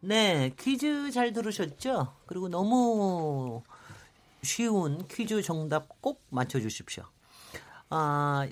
네, 0.00 0.54
퀴즈 0.58 1.10
잘 1.10 1.32
들으셨죠? 1.32 2.14
그리고 2.26 2.48
너무 2.48 3.62
쉬운 4.42 5.06
퀴즈 5.08 5.42
정답 5.42 6.00
꼭 6.00 6.22
맞춰주십시오. 6.30 7.04
아, 7.90 8.48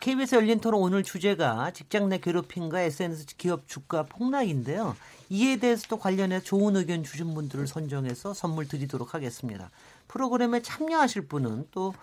KBS 0.00 0.34
열린 0.34 0.60
토론 0.60 0.82
오늘 0.82 1.02
주제가 1.02 1.70
직장 1.72 2.08
내 2.08 2.18
괴롭힘과 2.18 2.80
SNS 2.82 3.26
기업 3.38 3.66
주가 3.66 4.02
폭락인데요. 4.04 4.94
이에 5.30 5.56
대해서도 5.56 5.98
관련해 5.98 6.40
좋은 6.40 6.76
의견 6.76 7.02
주신 7.02 7.34
분들을 7.34 7.66
선정해서 7.66 8.34
선물 8.34 8.68
드리도록 8.68 9.14
하겠습니다. 9.14 9.70
프로그램에 10.08 10.60
참여하실 10.60 11.28
분은 11.28 11.68
또 11.70 11.94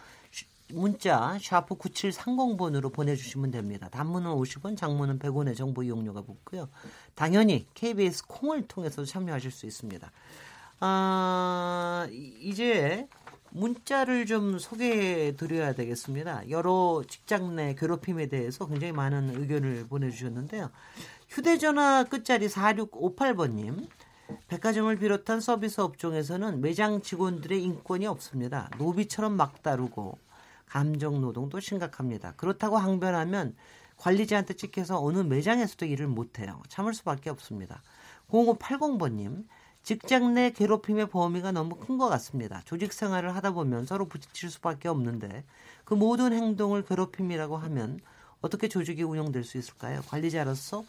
문자 0.73 1.37
샤프 1.41 1.75
9730번으로 1.75 2.91
보내주시면 2.91 3.51
됩니다. 3.51 3.89
단문은 3.89 4.31
50원, 4.31 4.77
장문은 4.77 5.19
100원의 5.19 5.55
정보 5.55 5.83
이용료가 5.83 6.21
붙고요. 6.21 6.69
당연히 7.15 7.67
KBS 7.73 8.27
콩을 8.27 8.67
통해서 8.67 9.05
참여하실 9.05 9.51
수 9.51 9.65
있습니다. 9.65 10.11
아, 10.79 12.07
이제 12.11 13.07
문자를 13.49 14.25
좀 14.25 14.59
소개해 14.59 15.35
드려야 15.35 15.73
되겠습니다. 15.73 16.49
여러 16.49 17.01
직장 17.07 17.55
내 17.55 17.73
괴롭힘에 17.73 18.27
대해서 18.27 18.67
굉장히 18.67 18.91
많은 18.93 19.39
의견을 19.39 19.87
보내주셨는데요. 19.87 20.69
휴대전화 21.29 22.05
끝자리 22.05 22.47
4658번님. 22.47 23.87
백화점을 24.49 24.93
비롯한 24.97 25.39
서비스 25.39 25.79
업종에서는 25.79 26.59
매장 26.59 27.01
직원들의 27.01 27.63
인권이 27.63 28.05
없습니다. 28.07 28.69
노비처럼 28.77 29.37
막 29.37 29.63
다루고 29.63 30.17
감정 30.67 31.21
노동도 31.21 31.59
심각합니다. 31.59 32.33
그렇다고 32.37 32.77
항변하면 32.77 33.55
관리자한테 33.97 34.53
찍혀서 34.55 35.01
어느 35.03 35.19
매장에서도 35.19 35.85
일을 35.85 36.07
못해요. 36.07 36.61
참을 36.67 36.93
수밖에 36.93 37.29
없습니다. 37.29 37.81
0580번님, 38.29 39.45
직장 39.83 40.33
내 40.33 40.51
괴롭힘의 40.51 41.09
범위가 41.09 41.51
너무 41.51 41.75
큰 41.77 41.97
것 41.97 42.09
같습니다. 42.09 42.61
조직 42.65 42.91
생활을 42.93 43.35
하다 43.35 43.51
보면 43.51 43.85
서로 43.85 44.05
부딪힐 44.07 44.51
수밖에 44.51 44.87
없는데 44.89 45.45
그 45.85 45.93
모든 45.93 46.33
행동을 46.33 46.83
괴롭힘이라고 46.83 47.57
하면 47.57 47.99
어떻게 48.41 48.67
조직이 48.67 49.01
운영될 49.03 49.43
수 49.43 49.57
있을까요? 49.57 50.01
관리자로서 50.07 50.83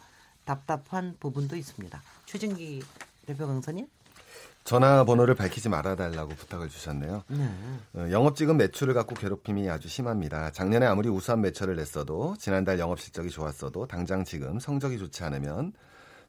답답한 0.45 1.15
부분도 1.19 1.55
있습니다. 1.55 2.01
최진기 2.25 2.83
대표 3.25 3.47
강사님? 3.47 3.87
전화번호를 4.63 5.35
밝히지 5.35 5.69
말아달라고 5.69 6.35
부탁을 6.35 6.69
주셨네요. 6.69 7.23
네. 7.27 7.49
어, 7.93 8.11
영업직은 8.11 8.57
매출을 8.57 8.93
갖고 8.93 9.15
괴롭힘이 9.15 9.69
아주 9.69 9.87
심합니다. 9.87 10.51
작년에 10.51 10.85
아무리 10.85 11.09
우수한 11.09 11.41
매출을 11.41 11.75
냈어도 11.75 12.35
지난달 12.37 12.77
영업 12.79 12.99
실적이 12.99 13.29
좋았어도 13.29 13.87
당장 13.87 14.23
지금 14.23 14.59
성적이 14.59 14.99
좋지 14.99 15.23
않으면 15.23 15.73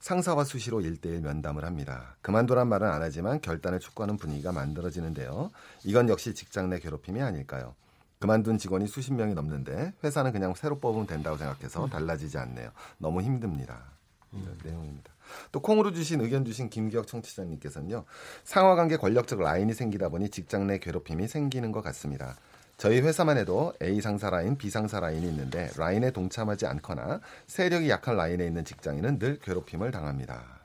상사와 0.01 0.45
수시로 0.45 0.81
1대1 0.81 1.21
면담을 1.21 1.65
합니다. 1.65 2.17
그만두란 2.23 2.69
말은 2.69 2.89
안 2.89 3.03
하지만 3.03 3.41
결단을 3.41 3.79
촉구하는 3.81 4.17
분위기가 4.17 4.51
만들어지는데요. 4.53 5.51
이건 5.85 6.09
역시 6.09 6.35
직장 6.35 6.71
내 6.71 6.79
괴롭힘이 6.79 7.21
아닐까요? 7.21 7.75
그만둔 8.19 8.59
직원이 8.59 8.87
수십 8.87 9.13
명이 9.13 9.35
넘는데 9.35 9.93
회사는 10.05 10.33
그냥 10.33 10.55
새로 10.55 10.79
뽑으면 10.79 11.07
된다고 11.07 11.37
생각해서 11.37 11.87
달라지지 11.89 12.39
않네요. 12.39 12.71
너무 12.99 13.23
힘듭니다. 13.23 13.83
이런 14.33 14.49
음. 14.49 14.59
내용입니다. 14.65 15.13
또 15.53 15.61
콩으로 15.61 15.93
주신 15.93 16.21
의견 16.21 16.45
주신 16.45 16.71
김기혁 16.71 17.07
청취자님께서는요. 17.07 18.05
상하관계 18.45 18.97
권력적 18.97 19.41
라인이 19.41 19.73
생기다 19.75 20.09
보니 20.09 20.31
직장 20.31 20.67
내 20.67 20.79
괴롭힘이 20.79 21.29
생기는 21.29 21.73
것 21.73 21.83
같습니다. 21.83 22.37
저희 22.77 23.01
회사만 23.01 23.37
해도 23.37 23.75
A 23.83 24.01
상사 24.01 24.31
라인, 24.31 24.57
B 24.57 24.71
상사 24.71 25.01
라인이 25.01 25.27
있는데 25.29 25.71
라인에 25.77 26.13
동참하지 26.13 26.67
않거나 26.67 27.21
세력이 27.47 27.91
약한 27.91 28.17
라인에 28.17 28.47
있는 28.47 28.65
직장인은 28.65 29.19
늘 29.19 29.39
괴롭힘을 29.39 29.91
당합니다. 29.91 30.61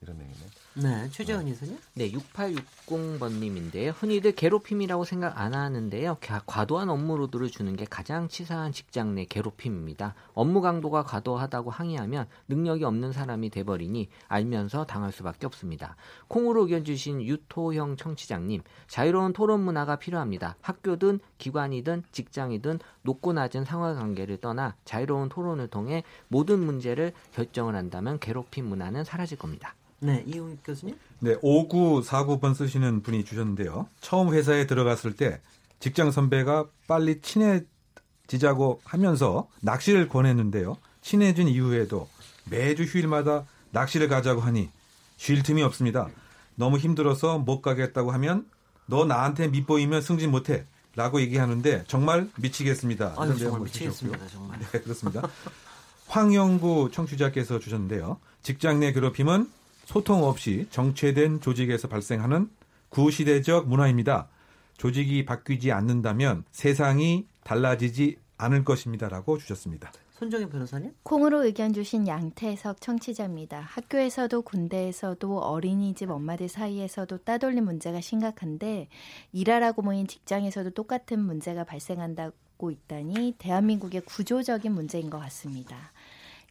이런 0.00 0.16
내용이네요. 0.16 0.48
네, 0.82 1.10
최재원 1.10 1.46
이사님. 1.46 1.78
네, 1.92 2.10
6860번님인데요. 2.10 3.92
흔히들 3.94 4.32
괴롭힘이라고 4.32 5.04
생각 5.04 5.38
안 5.38 5.52
하는데요. 5.54 6.16
과도한 6.46 6.88
업무로드를 6.88 7.50
주는 7.50 7.76
게 7.76 7.84
가장 7.84 8.28
치사한 8.28 8.72
직장 8.72 9.14
내 9.14 9.26
괴롭힘입니다. 9.26 10.14
업무 10.32 10.62
강도가 10.62 11.02
과도하다고 11.02 11.70
항의하면 11.70 12.28
능력이 12.48 12.84
없는 12.84 13.12
사람이 13.12 13.50
돼버리니 13.50 14.08
알면서 14.28 14.86
당할 14.86 15.12
수밖에 15.12 15.44
없습니다. 15.44 15.96
콩으로 16.28 16.62
의견 16.62 16.82
주신 16.82 17.20
유토형 17.20 17.98
청취장님, 17.98 18.62
자유로운 18.88 19.34
토론 19.34 19.60
문화가 19.60 19.96
필요합니다. 19.96 20.56
학교든 20.62 21.20
기관이든 21.36 22.04
직장이든 22.10 22.78
높고 23.02 23.34
낮은 23.34 23.66
상하 23.66 23.92
관계를 23.94 24.38
떠나 24.38 24.76
자유로운 24.86 25.28
토론을 25.28 25.68
통해 25.68 26.04
모든 26.28 26.58
문제를 26.60 27.12
결정을 27.34 27.76
한다면 27.76 28.18
괴롭힘 28.18 28.64
문화는 28.64 29.04
사라질 29.04 29.36
겁니다. 29.36 29.74
네, 30.00 30.24
이웅익 30.26 30.60
교수님. 30.64 30.96
네, 31.20 31.36
5949번 31.36 32.54
쓰시는 32.54 33.02
분이 33.02 33.24
주셨는데요. 33.24 33.86
처음 34.00 34.32
회사에 34.34 34.66
들어갔을 34.66 35.14
때 35.14 35.40
직장 35.78 36.10
선배가 36.10 36.66
빨리 36.86 37.20
친해지자고 37.20 38.80
하면서 38.84 39.48
낚시를 39.60 40.08
권했는데요. 40.08 40.76
친해진 41.02 41.48
이후에도 41.48 42.08
매주 42.50 42.84
휴일마다 42.84 43.44
낚시를 43.70 44.08
가자고 44.08 44.40
하니 44.40 44.70
쉴 45.16 45.42
틈이 45.42 45.62
없습니다. 45.62 46.08
너무 46.54 46.78
힘들어서 46.78 47.38
못 47.38 47.60
가겠다고 47.62 48.10
하면 48.12 48.46
너 48.86 49.04
나한테 49.04 49.48
밑보이면 49.48 50.02
승진 50.02 50.30
못해. 50.30 50.66
라고 50.96 51.20
얘기하는데 51.20 51.84
정말 51.86 52.28
미치겠습니다. 52.36 53.14
아유, 53.16 53.38
정말 53.38 53.60
미치겠습니다. 53.60 54.26
정말. 54.26 54.58
네, 54.58 54.80
그렇습니다. 54.80 55.22
황영구 56.08 56.90
청취자께서 56.92 57.60
주셨는데요. 57.60 58.18
직장 58.42 58.80
내 58.80 58.92
괴롭힘은 58.92 59.48
소통 59.90 60.22
없이 60.22 60.68
정체된 60.70 61.40
조직에서 61.40 61.88
발생하는 61.88 62.48
구시대적 62.90 63.66
문화입니다. 63.68 64.28
조직이 64.76 65.24
바뀌지 65.24 65.72
않는다면 65.72 66.44
세상이 66.52 67.26
달라지지 67.42 68.16
않을 68.36 68.64
것입니다라고 68.64 69.38
주셨습니다. 69.38 69.90
손정희 70.12 70.48
변호사님? 70.48 70.94
콩으로 71.02 71.44
의견 71.44 71.72
주신 71.72 72.06
양태석 72.06 72.80
청취자입니다. 72.80 73.58
학교에서도 73.58 74.42
군대에서도 74.42 75.38
어린이집 75.40 76.08
엄마들 76.08 76.48
사이에서도 76.48 77.18
따돌림 77.24 77.64
문제가 77.64 78.00
심각한데 78.00 78.86
일하라고 79.32 79.82
모인 79.82 80.06
직장에서도 80.06 80.70
똑같은 80.70 81.18
문제가 81.18 81.64
발생한다고 81.64 82.70
있다니 82.70 83.34
대한민국의 83.38 84.02
구조적인 84.02 84.70
문제인 84.70 85.10
것 85.10 85.18
같습니다. 85.18 85.90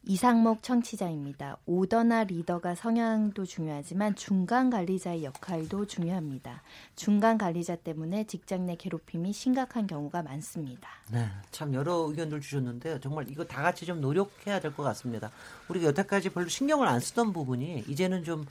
이상목 0.06 0.64
청취자입니다. 0.64 1.58
오더나 1.66 2.24
리더가 2.24 2.74
성향도 2.74 3.46
중요하지만 3.46 4.16
중간 4.16 4.70
관리자의 4.70 5.24
역할도 5.24 5.86
중요합니다. 5.88 6.64
중간 6.96 7.38
관리자 7.38 7.76
때문에 7.76 8.24
직장 8.26 8.66
내 8.66 8.76
괴롭힘이 8.76 9.34
심각한 9.34 9.88
경우가 9.88 10.24
많습니다. 10.24 10.90
네, 11.12 11.28
참 11.52 11.74
여러 11.74 11.94
의견들 12.10 12.40
주셨는데요. 12.42 13.00
정말 13.02 13.30
이거 13.30 13.44
다 13.44 13.62
같이 13.62 13.86
좀 13.86 14.00
노력해야 14.02 14.60
될 14.60 14.70
것 14.74 14.84
같습니다. 14.84 15.32
우리가 15.68 15.88
여태까지 15.88 16.30
별로 16.30 16.48
신경을 16.48 16.88
안 16.88 17.00
쓰던 17.00 17.34
부분이 17.34 17.84
이제는 17.88 18.24
좀 18.24 18.46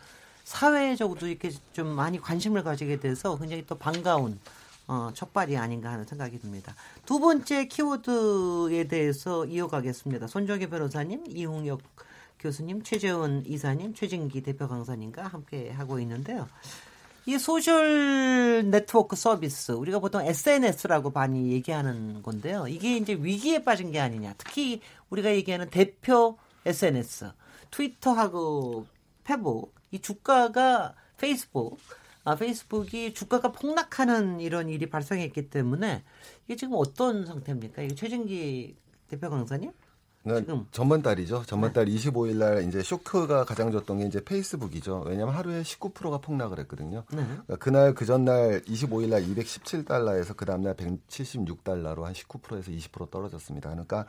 사회적으로 0.44 1.26
이렇게 1.26 1.50
좀 1.72 1.88
많이 1.88 2.20
관심을 2.20 2.62
가지게 2.62 3.00
돼서 3.00 3.38
굉장히 3.38 3.64
또 3.66 3.76
반가운 3.76 4.38
어, 4.88 5.10
첫발이 5.12 5.56
아닌가 5.56 5.92
하는 5.92 6.04
생각이 6.04 6.40
듭니다. 6.40 6.74
두 7.04 7.20
번째 7.20 7.66
키워드에 7.66 8.88
대해서 8.88 9.44
이어가겠습니다. 9.44 10.26
손정혜 10.26 10.66
변호사님, 10.66 11.24
이웅혁 11.28 11.82
교수님, 12.40 12.82
최재원 12.82 13.44
이사님, 13.46 13.94
최진기 13.94 14.42
대표 14.42 14.66
강사님과 14.66 15.24
함께 15.24 15.70
하고 15.70 16.00
있는데요. 16.00 16.48
이 17.26 17.38
소셜 17.38 18.70
네트워크 18.70 19.14
서비스 19.14 19.72
우리가 19.72 19.98
보통 19.98 20.24
SNS라고 20.24 21.10
많이 21.10 21.52
얘기하는 21.52 22.22
건데요. 22.22 22.66
이게 22.66 22.96
이제 22.96 23.12
위기에 23.12 23.64
빠진 23.64 23.92
게 23.92 24.00
아니냐. 24.00 24.34
특히 24.38 24.80
우리가 25.10 25.34
얘기하는 25.34 25.68
대표 25.68 26.38
SNS, 26.64 27.32
트위터하고 27.70 28.86
페북 29.24 29.74
이 29.90 29.98
주가가 29.98 30.94
페이스북 31.18 31.78
아, 32.28 32.34
페이스북이 32.34 33.14
주가가 33.14 33.52
폭락하는 33.52 34.40
이런 34.40 34.68
일이 34.68 34.90
발생했기 34.90 35.48
때문에 35.48 36.04
이게 36.44 36.56
지금 36.56 36.74
어떤 36.76 37.24
상태입니까? 37.24 37.80
이게 37.80 37.94
최진기 37.94 38.76
대표 39.08 39.30
강사님? 39.30 39.72
지금 40.36 40.66
전번 40.70 41.00
달이죠. 41.00 41.44
전번 41.46 41.72
달 41.72 41.86
25일 41.86 42.36
날 42.36 42.68
이제 42.68 42.82
쇼크가 42.82 43.46
가장 43.46 43.72
줬던 43.72 44.00
게 44.00 44.04
이제 44.04 44.22
페이스북이죠. 44.22 45.04
왜냐하면 45.06 45.34
하루에 45.36 45.62
19%가 45.62 46.18
폭락을 46.18 46.58
했거든요. 46.60 47.04
네. 47.12 47.22
그러니까 47.24 47.56
그날 47.56 47.94
그 47.94 48.04
전날 48.04 48.60
25일 48.60 49.08
날 49.08 49.22
217달러에서 49.22 50.36
그 50.36 50.44
다음 50.44 50.60
날 50.60 50.74
176달러로 50.74 52.02
한 52.02 52.12
19%에서 52.12 52.70
20% 52.70 53.10
떨어졌습니다. 53.10 53.70
그러니까 53.70 54.04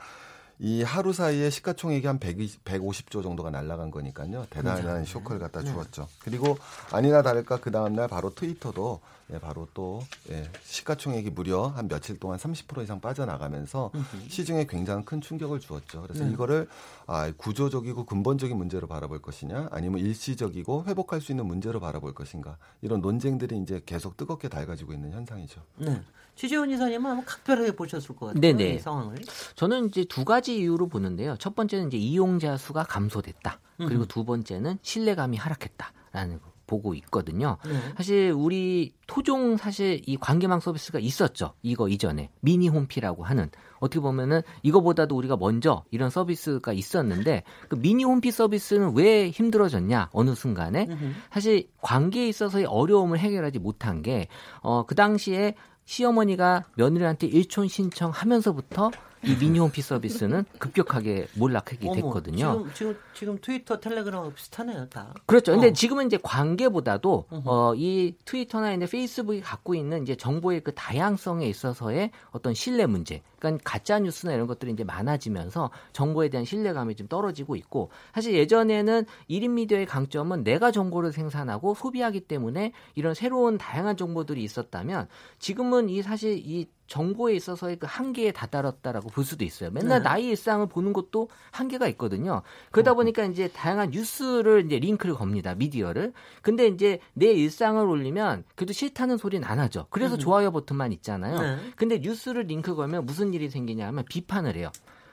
이 0.61 0.83
하루 0.83 1.13
사이에 1.13 1.49
시가총액이 1.49 2.05
한 2.05 2.19
120, 2.19 2.65
150조 2.65 3.23
정도가 3.23 3.49
날라간 3.49 3.91
거니까요. 3.91 4.45
대단한. 4.49 5.05
쇼크를 5.05 5.39
갖다 5.39 5.61
네. 5.61 5.71
주었죠. 5.71 6.07
그리고 6.19 6.57
아니나 6.91 7.21
다를까 7.21 7.61
그 7.61 7.71
다음날 7.71 8.09
바로 8.09 8.33
트위터도 8.35 8.99
예, 9.31 9.39
바로 9.39 9.67
또 9.73 10.01
예, 10.31 10.49
시가총액이 10.63 11.29
무려 11.29 11.67
한 11.67 11.87
며칠 11.87 12.19
동안 12.19 12.39
30% 12.39 12.83
이상 12.83 12.99
빠져나가면서 12.99 13.91
시중에 14.27 14.65
굉장히 14.65 15.05
큰 15.05 15.21
충격을 15.21 15.59
주었죠. 15.59 16.01
그래서 16.01 16.25
네. 16.25 16.31
이거를 16.31 16.67
아, 17.05 17.31
구조적이고 17.37 18.05
근본적인 18.05 18.57
문제로 18.57 18.87
바라볼 18.87 19.21
것이냐, 19.21 19.69
아니면 19.71 19.99
일시적이고 19.99 20.85
회복할 20.87 21.21
수 21.21 21.31
있는 21.31 21.45
문제로 21.45 21.79
바라볼 21.79 22.13
것인가 22.15 22.57
이런 22.81 23.01
논쟁들이 23.01 23.57
이제 23.59 23.81
계속 23.85 24.17
뜨겁게 24.17 24.49
달가지고 24.49 24.93
있는 24.93 25.11
현상이죠. 25.11 25.61
네. 25.77 26.01
최재원 26.39 26.69
이사님은 26.71 27.11
아마 27.11 27.21
각별하게 27.25 27.73
보셨을 27.73 28.15
것 28.15 28.27
같아요. 28.27 28.39
네네. 28.39 28.75
이 28.75 28.79
상황을. 28.79 29.17
저는 29.55 29.87
이제 29.87 30.05
두 30.05 30.23
가지 30.23 30.57
이유로 30.57 30.87
보는데요. 30.87 31.35
첫 31.37 31.53
번째는 31.53 31.87
이제 31.87 31.97
이용자 31.97 32.55
수가 32.55 32.83
감소됐다. 32.85 33.59
그리고 33.77 34.05
두 34.05 34.23
번째는 34.23 34.77
신뢰감이 34.81 35.35
하락했다라는 35.35 36.39
거. 36.39 36.49
보고 36.69 36.93
있거든요. 36.93 37.57
네. 37.65 37.71
사실 37.97 38.31
우리 38.31 38.93
토종 39.07 39.57
사실 39.57 40.03
이 40.05 40.17
관계망 40.17 40.59
서비스가 40.59 40.99
있었죠. 40.99 41.55
이거 41.63 41.89
이전에 41.89 42.29
미니 42.41 42.67
홈피라고 42.67 43.23
하는 43.23 43.49
어떻게 43.79 43.99
보면은 43.99 44.43
이거보다도 44.61 45.15
우리가 45.15 45.35
먼저 45.35 45.83
이런 45.89 46.11
서비스가 46.11 46.71
있었는데 46.71 47.41
그 47.69 47.75
미니 47.75 48.03
홈피 48.03 48.29
서비스는 48.29 48.93
왜 48.95 49.31
힘들어졌냐 49.31 50.09
어느 50.13 50.35
순간에 50.35 50.87
사실 51.31 51.67
관계에 51.81 52.27
있어서의 52.29 52.65
어려움을 52.65 53.17
해결하지 53.17 53.57
못한 53.57 54.03
게 54.03 54.27
어 54.61 54.83
그 54.85 54.93
당시에 54.93 55.55
시어머니가 55.89 56.65
며느리한테 56.75 57.25
일촌 57.25 57.67
신청하면서부터 57.67 58.91
이 59.23 59.35
미니홈피 59.35 59.81
서비스는 59.81 60.45
급격하게 60.59 61.27
몰락하게 61.35 61.91
됐거든요. 61.93 62.37
지금, 62.37 62.73
지금, 62.73 62.97
지금 63.13 63.37
트위터, 63.41 63.79
텔레그램하고 63.79 64.31
비슷하네요, 64.33 64.87
다. 64.89 65.13
그렇죠. 65.25 65.51
근데 65.51 65.67
어. 65.67 65.73
지금은 65.73 66.07
이제 66.07 66.17
관계보다도 66.21 67.25
어, 67.29 67.73
이 67.75 68.15
트위터나 68.25 68.73
이제 68.73 68.85
페이스북이 68.85 69.41
갖고 69.41 69.75
있는 69.75 70.03
이제 70.03 70.15
정보의 70.15 70.61
그 70.61 70.73
다양성에 70.73 71.45
있어서의 71.47 72.11
어떤 72.31 72.53
신뢰 72.53 72.85
문제. 72.85 73.21
그러니까 73.39 73.61
가짜 73.63 73.99
뉴스나 73.99 74.33
이런 74.33 74.47
것들이 74.47 74.71
이제 74.71 74.83
많아지면서 74.83 75.71
정보에 75.93 76.29
대한 76.29 76.45
신뢰감이 76.45 76.95
좀 76.95 77.07
떨어지고 77.07 77.55
있고 77.55 77.89
사실 78.13 78.33
예전에는 78.33 79.05
1인 79.29 79.49
미디어의 79.51 79.85
강점은 79.85 80.43
내가 80.43 80.71
정보를 80.71 81.11
생산하고 81.11 81.73
소비하기 81.73 82.21
때문에 82.21 82.73
이런 82.95 83.13
새로운 83.13 83.57
다양한 83.57 83.97
정보들이 83.97 84.43
있었다면 84.43 85.07
지금은 85.39 85.89
이 85.89 86.01
사실 86.01 86.37
이 86.37 86.67
정보에 86.89 87.35
있어서의 87.35 87.77
그 87.77 87.87
한계에 87.87 88.31
다다랐다라고 88.31 89.09
볼 89.09 89.23
수도 89.23 89.45
있어요. 89.45 89.69
맨날 89.69 89.99
네. 89.99 90.09
나의 90.09 90.25
일상을 90.25 90.65
보는 90.67 90.91
것도 90.91 91.29
한계가 91.51 91.87
있거든요. 91.89 92.41
그러다 92.71 92.95
보니까 92.95 93.23
이제 93.25 93.47
다양한 93.47 93.91
뉴스를 93.91 94.65
이제 94.65 94.79
링크를 94.79 95.13
겁니다. 95.13 95.53
미디어를. 95.53 96.13
근데 96.41 96.67
이제 96.67 96.99
내 97.13 97.27
일상을 97.27 97.85
올리면 97.85 98.43
그래도 98.55 98.73
싫다는 98.73 99.17
소리는 99.17 99.47
안 99.47 99.59
하죠. 99.59 99.85
그래서 99.91 100.15
음. 100.15 100.19
좋아요 100.19 100.51
버튼만 100.51 100.91
있잖아요. 100.93 101.39
네. 101.39 101.57
근데 101.75 101.99
뉴스를 101.99 102.43
링크 102.43 102.73
걸면 102.73 103.05
무슨 103.05 103.33
일이 103.35 103.49
생기냐 103.49 103.87
하면 103.87 104.03
비판을 104.09 104.55
해요. 104.55 104.71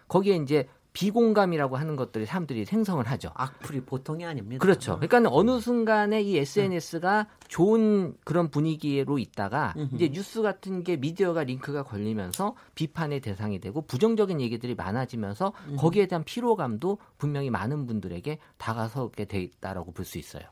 거기에 0.08 0.36
이제 0.36 0.68
비공감이라고 0.96 1.76
하는 1.76 1.94
것들이 1.94 2.24
사람들이 2.24 2.64
생성을 2.64 3.06
하죠. 3.06 3.28
악플이 3.34 3.82
보통이 3.82 4.24
아닙니다. 4.24 4.62
그렇죠. 4.62 4.98
그러니까 4.98 5.30
어느 5.30 5.60
순간에 5.60 6.22
이 6.22 6.38
SNS가 6.38 7.26
좋은 7.48 8.14
그런 8.24 8.48
분위기로 8.48 9.18
있다가 9.18 9.74
이제 9.92 10.08
뉴스 10.08 10.40
같은 10.40 10.82
게 10.82 10.96
미디어가 10.96 11.44
링크가 11.44 11.82
걸리면서 11.82 12.54
비판의 12.74 13.20
대상이 13.20 13.60
되고 13.60 13.82
부정적인 13.82 14.40
얘기들이 14.40 14.74
많아지면서 14.74 15.52
거기에 15.76 16.06
대한 16.06 16.24
피로감도 16.24 16.96
분명히 17.18 17.50
많은 17.50 17.84
분들에게 17.86 18.38
다가서게 18.56 19.26
돼 19.26 19.42
있다라고 19.42 19.92
볼 19.92 20.06
수 20.06 20.16
있어요. 20.16 20.44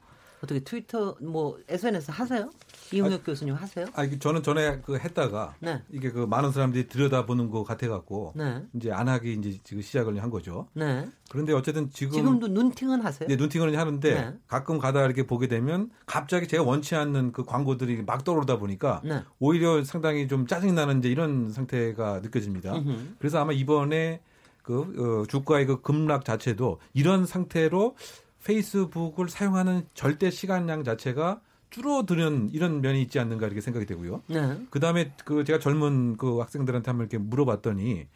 어떻게 0.45 0.61
트위터 0.61 1.17
뭐 1.21 1.59
SNS 1.69 2.11
하세요? 2.11 2.51
이용혁 2.93 3.21
아, 3.21 3.25
교수님 3.25 3.55
하세요? 3.55 3.87
아, 3.95 4.07
저는 4.07 4.43
전에 4.43 4.81
그 4.83 4.99
했다가 4.99 5.57
네. 5.61 5.83
이게 5.91 6.11
그 6.11 6.21
많은 6.21 6.53
사람들이 6.53 6.87
들여다보는 6.89 7.51
것 7.51 7.65
같아 7.65 7.89
갖고 7.89 8.33
네. 8.37 8.63
이제 8.75 8.93
안 8.93 9.09
하기 9.09 9.33
이제 9.35 9.59
지금 9.65 9.83
시작을 9.83 10.23
한 10.23 10.31
거죠. 10.31 10.69
네. 10.75 11.09
그런데 11.31 11.53
어쨌든 11.53 11.91
지금 11.91 12.13
지금도 12.13 12.49
눈팅은 12.49 13.01
하세요? 13.01 13.27
네, 13.27 13.37
눈팅은 13.37 13.75
하는데 13.75 14.15
네. 14.15 14.35
가끔 14.47 14.79
가다 14.79 15.05
이렇게 15.05 15.27
보게 15.27 15.49
되면 15.49 15.91
갑자기 16.07 16.47
제가 16.47 16.63
원치 16.63 16.95
않는 16.95 17.33
그 17.33 17.45
광고들이 17.45 18.03
막 18.03 18.23
떠오르다 18.23 18.59
보니까 18.59 19.01
네. 19.03 19.23
오히려 19.39 19.83
상당히 19.83 20.29
좀 20.29 20.47
짜증이 20.47 20.73
나는 20.73 20.99
이제 20.99 21.09
이런 21.09 21.51
상태가 21.51 22.21
느껴집니다. 22.21 22.75
으흠. 22.77 23.17
그래서 23.19 23.41
아마 23.41 23.53
이번에 23.53 24.21
그 24.63 25.23
어, 25.23 25.27
주가의 25.27 25.67
그 25.67 25.81
급락 25.83 26.25
자체도 26.25 26.81
이런 26.95 27.27
상태로 27.27 27.97
페이스북을 28.45 29.29
사용하는 29.29 29.87
절대 29.95 30.31
시간량 30.31 30.85
자체가 30.85 31.41
줄어드는 31.71 32.51
이런 32.53 32.81
면이 32.81 33.03
있지 33.03 33.19
않는가 33.19 33.47
이렇게 33.47 33.61
생각이 33.61 33.85
되고요. 33.87 34.23
네. 34.29 34.59
그 34.71 34.79
다음에 34.79 35.13
그 35.25 35.43
제가 35.43 35.59
젊은 35.59 36.17
그 36.17 36.39
학생들한테 36.39 36.89
한번 36.91 37.07
이렇게 37.07 37.19
물어봤더니 37.19 38.07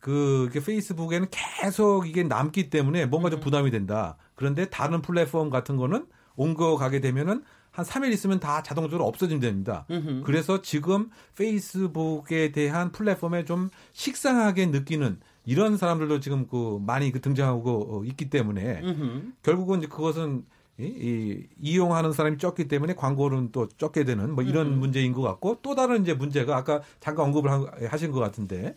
그 0.00 0.50
페이스북에는 0.52 1.28
계속 1.30 2.06
이게 2.06 2.22
남기 2.24 2.68
때문에 2.68 3.06
뭔가 3.06 3.30
좀 3.30 3.38
음. 3.38 3.42
부담이 3.42 3.70
된다. 3.70 4.18
그런데 4.34 4.68
다른 4.68 5.00
플랫폼 5.00 5.48
같은 5.48 5.76
거는 5.76 6.06
옮겨 6.36 6.76
가게 6.76 7.00
되면은 7.00 7.42
한 7.70 7.84
3일 7.84 8.12
있으면 8.12 8.38
다 8.38 8.62
자동적으로 8.62 9.06
없어지면 9.06 9.40
됩니다. 9.40 9.86
그래서 10.24 10.62
지금 10.62 11.10
페이스북에 11.36 12.52
대한 12.52 12.92
플랫폼에 12.92 13.44
좀 13.44 13.70
식상하게 13.94 14.66
느끼는 14.66 15.20
이런 15.44 15.76
사람들도 15.76 16.20
지금 16.20 16.46
그 16.46 16.78
많이 16.84 17.12
그 17.12 17.20
등장하고 17.20 17.98
어, 17.98 18.04
있기 18.04 18.30
때문에 18.30 18.80
음흠. 18.82 19.32
결국은 19.42 19.78
이제 19.78 19.88
그것은 19.88 20.44
이, 20.78 20.84
이, 20.84 21.46
이용하는 21.60 22.12
사람이 22.12 22.38
적기 22.38 22.66
때문에 22.66 22.94
광고는 22.94 23.52
또 23.52 23.68
적게 23.68 24.04
되는 24.04 24.34
뭐 24.34 24.42
이런 24.42 24.68
음. 24.68 24.78
문제인 24.80 25.12
것 25.12 25.22
같고 25.22 25.58
또 25.62 25.74
다른 25.74 26.02
이제 26.02 26.14
문제가 26.14 26.56
아까 26.56 26.80
잠깐 27.00 27.26
언급을 27.26 27.50
하신 27.88 28.10
것 28.10 28.20
같은데 28.20 28.76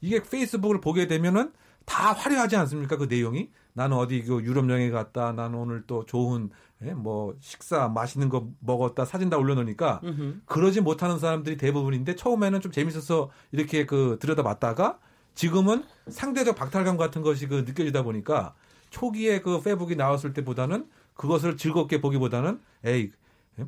이게 0.00 0.22
페이스북을 0.22 0.80
보게 0.80 1.06
되면은 1.06 1.52
다 1.84 2.12
화려하지 2.12 2.56
않습니까 2.56 2.96
그 2.96 3.04
내용이 3.04 3.50
나는 3.72 3.96
어디 3.96 4.22
그 4.22 4.42
유럽 4.42 4.68
여행 4.70 4.90
갔다 4.90 5.32
나는 5.32 5.58
오늘 5.58 5.82
또 5.86 6.04
좋은 6.04 6.50
예, 6.84 6.92
뭐 6.92 7.34
식사 7.40 7.88
맛있는 7.88 8.28
거 8.28 8.48
먹었다 8.60 9.04
사진 9.04 9.30
다 9.30 9.36
올려놓으니까 9.36 10.00
음흠. 10.04 10.40
그러지 10.46 10.80
못하는 10.80 11.18
사람들이 11.18 11.56
대부분인데 11.56 12.14
처음에는 12.14 12.60
좀 12.60 12.70
재밌어서 12.72 13.30
이렇게 13.52 13.84
그 13.84 14.18
들여다봤다가 14.20 14.98
지금은 15.42 15.84
상대적 16.08 16.56
박탈감 16.56 16.96
같은 16.96 17.22
것이 17.22 17.46
그 17.46 17.62
느껴지다 17.64 18.02
보니까 18.02 18.56
초기에 18.90 19.40
그 19.40 19.60
페북이 19.62 19.94
나왔을 19.94 20.32
때보다는 20.32 20.88
그것을 21.14 21.56
즐겁게 21.56 22.00
보기보다는 22.00 22.60
에이 22.84 23.12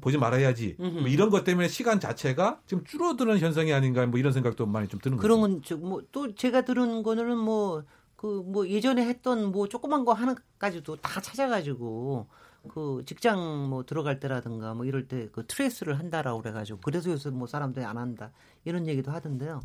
보지 0.00 0.18
말아야지 0.18 0.74
뭐 0.78 1.06
이런 1.06 1.30
것 1.30 1.44
때문에 1.44 1.68
시간 1.68 2.00
자체가 2.00 2.58
지금 2.66 2.82
줄어드는 2.82 3.38
현상이 3.38 3.72
아닌가 3.72 4.04
뭐 4.06 4.18
이런 4.18 4.32
생각도 4.32 4.66
많이 4.66 4.88
좀 4.88 4.98
드는 4.98 5.16
거죠. 5.16 5.22
그런 5.22 5.62
건뭐또 5.62 6.34
제가 6.34 6.62
들은 6.62 7.04
거는 7.04 7.38
뭐 7.38 7.84
그뭐 8.16 8.42
그 8.42 8.50
뭐 8.50 8.68
예전에 8.68 9.06
했던 9.06 9.52
뭐 9.52 9.68
조그만 9.68 10.04
거 10.04 10.12
하나까지도 10.12 10.96
다 10.96 11.20
찾아가지고 11.20 12.26
그 12.68 13.04
직장 13.06 13.68
뭐 13.70 13.84
들어갈 13.84 14.18
때라든가 14.18 14.74
뭐 14.74 14.86
이럴 14.86 15.06
때 15.06 15.28
그 15.30 15.46
트레이스를 15.46 16.00
한다라고 16.00 16.42
그래가지고 16.42 16.80
그래서 16.82 17.12
요새 17.12 17.30
뭐 17.30 17.46
사람들이 17.46 17.84
안 17.84 17.96
한다 17.96 18.32
이런 18.64 18.88
얘기도 18.88 19.12
하던데요. 19.12 19.60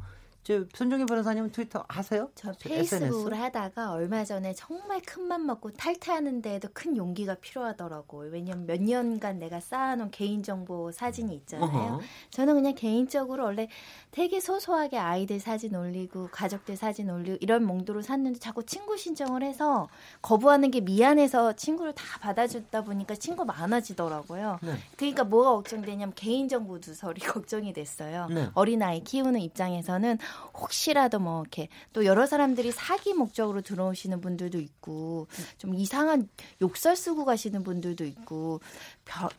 저 0.45 0.63
손정희 0.75 1.07
변호사님 1.07 1.51
트위터 1.51 1.83
하세요? 1.89 2.29
저 2.35 2.51
페이스북을 2.59 3.07
SNS? 3.07 3.33
하다가 3.33 3.91
얼마 3.93 4.23
전에 4.23 4.53
정말 4.53 5.01
큰 5.01 5.25
맘 5.25 5.43
먹고 5.47 5.71
탈퇴하는 5.71 6.43
데에도 6.43 6.67
큰 6.71 6.95
용기가 6.95 7.33
필요하더라고요. 7.33 8.29
왜냐면 8.29 8.67
몇 8.67 8.79
년간 8.79 9.39
내가 9.39 9.59
쌓아놓은 9.59 10.11
개인정보 10.11 10.91
사진이 10.91 11.33
있잖아요. 11.33 11.67
어허. 11.95 12.01
저는 12.29 12.53
그냥 12.53 12.75
개인적으로 12.75 13.43
원래 13.45 13.67
되게 14.11 14.39
소소하게 14.39 14.99
아이들 14.99 15.39
사진 15.39 15.73
올리고 15.75 16.29
가족들 16.31 16.75
사진 16.77 17.09
올리고 17.09 17.37
이런 17.41 17.65
몽도로 17.65 18.03
샀는데 18.03 18.37
자꾸 18.37 18.63
친구 18.63 18.97
신청을 18.97 19.41
해서 19.41 19.89
거부하는 20.21 20.69
게 20.69 20.79
미안해서 20.79 21.53
친구를 21.53 21.93
다 21.93 22.03
받아주다 22.19 22.83
보니까 22.83 23.15
친구 23.15 23.45
많아지더라고요. 23.45 24.59
네. 24.61 24.75
그러니까 24.95 25.23
뭐가 25.23 25.49
걱정되냐면 25.53 26.13
개인정보 26.13 26.77
누설이 26.85 27.19
걱정이 27.25 27.73
됐어요. 27.73 28.27
네. 28.29 28.49
어린아이 28.53 29.03
키우는 29.03 29.39
입장에서는 29.41 30.19
혹시라도 30.53 31.19
뭐 31.19 31.41
이렇게 31.41 31.67
또 31.93 32.05
여러 32.05 32.25
사람들이 32.25 32.71
사기 32.71 33.13
목적으로 33.13 33.61
들어오시는 33.61 34.21
분들도 34.21 34.59
있고 34.59 35.27
좀 35.57 35.73
이상한 35.75 36.29
욕설 36.61 36.95
쓰고 36.95 37.25
가시는 37.25 37.63
분들도 37.63 38.05
있고 38.05 38.61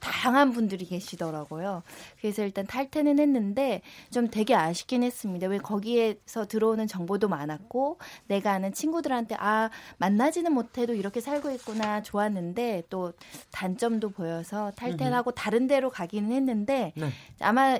다양한 0.00 0.52
분들이 0.52 0.84
계시더라고요. 0.84 1.82
그래서 2.20 2.42
일단 2.42 2.66
탈퇴는 2.66 3.18
했는데 3.18 3.82
좀 4.10 4.28
되게 4.28 4.54
아쉽긴 4.54 5.02
했습니다. 5.02 5.46
왜 5.48 5.58
거기에서 5.58 6.46
들어오는 6.46 6.86
정보도 6.86 7.28
많았고 7.28 7.98
내가 8.26 8.52
아는 8.52 8.72
친구들한테 8.72 9.36
아 9.38 9.70
만나지는 9.98 10.52
못해도 10.52 10.94
이렇게 10.94 11.20
살고 11.20 11.50
있구나 11.52 12.02
좋았는데 12.02 12.84
또 12.90 13.12
단점도 13.50 14.10
보여서 14.10 14.72
탈퇴를 14.76 15.14
하고 15.14 15.30
다른 15.30 15.66
데로 15.66 15.90
가기는 15.90 16.30
했는데 16.30 16.92
네. 16.96 17.10
아마 17.40 17.78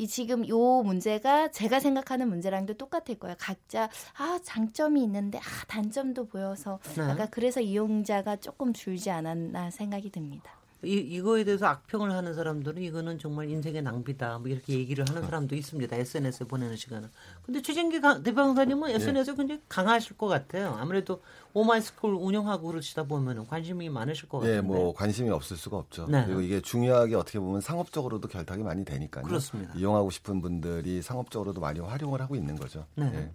이 0.00 0.06
지금 0.06 0.48
요 0.48 0.82
문제가 0.82 1.48
제가 1.48 1.78
생각하는 1.78 2.26
문제랑도 2.26 2.72
똑같을 2.74 3.18
거예요. 3.18 3.36
각자 3.38 3.90
아 4.16 4.38
장점이 4.42 5.02
있는데 5.02 5.36
아 5.36 5.64
단점도 5.68 6.28
보여서 6.28 6.78
네. 6.96 7.02
약간 7.02 7.28
그래서 7.30 7.60
이용자가 7.60 8.36
조금 8.36 8.72
줄지 8.72 9.10
않았나 9.10 9.70
생각이 9.70 10.10
듭니다. 10.10 10.59
이, 10.82 10.92
이거에 10.94 11.44
대해서 11.44 11.66
악평을 11.66 12.10
하는 12.10 12.34
사람들은 12.34 12.80
이거는 12.82 13.18
정말 13.18 13.50
인생의 13.50 13.82
낭비다. 13.82 14.38
뭐 14.38 14.48
이렇게 14.48 14.72
얘기를 14.74 15.04
네. 15.04 15.12
하는 15.12 15.26
사람도 15.26 15.54
있습니다. 15.54 15.94
SNS에 15.94 16.46
보내는 16.46 16.76
시간은. 16.76 17.10
근데 17.44 17.60
최진기 17.60 18.00
강- 18.00 18.22
대변호사님은 18.22 18.88
네. 18.88 18.94
SNS에 18.94 19.34
굉장히 19.34 19.60
강하실 19.68 20.16
것 20.16 20.26
같아요. 20.28 20.74
아무래도 20.80 21.22
오마이스쿨 21.52 22.14
운영하고 22.14 22.68
그러시다 22.68 23.02
보면 23.02 23.46
관심이 23.46 23.90
많으실 23.90 24.28
것 24.28 24.38
같은데. 24.38 24.56
예, 24.56 24.60
뭐 24.62 24.94
관심이 24.94 25.28
없을 25.28 25.58
수가 25.58 25.76
없죠. 25.76 26.06
네. 26.08 26.24
그리고 26.24 26.40
이게 26.40 26.62
중요하게 26.62 27.14
어떻게 27.14 27.38
보면 27.38 27.60
상업적으로도 27.60 28.28
결탁이 28.28 28.62
많이 28.62 28.84
되니까요. 28.86 29.24
그렇습니다. 29.24 29.74
이용하고 29.74 30.10
싶은 30.10 30.40
분들이 30.40 31.02
상업적으로도 31.02 31.60
많이 31.60 31.80
활용을 31.80 32.22
하고 32.22 32.36
있는 32.36 32.56
거죠. 32.56 32.86
네. 32.94 33.10
예. 33.14 33.30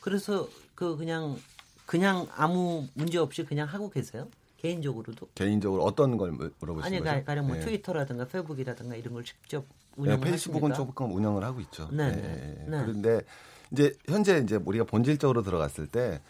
그래서 0.00 0.48
그 0.76 0.96
그냥 0.96 1.36
그냥 1.84 2.28
아무 2.36 2.86
문제 2.94 3.18
없이 3.18 3.44
그냥 3.44 3.66
하고 3.66 3.90
계세요? 3.90 4.28
개인적으로도? 4.60 5.28
개인적으로 5.34 5.82
어떤 5.84 6.16
걸 6.16 6.32
물- 6.32 6.52
물어보시는 6.60 6.86
아니 6.98 7.04
거죠? 7.04 7.14
가- 7.18 7.24
가령 7.24 7.46
뭐 7.46 7.56
예. 7.56 7.60
트위터라든가 7.60 8.26
페이북이라든가 8.26 8.94
이런 8.96 9.14
걸 9.14 9.24
직접 9.24 9.64
네, 9.96 10.02
운영을 10.02 10.20
페이스북은 10.20 10.70
하십니까? 10.72 10.76
조금 10.76 11.14
운영을 11.14 11.42
하고 11.44 11.60
있죠. 11.60 11.88
네, 11.92 12.04
예, 12.08 12.10
네. 12.12 12.22
예, 12.58 12.64
예. 12.66 12.70
네. 12.70 12.82
그런데 12.84 13.20
이제 13.72 13.94
현재 14.06 14.38
이제 14.38 14.56
우리가 14.56 14.84
본질적으로 14.84 15.42
들어갔을 15.42 15.86
때 15.86 16.20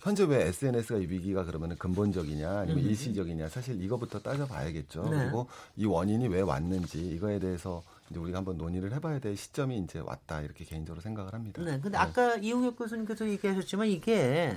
현재 0.00 0.24
왜 0.24 0.46
SNS가 0.46 0.96
위기가 0.98 1.44
그러면 1.44 1.76
근본적이냐 1.76 2.60
아니면 2.60 2.84
일시적이냐 2.84 3.48
사실 3.48 3.82
이거부터 3.82 4.20
따져봐야겠죠. 4.20 5.08
네. 5.10 5.18
그리고 5.18 5.48
이 5.76 5.86
원인이 5.86 6.28
왜 6.28 6.40
왔는지 6.40 6.98
이거에 7.10 7.38
대해서 7.40 7.82
이제 8.10 8.18
우리가 8.18 8.38
한번 8.38 8.56
논의를 8.56 8.92
해봐야 8.94 9.18
될 9.18 9.36
시점이 9.36 9.76
이제 9.80 9.98
왔다 9.98 10.40
이렇게 10.40 10.64
개인적으로 10.64 11.00
생각을 11.02 11.32
합니다. 11.34 11.60
네, 11.62 11.78
근데 11.80 11.98
아까 11.98 12.36
이용혁 12.36 12.76
교수님께서 12.78 13.28
얘기하셨지만 13.28 13.88
이게 13.88 14.56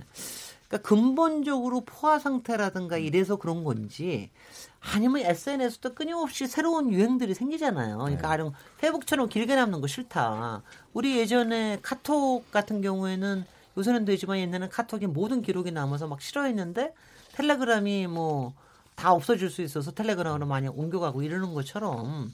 그러니까 0.72 0.88
근본적으로 0.88 1.82
포화 1.82 2.18
상태라든가 2.18 2.98
이래서 2.98 3.36
그런 3.36 3.66
건지 3.66 4.30
아니면 4.80 5.24
SNS도 5.26 5.94
끊임없이 5.94 6.48
새로운 6.48 6.92
유행들이 6.94 7.34
생기잖아요. 7.34 7.98
그러니까 7.98 8.30
가령 8.30 8.54
페이북처럼 8.78 9.28
길게 9.28 9.56
남는 9.56 9.82
거 9.82 9.88
싫다. 9.88 10.64
우리 10.94 11.18
예전에 11.18 11.80
카톡 11.82 12.50
같은 12.52 12.82
경우에는 12.82 13.44
요새는 13.78 14.06
되지만 14.06 14.38
옛날에는 14.40 14.70
카톡에 14.70 15.08
모든 15.08 15.42
기록이 15.42 15.72
남아서 15.72 16.08
막 16.08 16.22
싫어했는데 16.22 16.94
텔레그램이 17.34 18.08
뭐 18.08 18.54
다 19.02 19.14
없어질 19.14 19.50
수 19.50 19.64
있어서 19.64 19.92
텔레그램으로 19.92 20.46
많이 20.46 20.68
옮겨가고 20.68 21.24
이러는 21.24 21.56
것처럼 21.56 22.32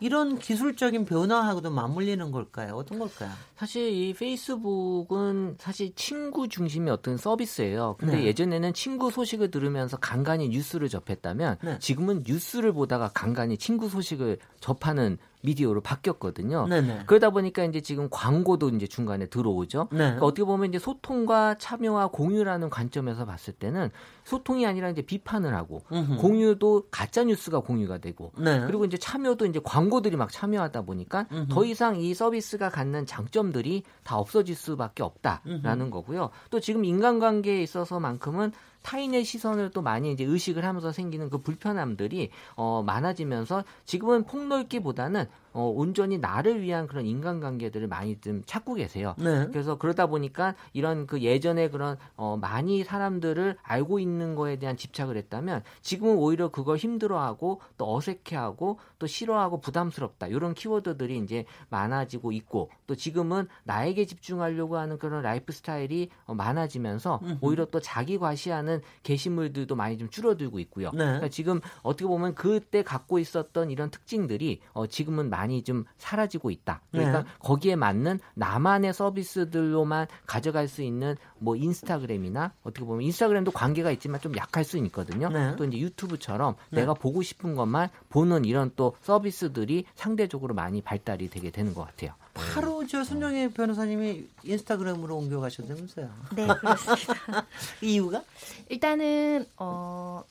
이런 0.00 0.38
기술적인 0.38 1.04
변화하고도 1.04 1.70
맞물리는 1.70 2.30
걸까요? 2.30 2.74
어떤 2.74 2.98
걸까요? 2.98 3.30
사실 3.56 3.92
이 3.92 4.14
페이스북은 4.14 5.56
사실 5.58 5.94
친구 5.94 6.48
중심의 6.48 6.92
어떤 6.92 7.16
서비스예요. 7.16 7.96
근데 7.98 8.16
네. 8.16 8.24
예전에는 8.24 8.72
친구 8.72 9.10
소식을 9.10 9.50
들으면서 9.50 9.96
간간히 9.98 10.48
뉴스를 10.48 10.88
접했다면 10.88 11.58
네. 11.62 11.78
지금은 11.78 12.24
뉴스를 12.26 12.72
보다가 12.72 13.10
간간히 13.12 13.56
친구 13.58 13.88
소식을 13.88 14.38
접하는 14.60 15.18
미디어로 15.42 15.80
바뀌었거든요. 15.80 16.66
네네. 16.66 17.04
그러다 17.06 17.30
보니까 17.30 17.64
이제 17.64 17.80
지금 17.80 18.08
광고도 18.10 18.70
이제 18.70 18.86
중간에 18.86 19.26
들어오죠. 19.26 19.88
네. 19.92 19.98
그러니까 19.98 20.26
어떻게 20.26 20.44
보면 20.44 20.68
이제 20.68 20.78
소통과 20.78 21.56
참여와 21.58 22.08
공유라는 22.08 22.70
관점에서 22.70 23.24
봤을 23.24 23.54
때는 23.54 23.90
소통이 24.24 24.66
아니라 24.66 24.90
이제 24.90 25.02
비판을 25.02 25.54
하고 25.54 25.82
음흠. 25.92 26.16
공유도 26.16 26.84
가짜 26.90 27.24
뉴스가 27.24 27.60
공유가 27.60 27.98
되고 27.98 28.32
네. 28.38 28.60
그리고 28.66 28.84
이제 28.84 28.96
참여도 28.96 29.46
이제 29.46 29.60
광고들이 29.62 30.16
막 30.16 30.30
참여하다 30.30 30.82
보니까 30.82 31.26
더 31.48 31.64
이상 31.64 31.96
이 31.96 32.14
서비스가 32.14 32.68
갖는 32.68 33.06
장점들이 33.06 33.82
다 34.04 34.16
없어질 34.16 34.54
수밖에 34.54 35.02
없다라는 35.02 35.90
거고요. 35.90 36.30
또 36.50 36.60
지금 36.60 36.84
인간관계에 36.84 37.62
있어서만큼은 37.62 38.52
타인의 38.82 39.24
시선을 39.24 39.70
또 39.70 39.82
많이 39.82 40.12
이제 40.12 40.24
의식을 40.24 40.64
하면서 40.64 40.92
생기는 40.92 41.30
그 41.30 41.38
불편함들이 41.38 42.30
어 42.56 42.82
많아지면서 42.84 43.64
지금은 43.84 44.24
폭넓기보다는 44.24 45.26
어 45.52 45.72
온전히 45.74 46.18
나를 46.18 46.62
위한 46.62 46.86
그런 46.86 47.06
인간관계들을 47.06 47.88
많이 47.88 48.20
좀 48.20 48.42
찾고 48.46 48.74
계세요. 48.74 49.14
네. 49.18 49.46
그래서 49.48 49.76
그러다 49.78 50.06
보니까 50.06 50.54
이런 50.72 51.06
그 51.06 51.20
예전에 51.22 51.68
그런 51.70 51.96
어 52.16 52.36
많이 52.40 52.84
사람들을 52.84 53.56
알고 53.62 53.98
있는 53.98 54.34
거에 54.34 54.56
대한 54.56 54.76
집착을 54.76 55.16
했다면 55.16 55.62
지금은 55.82 56.16
오히려 56.16 56.48
그걸 56.48 56.76
힘들어하고 56.76 57.60
또 57.78 57.96
어색해하고 57.96 58.78
또 58.98 59.06
싫어하고 59.06 59.60
부담스럽다 59.60 60.28
이런 60.28 60.54
키워드들이 60.54 61.18
이제 61.18 61.44
많아지고 61.68 62.32
있고 62.32 62.70
또 62.86 62.94
지금은 62.94 63.48
나에게 63.64 64.04
집중하려고 64.04 64.76
하는 64.76 64.98
그런 64.98 65.22
라이프 65.22 65.52
스타일이 65.52 66.10
어, 66.26 66.34
많아지면서 66.34 67.20
오히려 67.40 67.64
또 67.66 67.80
자기 67.80 68.18
과시하는 68.18 68.82
게시물들도 69.02 69.74
많이 69.74 69.98
좀 69.98 70.08
줄어들고 70.10 70.58
있고요. 70.60 70.90
네. 70.92 70.98
그러니까 70.98 71.28
지금 71.28 71.60
어떻게 71.82 72.06
보면 72.06 72.34
그때 72.34 72.82
갖고 72.82 73.18
있었던 73.18 73.70
이런 73.70 73.90
특징들이 73.90 74.60
어, 74.72 74.86
지금은 74.86 75.30
많이 75.30 75.39
좀 75.64 75.84
사라지고 75.98 76.50
있다. 76.50 76.80
그러니까 76.90 77.22
네. 77.22 77.28
거기에 77.40 77.76
맞는 77.76 78.20
나만의 78.34 78.92
서비스들로만 78.92 80.06
가져갈 80.26 80.68
수 80.68 80.82
있는 80.82 81.16
뭐 81.38 81.56
인스타그램이나 81.56 82.52
어떻게 82.62 82.84
보면 82.84 83.02
인스타그램도 83.02 83.50
관계가 83.50 83.90
있지만 83.92 84.20
좀 84.20 84.36
약할 84.36 84.64
수는 84.64 84.86
있거든요. 84.86 85.28
네. 85.28 85.56
또 85.56 85.64
이제 85.64 85.78
유튜브처럼 85.78 86.56
내가 86.70 86.94
보고 86.94 87.22
싶은 87.22 87.54
것만 87.54 87.88
보는 88.08 88.44
이런 88.44 88.70
또 88.76 88.96
서비스들이 89.02 89.84
상대적으로 89.94 90.54
많이 90.54 90.80
발달이 90.80 91.30
되게 91.30 91.50
되는 91.50 91.74
것 91.74 91.86
같아요. 91.86 92.14
바로 92.34 92.86
저 92.86 93.04
손정혜 93.04 93.48
변호사님이 93.48 94.26
인스타그램으로 94.44 95.16
옮겨가셨다면서요. 95.16 96.10
네, 96.36 96.46
그렇습니다. 96.46 97.46
이유가? 97.82 98.22
일단은 98.68 99.46
어 99.56 100.22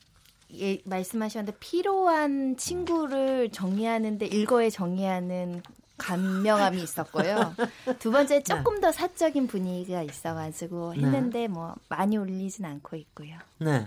예, 0.58 0.80
말씀하셨는데 0.84 1.58
필요한 1.58 2.56
친구를 2.56 3.50
정리하는데 3.50 4.26
일거에 4.26 4.70
정리하는 4.70 5.62
간명함이 5.98 6.82
있었고요. 6.82 7.54
두 7.98 8.10
번째 8.10 8.42
조금 8.42 8.80
더 8.80 8.90
사적인 8.90 9.46
분위기가 9.46 10.02
있어가지고 10.02 10.94
했는데 10.94 11.46
뭐 11.46 11.74
많이 11.88 12.16
올리진 12.16 12.64
않고 12.64 12.96
있고요. 12.96 13.36
네. 13.58 13.86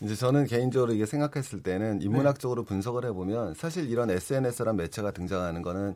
이제 0.00 0.14
저는 0.14 0.46
개인적으로 0.46 0.92
이게 0.92 1.04
생각했을 1.04 1.62
때는 1.62 2.00
인문학적으로 2.00 2.64
분석을 2.64 3.04
해보면 3.06 3.54
사실 3.54 3.90
이런 3.90 4.10
SNS란 4.10 4.76
매체가 4.76 5.10
등장하는 5.10 5.62
거는 5.62 5.94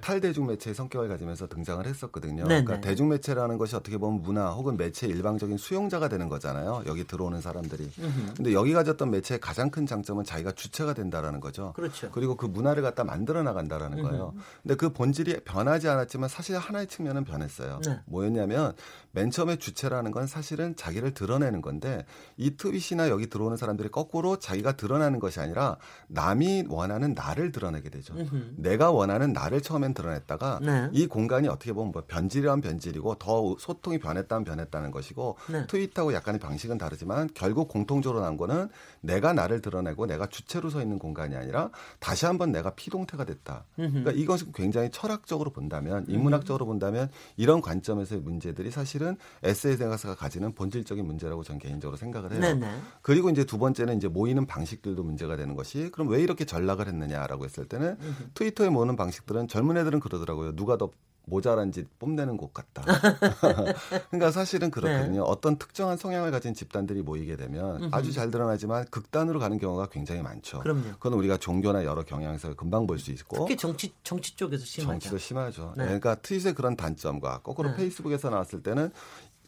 탈대중 0.00 0.46
매체의 0.46 0.74
성격을 0.74 1.08
가지면서 1.08 1.48
등장을 1.48 1.84
했었거든요. 1.86 2.44
네네. 2.44 2.64
그러니까 2.64 2.80
대중 2.80 3.08
매체라는 3.08 3.58
것이 3.58 3.76
어떻게 3.76 3.98
보면 3.98 4.22
문화 4.22 4.50
혹은 4.50 4.76
매체의 4.76 5.12
일방적인 5.12 5.58
수용자가 5.58 6.08
되는 6.08 6.28
거잖아요. 6.28 6.84
여기 6.86 7.06
들어오는 7.06 7.40
사람들이. 7.40 7.90
근데 8.36 8.52
여기 8.54 8.72
가졌던 8.72 9.10
매체의 9.10 9.40
가장 9.40 9.70
큰 9.70 9.86
장점은 9.86 10.24
자기가 10.24 10.52
주체가 10.52 10.94
된다라는 10.94 11.40
거죠. 11.40 11.72
그렇죠. 11.74 12.10
그리고 12.12 12.36
그 12.36 12.46
문화를 12.46 12.82
갖다 12.82 13.04
만들어 13.04 13.42
나간다라는 13.42 14.02
거예요. 14.02 14.34
근데 14.62 14.74
그 14.76 14.92
본질이 14.92 15.40
변하지 15.44 15.88
않았지만 15.88 16.28
사실 16.28 16.56
하나의 16.56 16.86
측면은 16.86 17.24
변했어요. 17.24 17.80
네. 17.84 18.00
뭐였냐면 18.06 18.74
맨 19.12 19.30
처음에 19.30 19.56
주체라는 19.56 20.12
건 20.12 20.26
사실은 20.26 20.76
자기를 20.76 21.14
드러내는 21.14 21.62
건데 21.62 22.04
이 22.36 22.56
트윗이나 22.56 23.08
여기 23.08 23.28
들어오는 23.28 23.56
사람들이 23.56 23.88
거꾸로 23.90 24.36
자기가 24.36 24.76
드러나는 24.76 25.18
것이 25.18 25.40
아니라 25.40 25.76
남이 26.08 26.66
원하는 26.68 27.14
나를 27.14 27.52
드러내게 27.52 27.90
되죠. 27.90 28.14
내가 28.56 28.90
원하는 28.90 29.32
나를 29.32 29.60
처음 29.60 29.79
엔 29.84 29.94
드러냈다가 29.94 30.60
네. 30.62 30.88
이 30.92 31.06
공간이 31.06 31.48
어떻게 31.48 31.72
보면 31.72 31.92
뭐 31.92 32.02
변질이란 32.06 32.60
변질이고 32.60 33.16
더 33.16 33.56
소통이 33.58 33.98
변했다면 33.98 34.44
변했다는 34.44 34.90
것이고 34.90 35.36
네. 35.50 35.66
트윗하고 35.66 36.12
약간의 36.14 36.38
방식은 36.40 36.78
다르지만 36.78 37.28
결국 37.34 37.68
공통적으로 37.68 38.20
난 38.20 38.36
거는 38.36 38.68
내가 39.00 39.32
나를 39.32 39.60
드러내고 39.60 40.06
내가 40.06 40.26
주체로 40.26 40.70
서 40.70 40.82
있는 40.82 40.98
공간이 40.98 41.36
아니라 41.36 41.70
다시 41.98 42.26
한번 42.26 42.52
내가 42.52 42.70
피동태가 42.70 43.24
됐다. 43.24 43.64
그러니까 43.76 44.10
이것은 44.12 44.52
굉장히 44.52 44.90
철학적으로 44.90 45.50
본다면 45.50 46.04
인문학적으로 46.08 46.66
본다면 46.66 47.08
이런 47.36 47.60
관점에서의 47.60 48.20
문제들이 48.20 48.70
사실은 48.70 49.16
SNS가 49.42 50.14
가지는 50.14 50.52
본질적인 50.52 51.04
문제라고 51.04 51.42
저는 51.42 51.58
개인적으로 51.58 51.96
생각을 51.96 52.32
해요. 52.32 52.40
네네. 52.40 52.68
그리고 53.02 53.30
이제 53.30 53.44
두 53.44 53.58
번째는 53.58 53.96
이제 53.96 54.08
모이는 54.08 54.46
방식들도 54.46 55.02
문제가 55.02 55.36
되는 55.36 55.54
것이 55.54 55.90
그럼 55.90 56.08
왜 56.08 56.20
이렇게 56.22 56.44
전락을 56.44 56.86
했느냐라고 56.86 57.44
했을 57.44 57.66
때는 57.66 57.96
트위터에 58.34 58.68
모으는 58.68 58.96
방식들은 58.96 59.48
젊은 59.48 59.69
애들은 59.76 60.00
그러더라고요. 60.00 60.54
누가 60.56 60.76
더 60.76 60.90
모자란지 61.26 61.84
뽐내는 61.98 62.36
곳 62.36 62.52
같다. 62.52 62.82
그러니까 64.10 64.30
사실은 64.32 64.70
그렇거든요. 64.70 65.22
어떤 65.22 65.56
특정한 65.58 65.96
성향을 65.96 66.30
가진 66.30 66.54
집단들이 66.54 67.02
모이게 67.02 67.36
되면 67.36 67.88
아주 67.92 68.12
잘 68.12 68.30
드러나지만 68.30 68.86
극단으로 68.90 69.38
가는 69.38 69.58
경우가 69.58 69.86
굉장히 69.90 70.22
많죠. 70.22 70.60
그럼요. 70.60 70.82
그건 70.98 71.12
우리가 71.14 71.36
종교나 71.36 71.84
여러 71.84 72.02
경향에서 72.04 72.54
금방 72.54 72.86
볼 72.86 72.98
수 72.98 73.10
있고 73.12 73.44
특히 73.46 73.56
정치 73.56 73.92
정치 74.02 74.34
쪽에서 74.34 74.64
심하죠. 74.64 74.90
정치도 74.92 75.18
심하죠. 75.18 75.74
네. 75.76 75.84
그러니까 75.84 76.16
트윗의 76.16 76.54
그런 76.54 76.74
단점과 76.76 77.40
거꾸로 77.42 77.70
네. 77.70 77.76
페이스북에서 77.76 78.30
나왔을 78.30 78.62
때는 78.62 78.90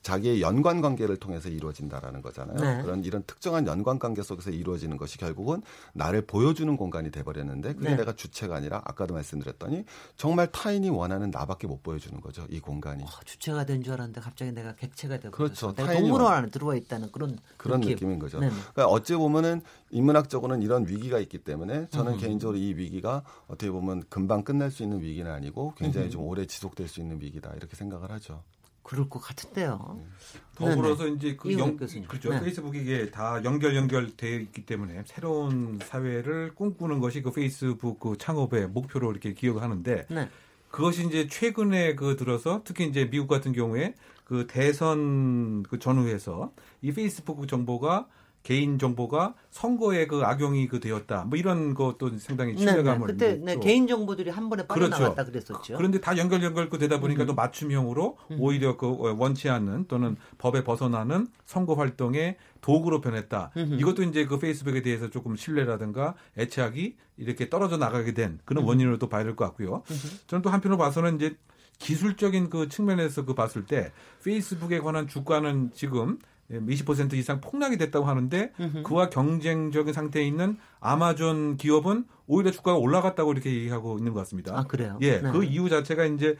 자기의 0.02 0.40
연관 0.42 0.80
관계를 0.80 1.16
통해서 1.16 1.48
이루어진다라는 1.48 2.22
거잖아요. 2.22 2.56
네. 2.58 2.82
그런 2.82 3.04
이런 3.04 3.22
특정한 3.26 3.66
연관 3.66 3.98
관계 3.98 4.22
속에서 4.22 4.50
이루어지는 4.50 4.96
것이 4.96 5.16
결국은 5.18 5.62
나를 5.92 6.22
보여주는 6.26 6.76
공간이 6.76 7.10
돼버렸는데 7.10 7.74
그게 7.74 7.90
네. 7.90 7.96
내가 7.96 8.12
주체가 8.14 8.56
아니라 8.56 8.82
아까도 8.84 9.14
말씀드렸더니 9.14 9.84
정말 10.16 10.50
타인이 10.50 10.88
원하는 10.90 11.30
나밖에 11.30 11.66
못 11.66 11.82
보여주는 11.82 12.20
거죠. 12.20 12.46
이 12.50 12.58
공간이. 12.60 13.02
어, 13.04 13.06
주체가 13.24 13.64
된 13.64 13.82
줄 13.82 13.94
알았는데 13.94 14.20
갑자기 14.20 14.52
내가 14.52 14.74
객체가 14.74 15.18
되고 15.18 15.30
그렇죠. 15.36 15.72
내가 15.74 15.92
동물원 15.94 16.32
안에 16.32 16.50
들어와 16.50 16.74
있다는 16.76 17.10
그런 17.12 17.38
그런 17.56 17.80
느낌. 17.80 18.10
인 18.12 18.18
거죠. 18.18 18.38
네. 18.40 18.48
그러니까 18.48 18.86
어찌 18.86 19.14
보면은 19.14 19.62
인문학적으로는 19.90 20.62
이런 20.62 20.86
위기가 20.88 21.18
있기 21.18 21.38
때문에 21.38 21.88
저는 21.90 22.14
음. 22.14 22.18
개인적으로 22.18 22.56
이 22.58 22.74
위기가 22.74 23.22
어떻게 23.46 23.70
보면 23.70 24.02
금방 24.08 24.42
끝날 24.42 24.70
수 24.70 24.82
있는 24.82 25.00
위기는 25.00 25.30
아니고 25.30 25.74
굉장히 25.76 26.06
음. 26.08 26.10
좀 26.10 26.22
오래 26.24 26.46
지속될 26.46 26.88
수 26.88 27.00
있는 27.00 27.20
위기다 27.20 27.52
이렇게 27.56 27.76
생각을 27.76 28.10
하죠. 28.12 28.42
그럴 28.82 29.08
것 29.08 29.20
같은데요. 29.20 29.96
네. 29.98 30.06
더불어서 30.54 31.04
네네. 31.04 31.16
이제 31.16 31.36
그 31.36 31.56
영, 31.58 31.76
그렇죠. 31.76 32.30
네. 32.30 32.40
페이스북이 32.40 32.80
이게 32.80 33.10
다 33.10 33.42
연결 33.44 33.76
연결되어 33.76 34.40
있기 34.40 34.66
때문에 34.66 35.04
새로운 35.06 35.78
사회를 35.82 36.54
꿈꾸는 36.54 37.00
것이 37.00 37.22
그 37.22 37.32
페이스북 37.32 38.00
그 38.00 38.16
창업의 38.18 38.68
목표로 38.68 39.10
이렇게 39.10 39.34
기억을 39.34 39.62
하는데 39.62 40.06
네. 40.10 40.28
그것이 40.70 41.06
이제 41.06 41.28
최근에 41.28 41.94
그 41.94 42.16
들어서 42.16 42.62
특히 42.64 42.86
이제 42.86 43.08
미국 43.08 43.28
같은 43.28 43.52
경우에 43.52 43.94
그 44.24 44.46
대선 44.46 45.62
그 45.64 45.78
전후에서 45.78 46.52
이 46.80 46.92
페이스북 46.92 47.46
정보가 47.46 48.08
개인 48.42 48.78
정보가 48.78 49.34
선거에 49.50 50.06
그 50.06 50.22
악용이 50.22 50.66
그 50.66 50.80
되었다. 50.80 51.24
뭐 51.24 51.38
이런 51.38 51.74
것도 51.74 52.18
상당히 52.18 52.56
신뢰감을 52.56 53.06
네, 53.06 53.12
네. 53.16 53.36
그때 53.36 53.44
네, 53.44 53.60
개인 53.60 53.86
정보들이 53.86 54.30
한 54.30 54.48
번에 54.50 54.66
빠져나갔다 54.66 55.24
그렇죠. 55.24 55.30
그랬었죠. 55.30 55.76
그런데 55.76 56.00
다 56.00 56.16
연결 56.16 56.42
연결 56.42 56.68
그 56.68 56.78
되다 56.78 56.98
보니까 56.98 57.24
음. 57.24 57.26
또 57.28 57.34
맞춤형으로 57.34 58.18
음. 58.32 58.36
오히려 58.40 58.76
그 58.76 59.14
원치 59.16 59.48
않는 59.48 59.86
또는 59.86 60.16
법에 60.38 60.64
벗어나는 60.64 61.28
선거 61.44 61.74
활동의 61.74 62.36
도구로 62.60 63.00
변했다. 63.00 63.52
음. 63.56 63.76
이것도 63.78 64.02
이제 64.04 64.26
그 64.26 64.38
페이스북에 64.38 64.82
대해서 64.82 65.08
조금 65.10 65.36
신뢰라든가 65.36 66.14
애착이 66.38 66.96
이렇게 67.18 67.48
떨어져 67.48 67.76
나가게 67.76 68.12
된 68.14 68.40
그런 68.44 68.64
음. 68.64 68.68
원인으로 68.68 68.98
또 68.98 69.08
봐야 69.08 69.22
될 69.22 69.36
것 69.36 69.44
같고요. 69.46 69.82
저는 70.26 70.42
또 70.42 70.50
한편으로 70.50 70.78
봐서는 70.78 71.16
이제 71.16 71.36
기술적인 71.78 72.50
그 72.50 72.68
측면에서 72.68 73.24
그 73.24 73.34
봤을 73.34 73.66
때 73.66 73.92
페이스북에 74.24 74.78
관한 74.80 75.08
주가는 75.08 75.70
지금 75.74 76.18
20% 76.50 77.14
이상 77.14 77.40
폭락이 77.40 77.78
됐다고 77.78 78.06
하는데 78.06 78.52
으흠. 78.60 78.82
그와 78.82 79.08
경쟁적인 79.08 79.92
상태에 79.92 80.24
있는 80.24 80.58
아마존 80.80 81.56
기업은 81.56 82.04
오히려 82.26 82.50
주가가 82.50 82.78
올라갔다고 82.78 83.32
이렇게 83.32 83.52
얘기하고 83.54 83.98
있는 83.98 84.12
것 84.12 84.20
같습니다. 84.20 84.58
아, 84.58 84.64
그래요? 84.64 84.98
예. 85.00 85.20
네. 85.20 85.30
그 85.30 85.44
이유 85.44 85.68
자체가 85.68 86.04
이제 86.06 86.36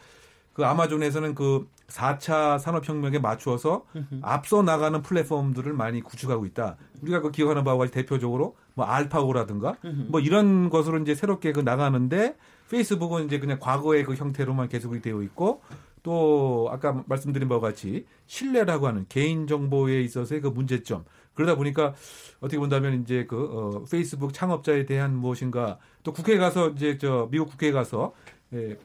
그 0.53 0.65
아마존에서는 0.65 1.33
그 1.33 1.67
4차 1.87 2.59
산업혁명에 2.59 3.19
맞추어서 3.19 3.85
으흠. 3.95 4.19
앞서 4.21 4.61
나가는 4.61 5.01
플랫폼들을 5.01 5.73
많이 5.73 6.01
구축하고 6.01 6.45
있다. 6.45 6.77
우리가 7.01 7.21
그 7.21 7.31
기억하는 7.31 7.63
바와 7.63 7.77
같이 7.79 7.91
대표적으로 7.91 8.55
뭐 8.75 8.85
알파고라든가 8.85 9.77
으흠. 9.83 10.07
뭐 10.09 10.19
이런 10.19 10.69
것으로 10.69 10.99
이제 10.99 11.15
새롭게 11.15 11.53
그 11.53 11.59
나가는데 11.59 12.35
페이스북은 12.69 13.25
이제 13.25 13.39
그냥 13.39 13.59
과거의 13.59 14.03
그 14.03 14.13
형태로만 14.13 14.69
계속 14.69 14.99
되어 15.01 15.21
있고 15.23 15.61
또 16.03 16.67
아까 16.71 17.03
말씀드린 17.07 17.47
바와 17.47 17.61
같이 17.61 18.05
신뢰라고 18.27 18.87
하는 18.87 19.05
개인 19.09 19.47
정보에 19.47 20.01
있어서의 20.01 20.41
그 20.41 20.49
문제점. 20.49 21.05
그러다 21.33 21.55
보니까 21.55 21.95
어떻게 22.39 22.59
본다면 22.59 23.01
이제 23.01 23.25
그 23.25 23.45
어, 23.45 23.83
페이스북 23.89 24.33
창업자에 24.33 24.85
대한 24.85 25.15
무엇인가. 25.15 25.79
또 26.03 26.13
국회에 26.13 26.37
가서 26.37 26.69
이제 26.71 26.97
저 26.97 27.27
미국 27.31 27.49
국회에 27.49 27.71
가서 27.71 28.13
예, 28.53 28.77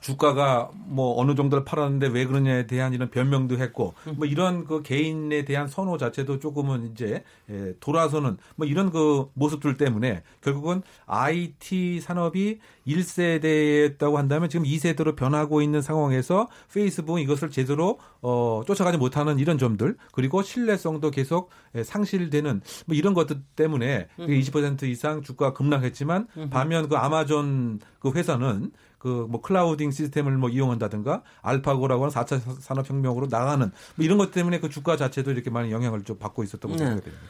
주가가 0.00 0.70
뭐 0.74 1.18
어느 1.20 1.34
정도를 1.34 1.64
팔았는데 1.64 2.08
왜 2.08 2.26
그러냐에 2.26 2.66
대한 2.66 2.92
이런 2.92 3.10
변명도 3.10 3.58
했고 3.58 3.94
뭐 4.16 4.26
이런 4.26 4.64
그 4.66 4.82
개인에 4.82 5.44
대한 5.44 5.66
선호 5.66 5.96
자체도 5.96 6.38
조금은 6.38 6.92
이제 6.92 7.24
예, 7.50 7.74
돌아서는 7.80 8.36
뭐 8.56 8.66
이런 8.66 8.90
그 8.90 9.30
모습들 9.34 9.76
때문에 9.76 10.22
결국은 10.42 10.82
IT 11.06 12.00
산업이 12.00 12.58
1세대였다고 12.86 14.14
한다면 14.14 14.48
지금 14.48 14.66
2세대로 14.66 15.16
변하고 15.16 15.62
있는 15.62 15.82
상황에서 15.82 16.48
페이스북은 16.72 17.22
이것을 17.22 17.50
제대로 17.50 17.98
어 18.20 18.62
쫓아가지 18.66 18.98
못하는 18.98 19.38
이런 19.38 19.58
점들 19.58 19.96
그리고 20.12 20.42
신뢰성도 20.42 21.10
계속 21.10 21.50
예, 21.74 21.84
상실되는 21.84 22.60
뭐 22.86 22.96
이런 22.96 23.14
것들 23.14 23.42
때문에 23.56 24.08
20% 24.18 24.84
이상 24.84 25.22
주가 25.22 25.52
급락했지만 25.52 26.26
반면 26.50 26.88
그 26.88 26.96
아마존 26.96 27.80
그 28.00 28.10
회사는 28.10 28.72
그뭐 28.98 29.40
클라우딩 29.40 29.90
시스템을 29.90 30.36
뭐 30.36 30.48
이용한다든가 30.48 31.22
알파고라고 31.40 32.04
하는 32.04 32.14
4차 32.14 32.60
산업혁명으로 32.60 33.28
나가는 33.30 33.70
뭐 33.94 34.04
이런 34.04 34.18
것 34.18 34.32
때문에 34.32 34.60
그 34.60 34.68
주가 34.68 34.96
자체도 34.96 35.30
이렇게 35.30 35.50
많이 35.50 35.70
영향을 35.70 36.02
좀 36.02 36.18
받고 36.18 36.42
있었던 36.42 36.72
네. 36.72 36.78
생각이 36.78 37.02
됩니다. 37.02 37.26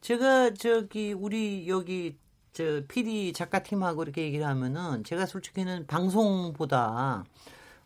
제가 0.00 0.54
저기 0.54 1.12
우리 1.12 1.68
여기 1.68 2.18
저 2.52 2.82
PD 2.88 3.32
작가 3.32 3.62
팀하고 3.62 4.02
이렇게 4.02 4.22
얘기를 4.22 4.46
하면은 4.46 5.04
제가 5.04 5.26
솔직히는 5.26 5.86
방송보다 5.86 7.24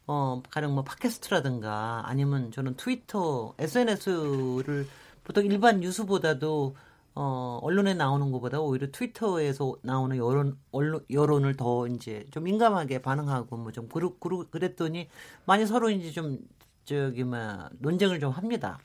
어 0.06 0.42
가령 0.50 0.74
뭐 0.74 0.84
팟캐스트라든가 0.84 2.02
아니면 2.06 2.50
저는 2.52 2.76
트위터 2.76 3.54
SNS를 3.58 4.86
보통 5.24 5.46
일반 5.46 5.80
뉴스보다도 5.80 6.76
어, 7.16 7.60
언론에 7.62 7.94
나오는 7.94 8.32
것보다 8.32 8.60
오히려 8.60 8.88
트위터에서 8.90 9.76
나오는 9.82 10.16
여론, 10.16 10.58
언론, 10.72 11.04
여론을 11.10 11.56
더 11.56 11.86
이제 11.86 12.26
좀 12.32 12.42
민감하게 12.44 13.02
반응하고 13.02 13.56
뭐 13.56 13.70
좀 13.72 13.88
그러, 13.88 14.12
그러, 14.18 14.44
그랬더니 14.50 15.08
많이 15.46 15.64
서로 15.66 15.90
이제 15.90 16.10
좀 16.10 16.38
저기 16.84 17.24
뭐 17.24 17.38
논쟁을 17.78 18.18
좀 18.20 18.32
합니다. 18.32 18.78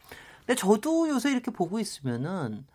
근데 0.46 0.56
저도 0.56 1.10
요새 1.10 1.32
이렇게 1.32 1.52
보고 1.52 1.80
있으면은 1.80 2.66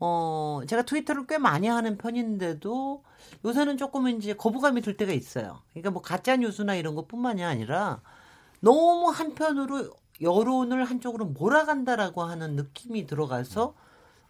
어, 0.00 0.60
제가 0.66 0.82
트위터를 0.82 1.26
꽤 1.26 1.38
많이 1.38 1.66
하는 1.66 1.98
편인데도 1.98 3.02
요새는 3.44 3.76
조금 3.76 4.08
이제 4.08 4.34
거부감이 4.34 4.80
들 4.80 4.96
때가 4.96 5.12
있어요. 5.12 5.60
그러니까 5.70 5.90
뭐 5.90 6.02
가짜 6.02 6.36
뉴스나 6.36 6.74
이런 6.76 6.94
것뿐만이 6.94 7.42
아니라 7.44 8.00
너무 8.60 9.08
한편으로 9.08 9.90
여론을 10.20 10.84
한쪽으로 10.84 11.26
몰아간다라고 11.26 12.22
하는 12.22 12.56
느낌이 12.56 13.06
들어가서 13.06 13.74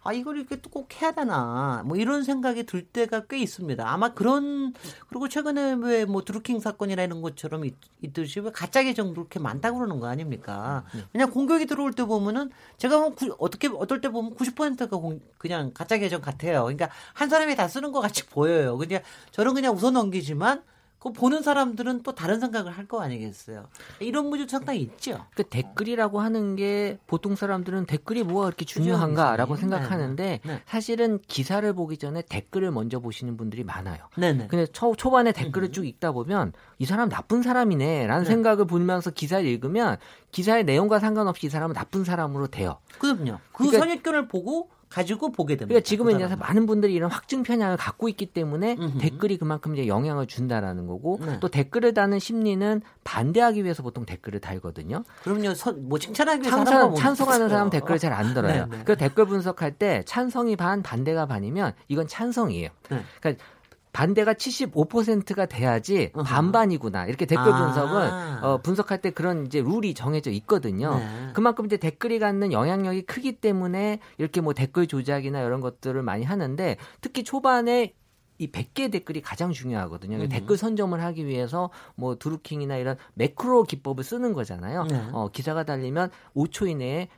아 0.01 0.13
이걸 0.13 0.37
이렇게 0.37 0.55
또 0.61 0.69
꼭 0.69 1.01
해야 1.01 1.11
되나 1.11 1.83
뭐 1.85 1.97
이런 1.97 2.23
생각이 2.23 2.63
들 2.63 2.83
때가 2.83 3.25
꽤 3.27 3.37
있습니다. 3.39 3.85
아마 3.87 4.13
그런 4.13 4.73
그리고 5.09 5.27
최근에 5.27 5.73
왜 5.81 6.05
뭐 6.05 6.23
드루킹 6.23 6.59
사건이나 6.59 7.03
이런 7.03 7.21
것처럼 7.21 7.65
있, 7.65 7.75
있듯이 8.01 8.39
왜 8.39 8.49
가짜 8.51 8.81
계정 8.83 9.13
그렇게 9.13 9.39
많다고 9.39 9.77
그러는 9.79 9.99
거 9.99 10.07
아닙니까? 10.07 10.85
음, 10.95 10.99
네. 10.99 11.05
그냥 11.11 11.31
공격이 11.31 11.65
들어올 11.65 11.91
때 11.93 12.05
보면은 12.05 12.49
제가 12.77 12.97
뭐 12.99 13.13
구, 13.15 13.35
어떻게 13.39 13.67
어떨 13.67 13.99
때 14.01 14.09
보면 14.09 14.35
90%가 14.35 14.87
공, 14.97 15.19
그냥 15.37 15.71
가짜 15.73 15.97
계정 15.97 16.21
같아요. 16.21 16.63
그러니까 16.63 16.89
한 17.13 17.29
사람이 17.29 17.55
다 17.55 17.67
쓰는 17.67 17.91
것 17.91 17.99
같이 17.99 18.25
보여요. 18.27 18.77
그냥 18.77 19.01
저는 19.31 19.53
그냥 19.53 19.75
웃어 19.75 19.91
넘기지만 19.91 20.63
그 20.99 21.11
보는 21.13 21.41
사람들은 21.43 22.03
또 22.03 22.13
다른 22.13 22.39
생각을 22.39 22.71
할 22.73 22.89
거 22.89 23.01
아니겠어요. 23.01 23.67
이런 23.99 24.29
문제 24.29 24.47
상당히 24.47 24.79
있죠. 24.81 25.23
그 25.35 25.43
댓글이라고 25.43 26.21
하는 26.21 26.55
게 26.55 26.97
보통 27.05 27.35
사람들은 27.35 27.85
댓글이 27.85 28.23
뭐가 28.23 28.45
그렇게 28.47 28.65
중요한가라고 28.65 29.57
생각하는데 29.57 30.23
네, 30.23 30.39
네. 30.43 30.61
사실은 30.65 31.19
기사를 31.27 31.71
보기 31.73 31.97
전에 31.97 32.23
댓글을 32.23 32.71
먼저 32.71 32.99
보시는 32.99 33.37
분들이 33.37 33.63
많아요. 33.63 33.99
네네. 34.17 34.47
근데 34.47 34.65
초, 34.67 34.95
초반에 34.95 35.33
댓글을 35.33 35.71
쭉 35.71 35.85
읽다 35.85 36.13
보면 36.13 36.53
이 36.79 36.85
사람 36.85 37.09
나쁜 37.09 37.43
사람이네라는 37.43 38.23
네. 38.23 38.27
생각을 38.27 38.65
보면서 38.65 39.11
기사를 39.11 39.45
읽으면 39.45 39.97
기사의 40.31 40.63
내용과 40.63 40.97
상관없이 40.99 41.45
이 41.45 41.49
사람은 41.51 41.75
나쁜 41.75 42.03
사람으로 42.03 42.47
돼요. 42.47 42.79
그럼요. 42.97 43.37
그 43.51 43.65
그러니까, 43.65 43.79
선입견을 43.79 44.27
보고 44.27 44.69
가지고 44.89 45.31
보게 45.31 45.55
됩니다. 45.55 45.67
그러니까 45.67 45.87
지금은 45.87 46.17
그 46.17 46.23
이제 46.23 46.35
많은 46.35 46.65
분들이 46.65 46.93
이런 46.93 47.11
확증 47.11 47.43
편향을 47.43 47.77
갖고 47.77 48.09
있기 48.09 48.27
때문에 48.27 48.75
음흠. 48.79 48.97
댓글이 48.97 49.37
그만큼 49.37 49.75
이제 49.75 49.87
영향을 49.87 50.25
준다라는 50.25 50.87
거고 50.87 51.19
네. 51.21 51.39
또 51.39 51.47
댓글을 51.47 51.93
다는 51.93 52.17
심리는 52.19 52.81
반대하기 53.03 53.63
위해서 53.63 53.83
보통 53.83 54.05
댓글을 54.05 54.39
달거든요. 54.39 55.03
그럼요. 55.23 55.53
서, 55.53 55.73
뭐 55.73 55.99
칭찬하기 55.99 56.41
위해서 56.41 56.63
찬성, 56.63 56.95
찬성하는 56.95 57.49
사람 57.49 57.69
댓글을 57.69 57.99
잘안 57.99 58.33
들어요. 58.33 58.65
네, 58.65 58.77
네. 58.77 58.83
그 58.83 58.97
댓글 58.97 59.25
분석할 59.25 59.73
때 59.73 60.03
찬성이 60.05 60.55
반 60.55 60.81
반대가 60.81 61.27
반이면 61.27 61.73
이건 61.87 62.07
찬성이에요. 62.07 62.69
네. 62.89 63.03
그러니까 63.19 63.43
반대가 63.91 64.33
75%가 64.33 65.45
돼야지 65.45 66.11
어허. 66.13 66.23
반반이구나 66.23 67.05
이렇게 67.05 67.25
댓글 67.25 67.51
아. 67.51 67.65
분석은 67.65 68.43
어, 68.43 68.57
분석할 68.61 69.01
때 69.01 69.09
그런 69.11 69.45
이제 69.45 69.61
룰이 69.61 69.93
정해져 69.93 70.31
있거든요. 70.31 70.97
네. 70.97 71.31
그만큼 71.33 71.65
이제 71.65 71.77
댓글이 71.77 72.19
갖는 72.19 72.51
영향력이 72.51 73.03
크기 73.03 73.33
때문에 73.33 73.99
이렇게 74.17 74.41
뭐 74.41 74.53
댓글 74.53 74.87
조작이나 74.87 75.41
이런 75.41 75.61
것들을 75.61 76.01
많이 76.03 76.23
하는데 76.23 76.77
특히 77.01 77.23
초반에 77.23 77.93
이 78.39 78.49
100개 78.49 78.89
댓글이 78.89 79.21
가장 79.21 79.51
중요하거든요. 79.51 80.17
음. 80.17 80.29
댓글 80.29 80.55
선점을 80.55 80.99
하기 81.03 81.25
위해서 81.27 81.69
뭐 81.95 82.17
드루킹이나 82.17 82.77
이런 82.77 82.95
매크로 83.15 83.63
기법을 83.63 84.03
쓰는 84.03 84.33
거잖아요. 84.33 84.85
네. 84.85 85.09
어, 85.11 85.29
기사가 85.29 85.63
달리면 85.63 86.09
5초 86.35 86.69
이내에 86.69 87.09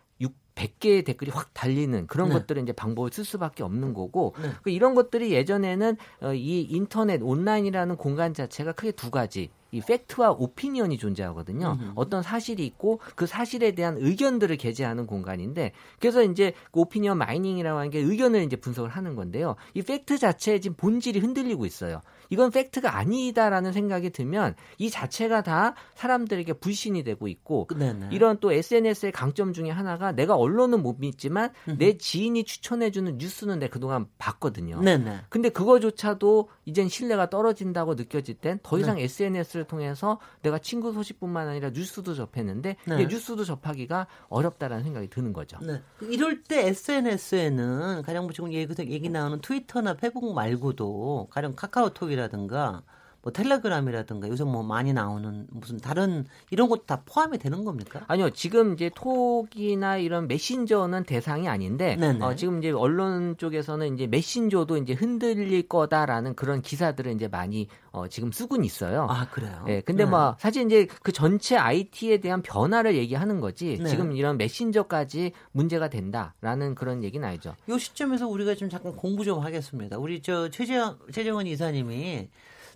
100개의 0.56 1.06
댓글이 1.06 1.32
확 1.32 1.54
달리는 1.54 2.08
그런 2.08 2.30
네. 2.30 2.36
것들을 2.36 2.62
이제 2.62 2.72
방법을 2.72 3.12
쓸 3.12 3.26
수밖에 3.26 3.64
없는 3.64 3.94
거고 3.94 4.36
네. 4.42 4.50
그 4.64 4.70
이런 4.70 4.96
것들이 4.96 5.32
예전에는 5.32 5.98
어, 6.22 6.34
이 6.34 6.62
인터넷 6.62 7.22
온라인이라는 7.22 7.96
공간 7.98 8.34
자체가 8.34 8.74
크게 8.74 8.92
두 8.92 9.12
가지 9.12 9.50
이 9.72 9.80
fact와 9.80 10.32
opinion이 10.32 10.98
존재하거든요. 10.98 11.78
음흠. 11.80 11.92
어떤 11.96 12.22
사실이 12.22 12.66
있고 12.66 13.00
그 13.16 13.26
사실에 13.26 13.72
대한 13.72 13.96
의견들을 13.98 14.58
게재하는 14.58 15.08
공간인데 15.08 15.72
그래서 16.00 16.24
이제 16.24 16.54
그 16.72 16.82
opinion 16.82 17.17
mining이라고 17.17 17.80
하는 17.80 17.90
게 17.90 18.00
의견을 18.00 18.44
이제 18.44 18.58
분석을 18.58 18.90
하는 18.90 19.16
건데요. 19.16 19.56
이 19.74 19.82
팩트 19.82 20.18
자체의 20.18 20.62
지금 20.62 20.76
본질이 20.76 21.20
흔들리고 21.20 21.66
있어요. 21.66 22.02
이건 22.32 22.50
fact가 22.50 22.98
아니다라는 22.98 23.74
생각이 23.74 24.10
들면 24.10 24.56
이 24.80 24.89
자체가 24.89 25.44
다 25.44 25.76
사람들에게 25.96 26.54
불신이 26.54 27.04
되고 27.04 27.28
있고 27.28 27.67
네네. 27.78 28.10
이런 28.12 28.39
또 28.39 28.52
SNS의 28.52 29.12
강점 29.12 29.54
중에 29.54 29.70
하나가 29.70 30.13
내가 30.13 30.36
언론은 30.36 30.82
못 30.82 30.96
믿지만 31.00 31.52
내 31.78 31.98
지인이 31.98 32.44
추천해주는 32.46 33.17
뉴스는 33.17 33.60
내가 33.60 33.74
그동안 33.74 34.08
봤거든요. 34.17 34.82
네네. 34.82 35.22
근데 35.30 35.50
그거조차도 35.50 36.50
이젠 36.65 36.88
신뢰가 36.88 37.30
떨어진다고 37.30 37.96
느껴질 37.96 38.36
땐 38.36 38.60
더 38.63 38.80
이상 38.80 38.96
네. 38.96 39.04
SNS를 39.04 39.65
통해서 39.65 40.20
내가 40.41 40.58
친구 40.58 40.94
소식뿐만 40.94 41.50
아니라 41.50 41.70
뉴스도 41.72 42.13
접했는데 42.13 42.78
네. 42.88 43.06
뉴스도 43.08 43.44
접하기가 43.44 44.08
어렵다라는 44.30 44.84
생각이 44.84 45.10
드는 45.10 45.34
거죠. 45.34 45.58
네. 45.62 45.82
이럴 46.02 46.44
때 46.44 46.67
SNS에는 46.67 48.04
가령 48.04 48.24
뭐 48.24 48.34
지금 48.34 48.54
얘기, 48.54 48.74
얘기 48.91 49.10
나오는 49.10 49.41
트위터나 49.41 49.96
페북 49.96 50.34
말고도 50.34 51.28
가령 51.32 51.56
카카오톡이라 51.56 52.21
페이스북이라든가 52.22 52.84
뭐 53.24 53.32
텔레그램이라든가 53.32 54.28
요새 54.28 54.44
뭐 54.44 54.64
많이 54.64 54.94
나오는 54.94 55.46
무슨 55.52 55.78
다른 55.78 56.26
이런 56.50 56.70
것다 56.70 57.04
포함이 57.06 57.38
되는 57.38 57.64
겁니까? 57.64 58.02
아니요. 58.08 58.32
지금 58.32 58.74
이제 58.74 58.90
톡이나 58.96 59.98
이런 59.98 60.28
메신저는 60.28 61.04
대상이 61.04 61.48
아닌데 61.48 61.98
어, 62.22 62.36
지금 62.36 62.60
이제 62.60 62.72
언론 62.72 63.38
쪽에서는 63.38 63.94
이제 63.94 64.08
메신저도 64.08 64.78
이제 64.78 64.94
흔들릴 64.94 65.68
거다라는 65.68 66.36
그런 66.36 66.62
기사들을 66.62 67.12
이제 67.14 67.28
많이 67.28 67.68
어, 67.92 68.08
지금 68.08 68.32
쓰고는 68.32 68.64
있어요. 68.66 69.06
아 69.10 69.28
그래요? 69.30 69.64
네. 69.68 69.82
근데 69.82 70.06
네. 70.06 70.10
뭐 70.10 70.36
사실 70.40 70.66
이제 70.66 70.88
그 71.04 71.12
전체 71.12 71.58
IT에 71.58 72.20
대한 72.20 72.42
변화를 72.42 72.96
얘기하는 72.96 73.40
거지 73.40 73.78
네. 73.78 73.90
지금 73.90 74.14
이런 74.14 74.38
메신저까지 74.38 75.34
문제가 75.52 75.90
된다라는 75.90 76.74
그런 76.74 77.04
얘기는 77.04 77.28
아니죠. 77.28 77.56
이 77.68 77.78
시점에서 77.78 78.28
우리가 78.28 78.56
좀 78.56 78.70
잠깐 78.70 78.96
공부 78.96 79.24
좀 79.24 79.40
하겠습니다. 79.40 79.98
우리 80.00 80.22
저 80.22 80.50
최재원 80.50 80.98
최재원 81.12 81.46
이사님이 81.46 82.30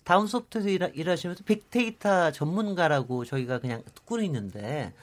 다운 0.05 0.27
소프트에서 0.27 0.69
일 0.69 1.09
하, 1.09 1.15
시면서 1.15 1.43
빅데이터 1.43 2.31
전문가라고 2.31 3.25
저희가 3.25 3.59
그냥 3.59 3.83
듣고 3.93 4.21
있는데 4.21 4.93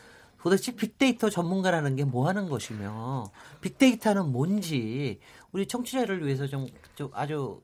도대체 0.40 0.74
빅데이터 0.74 1.28
전문가라는 1.28 1.96
게 1.96 2.04
뭐 2.04 2.28
하는 2.28 2.48
것이며 2.48 3.30
빅데이터는 3.60 4.30
뭔지 4.32 5.18
우리 5.52 5.66
청취자를 5.66 6.24
위해서 6.24 6.46
좀, 6.46 6.66
좀 6.94 7.10
아주 7.14 7.60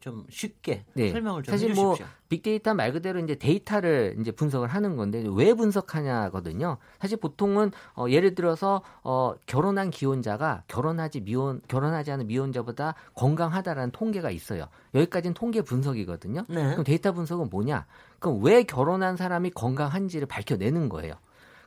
좀 0.00 0.24
쉽게 0.28 0.84
네. 0.94 1.10
설명을 1.10 1.42
좀 1.42 1.52
사실 1.52 1.74
뭐 1.74 1.90
해주십시오. 1.92 2.06
뭐 2.06 2.14
빅데이터 2.28 2.74
말 2.74 2.92
그대로 2.92 3.18
이제 3.20 3.34
데이터를 3.34 4.16
이제 4.20 4.30
분석을 4.30 4.68
하는 4.68 4.96
건데 4.96 5.24
왜 5.34 5.54
분석하냐거든요. 5.54 6.78
사실 7.00 7.16
보통은 7.18 7.72
어, 7.94 8.06
예를 8.08 8.34
들어서 8.34 8.82
어, 9.02 9.34
결혼한 9.46 9.90
기혼자가 9.90 10.64
결혼하지 10.68 11.20
미혼 11.20 11.60
결혼하지 11.68 12.12
않은 12.12 12.26
미혼자보다 12.26 12.94
건강하다라는 13.14 13.90
통계가 13.90 14.30
있어요. 14.30 14.66
여기까지는 14.94 15.34
통계 15.34 15.62
분석이거든요. 15.62 16.44
네. 16.48 16.70
그럼 16.70 16.84
데이터 16.84 17.12
분석은 17.12 17.48
뭐냐? 17.50 17.86
그럼 18.18 18.42
왜 18.42 18.62
결혼한 18.62 19.16
사람이 19.16 19.50
건강한지를 19.50 20.26
밝혀내는 20.26 20.88
거예요. 20.88 21.14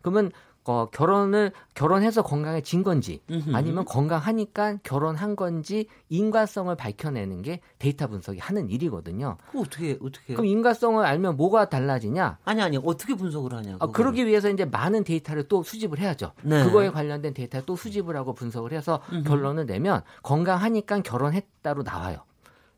그러면 0.02 0.32
어, 0.66 0.88
결혼을 0.92 1.52
결혼해서 1.76 2.24
건강해진 2.24 2.84
건지 2.84 3.22
아니면 3.54 3.84
건강하니까 3.84 4.78
결혼한 4.84 5.36
건지 5.36 5.88
인과성을 6.10 6.74
밝혀내는 6.76 7.42
게 7.42 7.60
데이터 7.80 8.08
분석이 8.08 8.40
하는 8.40 8.70
일이거든요. 8.70 9.38
어떻게 9.56 9.98
어떻게? 10.02 10.34
그럼 10.34 10.46
인과성을 10.46 11.04
알면 11.04 11.36
뭐가 11.36 11.70
달라지냐? 11.70 12.38
아니 12.46 12.62
아니 12.62 12.78
어떻게 12.78 13.14
분석을 13.16 13.54
하냐? 13.54 13.78
아, 13.80 13.88
그러기 13.88 14.26
위해서 14.26 14.50
이제 14.50 14.64
많은 14.64 15.04
데이터를 15.04 15.48
또 15.50 15.64
수집을 15.64 16.00
해야죠. 16.00 16.32
네. 16.44 16.64
그거에 16.64 16.90
관련된 16.92 17.34
데이터를 17.34 17.66
또 17.66 17.76
수집을 17.76 18.16
하고 18.16 18.34
분석을 18.34 18.72
해서 18.72 19.02
음흠. 19.12 19.24
결론을 19.28 19.66
내면 19.66 20.02
건강하니까 20.22 21.02
결혼했다로 21.02 21.84
나와요. 21.84 22.20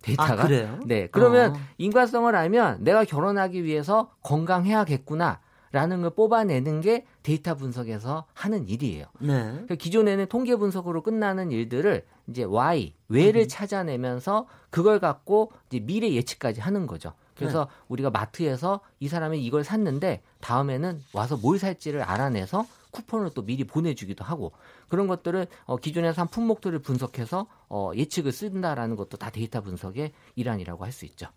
데이터가. 0.02 0.34
아, 0.34 0.48
그래요? 0.48 0.80
네. 0.86 1.08
그러면 1.12 1.52
어. 1.52 1.60
인과성을 1.78 2.36
알면 2.36 2.84
내가 2.84 3.04
결혼하기 3.04 3.64
위해서 3.64 4.12
건강해야겠구나. 4.22 5.40
라는 5.76 6.02
걸 6.02 6.12
뽑아내는 6.12 6.80
게 6.80 7.06
데이터 7.22 7.54
분석에서 7.54 8.28
하는 8.34 8.66
일이에요. 8.70 9.08
네. 9.20 9.28
그러니까 9.28 9.76
기존에는 9.76 10.28
통계 10.28 10.56
분석으로 10.56 11.04
끝나는 11.04 11.52
일들을 11.52 12.06
이제 12.28 12.46
why, 12.46 12.94
왜를 13.10 13.42
음. 13.42 13.48
찾아내면서 13.50 14.48
그걸 14.70 15.02
갖고 15.02 15.52
이제 15.68 15.82
미래 15.82 16.10
예측까지 16.14 16.62
하는 16.62 16.88
거죠. 16.88 17.12
그래서 17.36 17.66
네. 17.66 17.72
우리가 17.90 18.10
마트에서 18.10 18.80
이 19.02 19.10
사람이 19.10 19.44
이걸 19.44 19.66
샀는데 19.66 20.22
다음에는 20.40 21.02
와서 21.12 21.36
뭘 21.36 21.60
살지를 21.60 22.04
알아내서 22.04 22.66
쿠폰을 22.92 23.32
또 23.34 23.42
미리 23.42 23.66
보내주기도 23.66 24.24
하고 24.24 24.54
그런 24.88 25.08
것들을 25.08 25.46
어, 25.66 25.76
기존에 25.76 26.14
산 26.14 26.30
품목들을 26.30 26.80
분석해서 26.80 27.48
어, 27.68 27.92
예측을 27.94 28.32
쓴다라는 28.32 28.96
것도 28.96 29.18
다 29.18 29.30
데이터 29.30 29.60
분석의 29.60 30.14
일환이라고 30.38 30.86
할 30.86 30.94
수 30.94 31.04
있죠. 31.04 31.28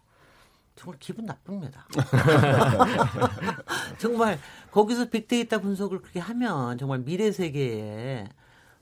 정말 0.79 0.99
기분 1.01 1.27
나쁩니다. 1.27 1.87
정말 3.99 4.39
거기서 4.71 5.11
빅데이터 5.11 5.61
분석을 5.61 6.01
그렇게 6.01 6.21
하면 6.21 6.79
정말 6.79 7.01
미래 7.01 7.33
세계에 7.33 8.29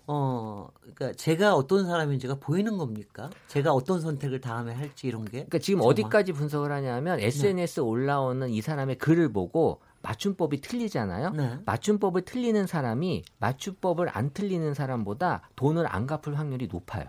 어, 0.09 0.69
그러니까 0.81 1.13
제가 1.15 1.55
어떤 1.55 1.87
사람인지가 1.87 2.37
보이는 2.37 2.79
겁니까? 2.79 3.31
제가 3.49 3.73
어떤 3.73 4.01
선택을 4.01 4.41
다음에 4.41 4.73
할지 4.73 5.09
이런 5.09 5.25
게. 5.25 5.31
그러니까 5.31 5.59
지금 5.59 5.81
정말. 5.81 5.93
어디까지 5.93 6.33
분석을 6.33 6.71
하냐면 6.71 7.19
SNS 7.19 7.81
네. 7.81 7.81
올라오는 7.81 8.49
이 8.51 8.61
사람의 8.61 8.99
글을 8.99 9.33
보고 9.33 9.81
맞춤법이 10.03 10.61
틀리잖아요. 10.61 11.31
네. 11.31 11.59
맞춤법을 11.65 12.23
틀리는 12.23 12.67
사람이 12.67 13.25
맞춤법을 13.39 14.11
안 14.13 14.31
틀리는 14.33 14.75
사람보다 14.75 15.43
돈을 15.57 15.93
안 15.93 16.07
갚을 16.07 16.39
확률이 16.39 16.69
높아요. 16.71 17.07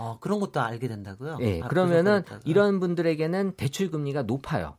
어, 0.00 0.16
그런 0.18 0.40
것도 0.40 0.62
알게 0.62 0.88
된다고요? 0.88 1.36
네, 1.36 1.60
그러면은 1.60 2.24
이런 2.46 2.80
분들에게는 2.80 3.52
대출 3.58 3.90
금리가 3.90 4.22
높아요. 4.22 4.76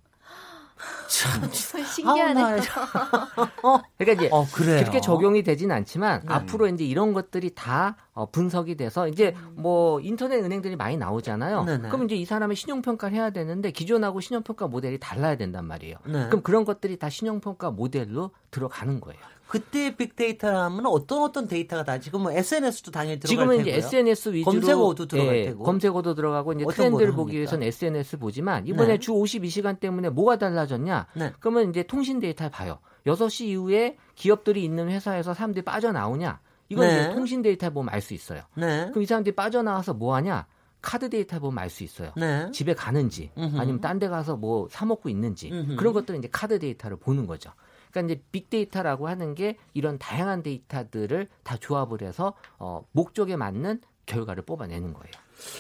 참 1.07 1.47
신기하네요. 1.53 2.57
어, 3.61 3.81
그러니까 3.99 4.13
이제 4.23 4.29
어, 4.31 4.47
그렇게 4.51 4.99
적용이 4.99 5.43
되진 5.43 5.71
않지만 5.71 6.21
네. 6.21 6.33
앞으로 6.33 6.67
이제 6.69 6.83
이런 6.83 7.13
것들이 7.13 7.53
다 7.53 7.97
어, 8.13 8.31
분석이 8.31 8.75
돼서 8.77 9.07
이제 9.07 9.35
뭐 9.53 9.99
인터넷 10.01 10.43
은행들이 10.43 10.75
많이 10.75 10.97
나오잖아요. 10.97 11.65
네네. 11.65 11.89
그럼 11.89 12.05
이제 12.05 12.15
이 12.15 12.25
사람의 12.25 12.55
신용 12.55 12.81
평가를 12.81 13.15
해야 13.15 13.29
되는데 13.29 13.69
기존하고 13.69 14.21
신용 14.21 14.41
평가 14.41 14.65
모델이 14.65 14.99
달라야 14.99 15.37
된단 15.37 15.65
말이에요. 15.65 15.97
네. 16.05 16.25
그럼 16.29 16.41
그런 16.41 16.65
것들이 16.65 16.97
다 16.97 17.11
신용 17.11 17.41
평가 17.41 17.69
모델로 17.69 18.31
들어가는 18.49 18.99
거예요. 19.01 19.21
그때 19.51 19.97
빅데이터라면 19.97 20.85
어떤 20.85 21.23
어떤 21.23 21.45
데이터가 21.45 21.83
다 21.83 21.99
지금 21.99 22.21
뭐 22.21 22.31
SNS도 22.31 22.89
당연히 22.89 23.19
들어갈 23.19 23.27
지금은 23.27 23.57
테고요. 23.57 23.69
이제 23.75 23.85
SNS 23.85 24.29
위주로 24.29 24.51
검색어도 24.53 25.05
들어갈 25.07 25.35
예, 25.35 25.43
테고 25.47 25.63
검색어도 25.65 26.15
들어가고 26.15 26.53
이제 26.53 26.65
트렌드를 26.71 27.11
보기 27.11 27.35
위해서는 27.35 27.67
SNS 27.67 28.19
보지만 28.19 28.65
이번에 28.65 28.93
네. 28.93 28.97
주 28.99 29.11
52시간 29.11 29.77
때문에 29.81 30.09
뭐가 30.09 30.37
달라졌냐? 30.37 31.07
네. 31.15 31.33
그러면 31.41 31.69
이제 31.69 31.83
통신 31.83 32.21
데이터를 32.21 32.49
봐요. 32.49 32.79
6시 33.05 33.47
이후에 33.47 33.97
기업들이 34.15 34.63
있는 34.63 34.87
회사에서 34.89 35.33
사람들이 35.33 35.65
빠져나오냐? 35.65 36.39
이건 36.69 36.87
네. 36.87 37.01
이제 37.01 37.13
통신 37.13 37.41
데이터 37.41 37.69
보면 37.71 37.93
알 37.93 37.99
수 37.99 38.13
있어요. 38.13 38.43
네. 38.55 38.87
그럼 38.91 39.03
이 39.03 39.05
사람들이 39.05 39.35
빠져나와서 39.35 39.93
뭐 39.95 40.15
하냐? 40.15 40.45
카드 40.81 41.09
데이터 41.09 41.39
보면 41.39 41.59
알 41.59 41.69
수 41.69 41.83
있어요. 41.83 42.13
네. 42.15 42.49
집에 42.53 42.73
가는지 42.73 43.31
음흠. 43.37 43.59
아니면 43.59 43.81
딴 43.81 43.99
데 43.99 44.07
가서 44.07 44.37
뭐 44.37 44.69
사 44.71 44.85
먹고 44.85 45.09
있는지 45.09 45.51
음흠. 45.51 45.75
그런 45.75 45.91
것들은 45.91 46.19
이제 46.19 46.29
카드 46.31 46.57
데이터를 46.57 46.95
보는 46.95 47.27
거죠. 47.27 47.51
그러니까 47.91 48.13
이제 48.13 48.23
빅데이터라고 48.31 49.07
하는 49.07 49.35
게 49.35 49.57
이런 49.73 49.97
다양한 49.97 50.43
데이터들을 50.43 51.27
다 51.43 51.57
조합을 51.57 52.01
해서 52.01 52.33
어, 52.57 52.83
목적에 52.91 53.35
맞는 53.35 53.81
결과를 54.05 54.43
뽑아내는 54.43 54.93
거예요. 54.93 55.11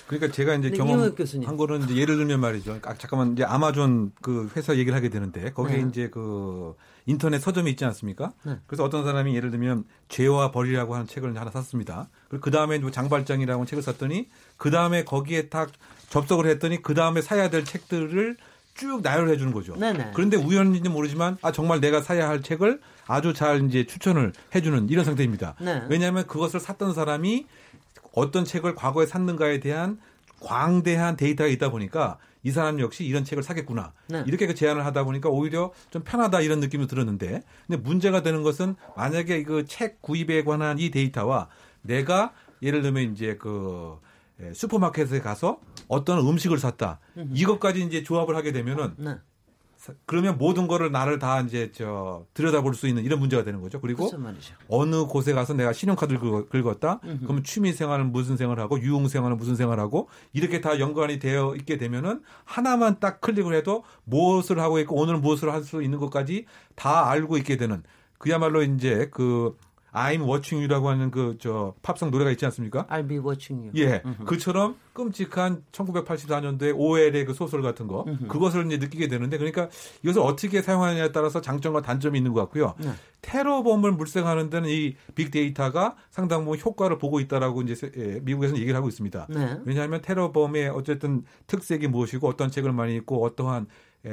그러니까 0.07 0.31
제가 0.31 0.55
이제 0.55 0.69
경험한 0.69 1.15
거는 1.57 1.83
이제 1.83 1.95
예를 1.95 2.17
들면 2.17 2.39
말이죠. 2.39 2.79
아, 2.83 2.93
잠깐만 2.95 3.33
이제 3.33 3.43
아마존 3.43 4.11
그 4.21 4.49
회사 4.55 4.73
얘기를 4.75 4.93
하게 4.95 5.09
되는데 5.09 5.51
거기에 5.51 5.77
네. 5.77 5.89
이제 5.89 6.09
그 6.09 6.75
인터넷 7.05 7.39
서점이 7.39 7.71
있지 7.71 7.83
않습니까? 7.85 8.33
네. 8.45 8.57
그래서 8.67 8.83
어떤 8.83 9.03
사람이 9.03 9.35
예를 9.35 9.49
들면 9.49 9.85
죄와 10.07 10.51
벌이라고 10.51 10.93
하는 10.93 11.07
책을 11.07 11.35
하나 11.35 11.49
샀습니다. 11.49 12.09
그리고 12.29 12.43
그 12.43 12.51
다음에 12.51 12.77
뭐 12.77 12.91
장발장이라고 12.91 13.65
책을 13.65 13.81
샀더니 13.81 14.29
그 14.57 14.69
다음에 14.69 15.03
거기에 15.03 15.49
딱 15.49 15.71
접속을 16.09 16.45
했더니 16.47 16.81
그 16.81 16.93
다음에 16.93 17.21
사야 17.21 17.49
될 17.49 17.63
책들을 17.65 18.37
쭉 18.73 19.01
나열해 19.01 19.37
주는 19.37 19.51
거죠. 19.53 19.75
네네. 19.75 20.11
그런데 20.13 20.37
우연인지 20.37 20.89
모르지만 20.89 21.37
아 21.41 21.51
정말 21.51 21.79
내가 21.81 22.01
사야 22.01 22.27
할 22.29 22.41
책을 22.41 22.79
아주 23.07 23.33
잘 23.33 23.65
이제 23.67 23.85
추천을 23.85 24.33
해 24.55 24.61
주는 24.61 24.89
이런 24.89 25.05
상태입니다. 25.05 25.55
네. 25.59 25.83
왜냐하면 25.89 26.25
그것을 26.27 26.59
샀던 26.59 26.93
사람이 26.93 27.47
어떤 28.13 28.45
책을 28.45 28.75
과거에 28.75 29.05
샀는가에 29.05 29.59
대한 29.59 29.99
광대한 30.39 31.17
데이터가 31.17 31.47
있다 31.49 31.69
보니까 31.69 32.17
이 32.43 32.49
사람 32.51 32.79
역시 32.79 33.05
이런 33.05 33.23
책을 33.23 33.43
사겠구나. 33.43 33.93
네. 34.07 34.23
이렇게 34.25 34.47
그 34.47 34.55
제안을 34.55 34.83
하다 34.85 35.03
보니까 35.03 35.29
오히려 35.29 35.71
좀 35.91 36.03
편하다 36.03 36.41
이런 36.41 36.59
느낌이 36.59 36.87
들었는데 36.87 37.43
근데 37.67 37.81
문제가 37.81 38.23
되는 38.23 38.41
것은 38.41 38.75
만약에 38.95 39.43
그 39.43 39.65
책 39.67 40.01
구입에 40.01 40.43
관한 40.43 40.79
이 40.79 40.89
데이터와 40.89 41.49
내가 41.83 42.33
예를 42.63 42.81
들면 42.81 43.11
이제 43.13 43.37
그 43.39 43.99
예, 44.41 44.53
슈퍼마켓에 44.53 45.19
가서 45.21 45.59
어떤 45.91 46.25
음식을 46.25 46.57
샀다. 46.57 46.99
이것까지 47.33 47.83
이제 47.83 48.01
조합을 48.01 48.33
하게 48.35 48.53
되면은 48.53 48.93
네. 48.97 49.15
그러면 50.05 50.37
모든 50.37 50.67
거를 50.67 50.91
나를 50.91 51.17
다 51.19 51.41
이제 51.41 51.71
저 51.73 52.25
들여다볼 52.35 52.75
수 52.75 52.87
있는 52.87 53.03
이런 53.03 53.19
문제가 53.19 53.43
되는 53.43 53.59
거죠. 53.61 53.81
그리고 53.81 54.09
어느 54.69 55.05
곳에 55.05 55.33
가서 55.33 55.53
내가 55.53 55.73
신용카드를 55.73 56.19
긁 56.49 56.67
었다. 56.67 56.99
그러면 57.01 57.43
취미 57.43 57.73
생활은 57.73 58.11
무슨 58.11 58.37
생활하고 58.37 58.79
유흥 58.79 59.07
생활은 59.09 59.37
무슨 59.37 59.55
생활하고 59.55 60.07
이렇게 60.33 60.61
다 60.61 60.79
연관이 60.79 61.19
되어 61.19 61.55
있게 61.55 61.77
되면은 61.77 62.21
하나만 62.45 62.99
딱 62.99 63.19
클릭을 63.21 63.53
해도 63.55 63.83
무엇을 64.05 64.59
하고 64.59 64.79
있고 64.79 64.95
오늘 64.95 65.17
무엇을 65.17 65.51
할 65.51 65.63
수 65.63 65.81
있는 65.83 65.97
것까지 65.97 66.45
다 66.75 67.09
알고 67.09 67.37
있게 67.37 67.57
되는 67.57 67.83
그야말로 68.19 68.61
이제 68.63 69.09
그 69.11 69.57
I'm 69.93 70.23
watching 70.23 70.61
you라고 70.61 70.89
하는 70.89 71.11
그 71.11 71.35
저 71.39 71.73
팝송 71.81 72.11
노래가 72.11 72.31
있지 72.31 72.45
않습니까? 72.45 72.85
I'll 72.87 73.07
be 73.07 73.17
watching 73.17 73.69
you. 73.69 73.71
예. 73.77 74.01
음흠. 74.05 74.25
그처럼 74.25 74.75
끔찍한 74.93 75.63
1984년도에 75.71 76.73
OL의 76.77 77.25
그 77.25 77.33
소설 77.33 77.61
같은 77.61 77.87
거 77.87 78.03
음흠. 78.07 78.27
그것을 78.27 78.65
이제 78.67 78.77
느끼게 78.77 79.07
되는데 79.07 79.37
그러니까 79.37 79.69
이것을 80.03 80.21
어떻게 80.21 80.61
사용하느냐에 80.61 81.11
따라서 81.11 81.41
장점과 81.41 81.81
단점이 81.81 82.17
있는 82.17 82.33
것 82.33 82.41
같고요. 82.41 82.75
네. 82.79 82.91
테러범을 83.21 83.91
물색하는 83.93 84.49
데는 84.49 84.69
이 84.69 84.95
빅데이터가 85.15 85.95
상당 86.09 86.43
부분 86.43 86.59
효과를 86.59 86.97
보고 86.97 87.19
있다라고 87.19 87.61
이제 87.61 87.91
예, 87.95 88.19
미국에서는 88.21 88.59
얘기를 88.59 88.75
하고 88.75 88.87
있습니다. 88.87 89.27
네. 89.29 89.59
왜냐하면 89.65 90.01
테러범의 90.01 90.69
어쨌든 90.69 91.23
특색이 91.47 91.87
무엇이고 91.87 92.27
어떤 92.27 92.49
책을 92.49 92.71
많이 92.71 92.95
읽고 92.97 93.23
어떠한 93.23 93.65
예, 93.65 93.67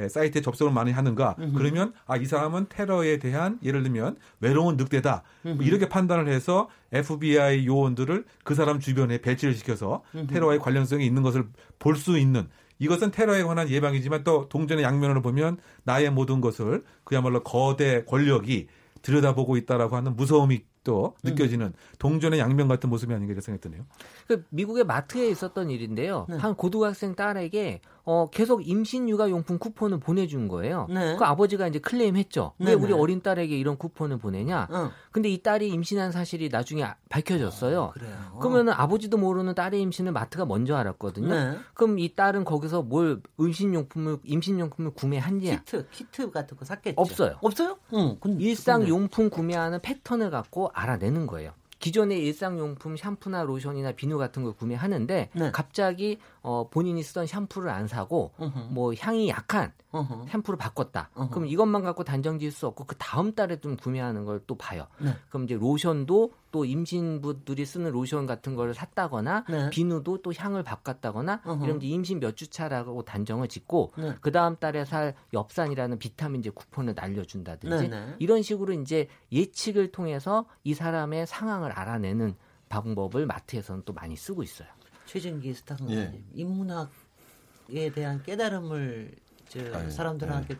사이트에 0.09 0.41
접속을 0.41 0.71
많이 0.73 0.91
하는가 0.91 1.35
음흠. 1.39 1.57
그러면 1.57 1.93
아 2.05 2.17
이 2.17 2.25
사람은 2.25 2.67
테러에 2.69 3.17
대한 3.17 3.57
예를 3.63 3.81
들면 3.83 4.17
외로운 4.39 4.77
늑대다 4.77 5.23
뭐 5.43 5.55
이렇게 5.65 5.89
판단을 5.89 6.27
해서 6.27 6.69
FBI 6.91 7.65
요원들을 7.65 8.25
그 8.43 8.55
사람 8.55 8.79
주변에 8.79 9.19
배치를 9.21 9.53
시켜서 9.55 10.03
음흠. 10.15 10.27
테러와의 10.27 10.59
관련성이 10.59 11.05
있는 11.05 11.23
것을 11.23 11.45
볼 11.79 11.95
수 11.95 12.17
있는 12.17 12.47
이것은 12.81 13.11
테러에 13.11 13.43
관한 13.43 13.69
예방이지만 13.69 14.23
또 14.23 14.47
동전의 14.47 14.83
양면으로 14.85 15.21
보면 15.21 15.57
나의 15.83 16.11
모든 16.11 16.39
것을 16.39 16.83
그야말로 17.03 17.43
거대 17.43 18.03
권력이 18.05 18.67
들여다보고 19.01 19.57
있다라고 19.57 19.95
하는 19.97 20.15
무서움이 20.15 20.63
또 20.85 21.15
음. 21.25 21.29
느껴지는 21.29 21.67
음. 21.67 21.73
동전의 21.99 22.39
양면 22.39 22.67
같은 22.69 22.89
모습이 22.89 23.13
아닌가 23.13 23.31
이런 23.31 23.41
생각이 23.41 23.61
드네요. 23.61 23.85
그 24.29 24.45
미국의 24.49 24.83
마트에 24.83 25.27
있었던 25.27 25.71
일인데요. 25.71 26.27
네. 26.29 26.37
한 26.37 26.53
고등학생 26.53 27.15
딸에게 27.15 27.81
어, 28.05 28.29
계속 28.29 28.67
임신 28.67 29.09
육아 29.09 29.27
용품 29.31 29.57
쿠폰을 29.57 29.99
보내준 29.99 30.47
거예요. 30.47 30.85
네. 30.87 31.15
그 31.17 31.25
아버지가 31.25 31.67
이제 31.67 31.79
클레임했죠. 31.79 32.53
네, 32.57 32.67
왜 32.67 32.73
우리 32.73 32.89
네. 32.89 32.93
어린 32.93 33.23
딸에게 33.23 33.57
이런 33.57 33.75
쿠폰을 33.79 34.19
보내냐? 34.19 34.67
어. 34.69 34.91
근데 35.11 35.29
이 35.29 35.41
딸이 35.41 35.69
임신한 35.69 36.11
사실이 36.11 36.49
나중에 36.49 36.85
밝혀졌어요. 37.09 37.81
어, 37.81 37.91
그래요. 37.91 38.37
그러면은 38.39 38.73
아버지도 38.73 39.17
모르는 39.17 39.55
딸의 39.55 39.81
임신을 39.81 40.11
마트가 40.11 40.45
먼저 40.45 40.75
알았거든요. 40.75 41.27
네. 41.27 41.57
그럼 41.73 41.97
이 41.97 42.13
딸은 42.13 42.45
거기서 42.45 42.83
뭘 42.83 43.23
임신 43.39 43.73
용품을 43.73 44.19
임신 44.25 44.59
용품을 44.59 44.91
구매한지 44.91 45.49
키트 45.49 45.87
키트 45.89 46.29
같은 46.29 46.55
거 46.55 46.65
샀겠죠. 46.65 47.01
없어요. 47.01 47.37
없어요? 47.41 47.77
응. 47.95 48.19
일상 48.37 48.87
용품 48.87 49.31
구매하는 49.31 49.81
패턴을 49.81 50.29
갖고 50.29 50.69
알아내는 50.75 51.25
거예요. 51.25 51.51
기존의 51.79 52.25
일상용품 52.25 52.97
샴푸나 52.97 53.43
로션이나 53.43 53.93
비누 53.93 54.17
같은 54.17 54.43
걸 54.43 54.53
구매하는데 54.53 55.29
네. 55.33 55.51
갑자기 55.51 56.19
어, 56.41 56.67
본인이 56.69 57.01
쓰던 57.01 57.25
샴푸를 57.25 57.69
안 57.69 57.87
사고 57.87 58.31
uh-huh. 58.37 58.69
뭐 58.71 58.93
향이 58.93 59.29
약한 59.29 59.71
uh-huh. 59.91 60.29
샴푸를 60.29 60.57
바꿨다. 60.57 61.09
uh-huh. 61.15 61.29
그럼 61.31 61.47
이것만 61.47 61.83
갖고 61.83 62.03
단정 62.03 62.39
지을 62.39 62.51
수 62.51 62.67
없고 62.67 62.83
그 62.85 62.95
다음 62.97 63.33
달에 63.33 63.61
좀 63.61 63.77
구매하는 63.77 64.25
걸 64.25 64.39
또 64.49 64.55
봐요. 64.55 64.87
네. 64.99 65.15
그럼 65.29 65.43
이제 65.43 65.55
로션도 65.55 66.31
또 66.51 66.65
임신부들이 66.65 67.65
쓰는 67.65 67.91
로션 67.91 68.25
같은 68.25 68.55
걸 68.55 68.73
샀다거나 68.73 69.45
네. 69.49 69.69
비누도 69.69 70.21
또 70.21 70.33
향을 70.35 70.63
바꿨다거나 70.63 71.41
이런 71.63 71.77
이제 71.77 71.87
임신 71.87 72.19
몇 72.19 72.35
주 72.35 72.47
차라고 72.47 73.03
단정을 73.03 73.47
짓고 73.49 73.93
네. 73.97 74.15
그 74.21 74.31
다음 74.31 74.55
달에 74.55 74.85
살 74.85 75.13
엽산이라는 75.33 75.99
비타민 75.99 76.41
제 76.41 76.49
쿠폰을 76.49 76.93
날려준다든지 76.95 77.89
네, 77.89 78.05
네. 78.05 78.15
이런 78.19 78.41
식으로 78.41 78.73
이제 78.73 79.07
예측을 79.31 79.91
통해서 79.91 80.45
이 80.63 80.73
사람의 80.73 81.27
상황을 81.27 81.71
알아내는 81.71 82.35
방법을 82.69 83.25
마트에서는 83.25 83.83
또 83.83 83.93
많이 83.93 84.15
쓰고 84.15 84.43
있어요. 84.43 84.69
최진기 85.05 85.53
스타선생님 85.53 86.13
예. 86.13 86.23
인문학에 86.33 87.91
대한 87.93 88.21
깨달음을 88.23 89.15
저 89.49 89.59
아유, 89.73 89.89
사람들한테 89.89 90.55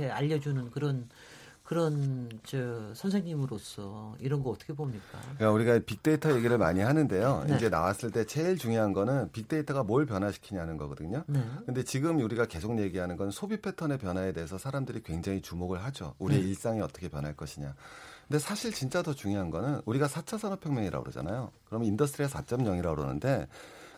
예. 0.00 0.10
알려주는 0.10 0.70
그런 0.70 1.08
그런 1.66 2.30
저 2.44 2.94
선생님으로서 2.94 4.14
이런 4.20 4.44
거 4.44 4.50
어떻게 4.50 4.72
봅니까? 4.72 5.18
그러니까 5.36 5.50
우리가 5.50 5.78
빅데이터 5.84 6.34
얘기를 6.36 6.56
많이 6.58 6.78
하는데요. 6.80 7.44
네. 7.48 7.56
이제 7.56 7.68
나왔을 7.68 8.12
때 8.12 8.24
제일 8.24 8.56
중요한 8.56 8.92
거는 8.92 9.32
빅데이터가 9.32 9.82
뭘 9.82 10.06
변화시키냐는 10.06 10.76
거거든요. 10.76 11.24
네. 11.26 11.44
근데 11.66 11.82
지금 11.82 12.20
우리가 12.20 12.46
계속 12.46 12.78
얘기하는 12.78 13.16
건 13.16 13.32
소비 13.32 13.60
패턴의 13.60 13.98
변화에 13.98 14.32
대해서 14.32 14.58
사람들이 14.58 15.02
굉장히 15.02 15.42
주목을 15.42 15.82
하죠. 15.84 16.14
우리의 16.20 16.42
네. 16.42 16.48
일상이 16.48 16.80
어떻게 16.80 17.08
변할 17.08 17.34
것이냐. 17.34 17.74
근데 18.28 18.38
사실 18.38 18.72
진짜 18.72 19.02
더 19.02 19.12
중요한 19.12 19.50
거는 19.50 19.82
우리가 19.86 20.06
4차 20.06 20.38
산업혁명이라고 20.38 21.02
그러잖아요. 21.02 21.50
그러면 21.64 21.88
Industry 21.88 22.28
4.0이라고 22.28 22.94
그러는데 22.94 23.48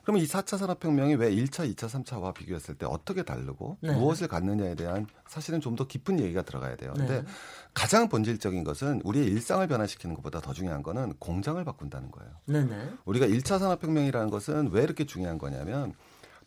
그러면 0.09 0.25
이 0.25 0.27
4차 0.27 0.57
산업혁명이 0.57 1.16
왜 1.16 1.31
1차, 1.31 1.71
2차, 1.71 1.87
3차와 1.87 2.33
비교했을 2.33 2.77
때 2.77 2.87
어떻게 2.87 3.23
다르고 3.23 3.77
네. 3.83 3.92
무엇을 3.92 4.27
갖느냐에 4.27 4.75
대한 4.75 5.07
사실은 5.27 5.61
좀 5.61 5.77
더 5.77 5.87
깊은 5.87 6.18
얘기가 6.18 6.40
들어가야 6.42 6.77
돼요. 6.77 6.94
근데 6.97 7.21
네. 7.21 7.29
가장 7.75 8.09
본질적인 8.09 8.64
것은 8.64 9.03
우리의 9.05 9.27
일상을 9.27 9.64
변화시키는 9.68 10.16
것보다 10.16 10.40
더 10.40 10.55
중요한 10.55 10.83
거는 10.83 11.12
공장을 11.18 11.62
바꾼다는 11.62 12.11
거예요. 12.11 12.31
네, 12.47 12.64
네. 12.64 12.90
우리가 13.05 13.27
1차 13.27 13.59
산업혁명이라는 13.59 14.31
것은 14.31 14.71
왜 14.73 14.83
이렇게 14.83 15.05
중요한 15.05 15.37
거냐면 15.37 15.92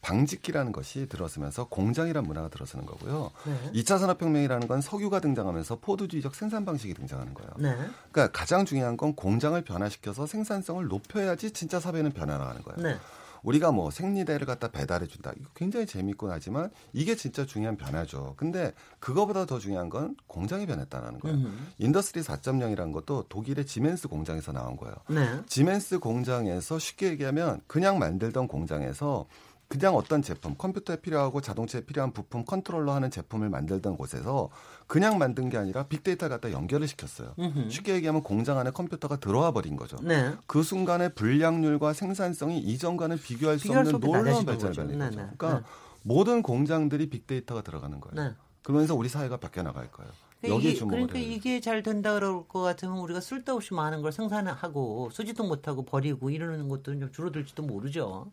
방직기라는 0.02 0.72
것이 0.72 1.08
들어서면서 1.08 1.68
공장이라는 1.68 2.28
문화가 2.28 2.50
들어서는 2.50 2.88
거고요. 2.88 3.30
네. 3.46 3.82
2차 3.84 4.00
산업혁명이라는 4.00 4.68
건 4.68 4.82
석유가 4.82 5.20
등장하면서 5.20 5.82
포드주의적 5.82 6.34
생산 6.34 6.66
방식이 6.66 6.96
등장하는 6.96 7.36
거예요. 7.36 7.52
네. 7.60 7.76
그러니까 8.12 8.38
가장 8.38 8.66
중요한 8.66 8.98
건 8.98 9.16
공장을 9.16 9.62
변화시켜서 9.62 10.26
생산성을 10.26 10.84
높여야지 10.88 11.52
진짜 11.52 11.80
사회는 11.80 12.12
변해 12.12 12.36
나가는 12.36 12.60
거예요. 12.64 12.82
네. 12.82 13.00
우리가 13.44 13.72
뭐 13.72 13.92
생리대를 13.92 14.46
갖다 14.46 14.70
배달해 14.70 15.08
준다. 15.08 15.32
이거 15.38 15.50
굉장히 15.56 15.86
재밌고 15.86 16.32
하지만 16.32 16.70
이게 16.94 17.16
진짜 17.16 17.46
중요한 17.46 17.78
변화죠. 17.78 18.36
근데 18.38 18.74
그거보다 19.00 19.46
더 19.46 19.60
중요한 19.60 19.90
건 19.90 20.16
공장이 20.28 20.66
변했다는 20.66 21.20
거예요. 21.20 21.38
음. 21.38 21.72
Industry 21.78 22.24
4.0이라는 22.24 22.94
것도 22.94 23.24
독일의 23.30 23.66
지멘스 23.66 24.08
공장에서 24.08 24.52
나온 24.52 24.78
거예요. 24.78 24.96
네. 25.10 25.42
지멘스 25.48 26.00
공장에서 26.00 26.80
쉽게 26.80 27.10
얘기하면 27.10 27.62
그냥 27.68 28.00
만들던 28.00 28.48
공장에서 28.48 29.26
그냥 29.72 29.96
어떤 29.96 30.22
제품, 30.22 30.54
컴퓨터에 30.58 30.98
필요하고 30.98 31.40
자동차에 31.40 31.86
필요한 31.86 32.12
부품 32.12 32.44
컨트롤러 32.44 32.94
하는 32.94 33.10
제품을 33.10 33.50
만들던 33.50 33.96
곳에서 33.96 34.50
그냥 34.86 35.18
만든 35.18 35.50
게 35.50 35.58
아니라 35.58 35.84
빅데이터 35.84 36.28
갖다 36.28 36.52
연결을 36.52 36.90
시켰어요. 36.90 37.36
음흠. 37.40 37.70
쉽게 37.70 37.96
얘기하면 37.96 38.22
공장 38.22 38.58
안에 38.58 38.72
컴퓨터가 38.72 39.16
들어와 39.16 39.52
버린 39.52 39.78
거죠. 39.78 39.96
네. 40.02 40.34
그 40.46 40.62
순간에 40.62 41.08
불량률과 41.08 41.94
생산성이 41.94 42.60
이전과는 42.60 43.18
비교할 43.20 43.60
수 43.60 43.72
없는 43.72 44.02
놀라운 44.02 44.46
발전을 44.46 44.76
거죠. 44.76 44.84
네, 44.84 44.98
네. 44.98 45.10
그러니까 45.10 45.60
네. 45.60 45.66
모든 46.02 46.42
공장들이 46.42 47.10
빅데이터가 47.10 47.62
들어가는 47.62 48.02
거예요. 48.02 48.30
네. 48.30 48.36
그러면서 48.64 48.94
우리 48.94 49.08
사회가 49.08 49.38
바뀌어 49.38 49.64
나갈 49.64 49.90
거예요. 49.90 50.12
그러니까 50.42 50.74
주목을 50.74 51.08
그러니까 51.08 51.20
이게 51.20 51.62
잘 51.62 51.82
된다 51.82 52.14
그럴 52.16 52.46
것 52.46 52.60
같으면 52.60 52.98
우리가 52.98 53.22
쓸데없이 53.22 53.74
많은 53.74 54.02
걸 54.02 54.12
생산하고 54.12 55.12
쓰지도 55.14 55.46
못하고 55.46 55.86
버리고 55.86 56.30
이러는 56.30 56.68
것도 56.68 57.00
좀 57.00 57.10
줄어들지도 57.10 57.64
모르죠. 57.64 58.32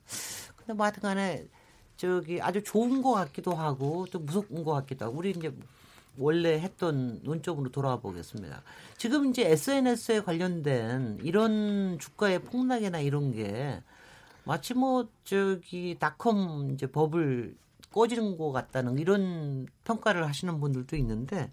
근데 0.69 0.77
뭐 0.77 0.85
하여튼 0.85 1.01
간에 1.01 1.47
저기 1.97 2.43
아주 2.43 2.63
좋은 2.63 3.01
것 3.01 3.13
같기도 3.13 3.55
하고 3.55 4.07
또 4.13 4.19
무섭은 4.19 4.65
것 4.65 4.73
같기도 4.73 5.07
하고 5.07 5.17
우리 5.17 5.31
이제 5.31 5.51
원래 6.19 6.61
했던 6.61 7.21
논점으로 7.23 7.71
돌아와 7.71 8.01
보겠습니다. 8.01 8.63
지금 8.99 9.31
이제 9.31 9.51
SNS에 9.51 10.21
관련된 10.21 11.21
이런 11.23 11.99
주가의 11.99 12.41
폭락이나 12.41 13.01
이런 13.01 13.33
게 13.33 13.83
마치 14.45 14.75
뭐 14.75 15.09
저기 15.25 15.97
닷컴 15.99 16.73
이제 16.75 16.87
법을 16.87 17.57
꺼지는 17.91 18.37
것 18.37 18.53
같다는 18.53 18.99
이런 18.99 19.67
평가를 19.85 20.27
하시는 20.27 20.61
분들도 20.61 20.97
있는데 20.97 21.51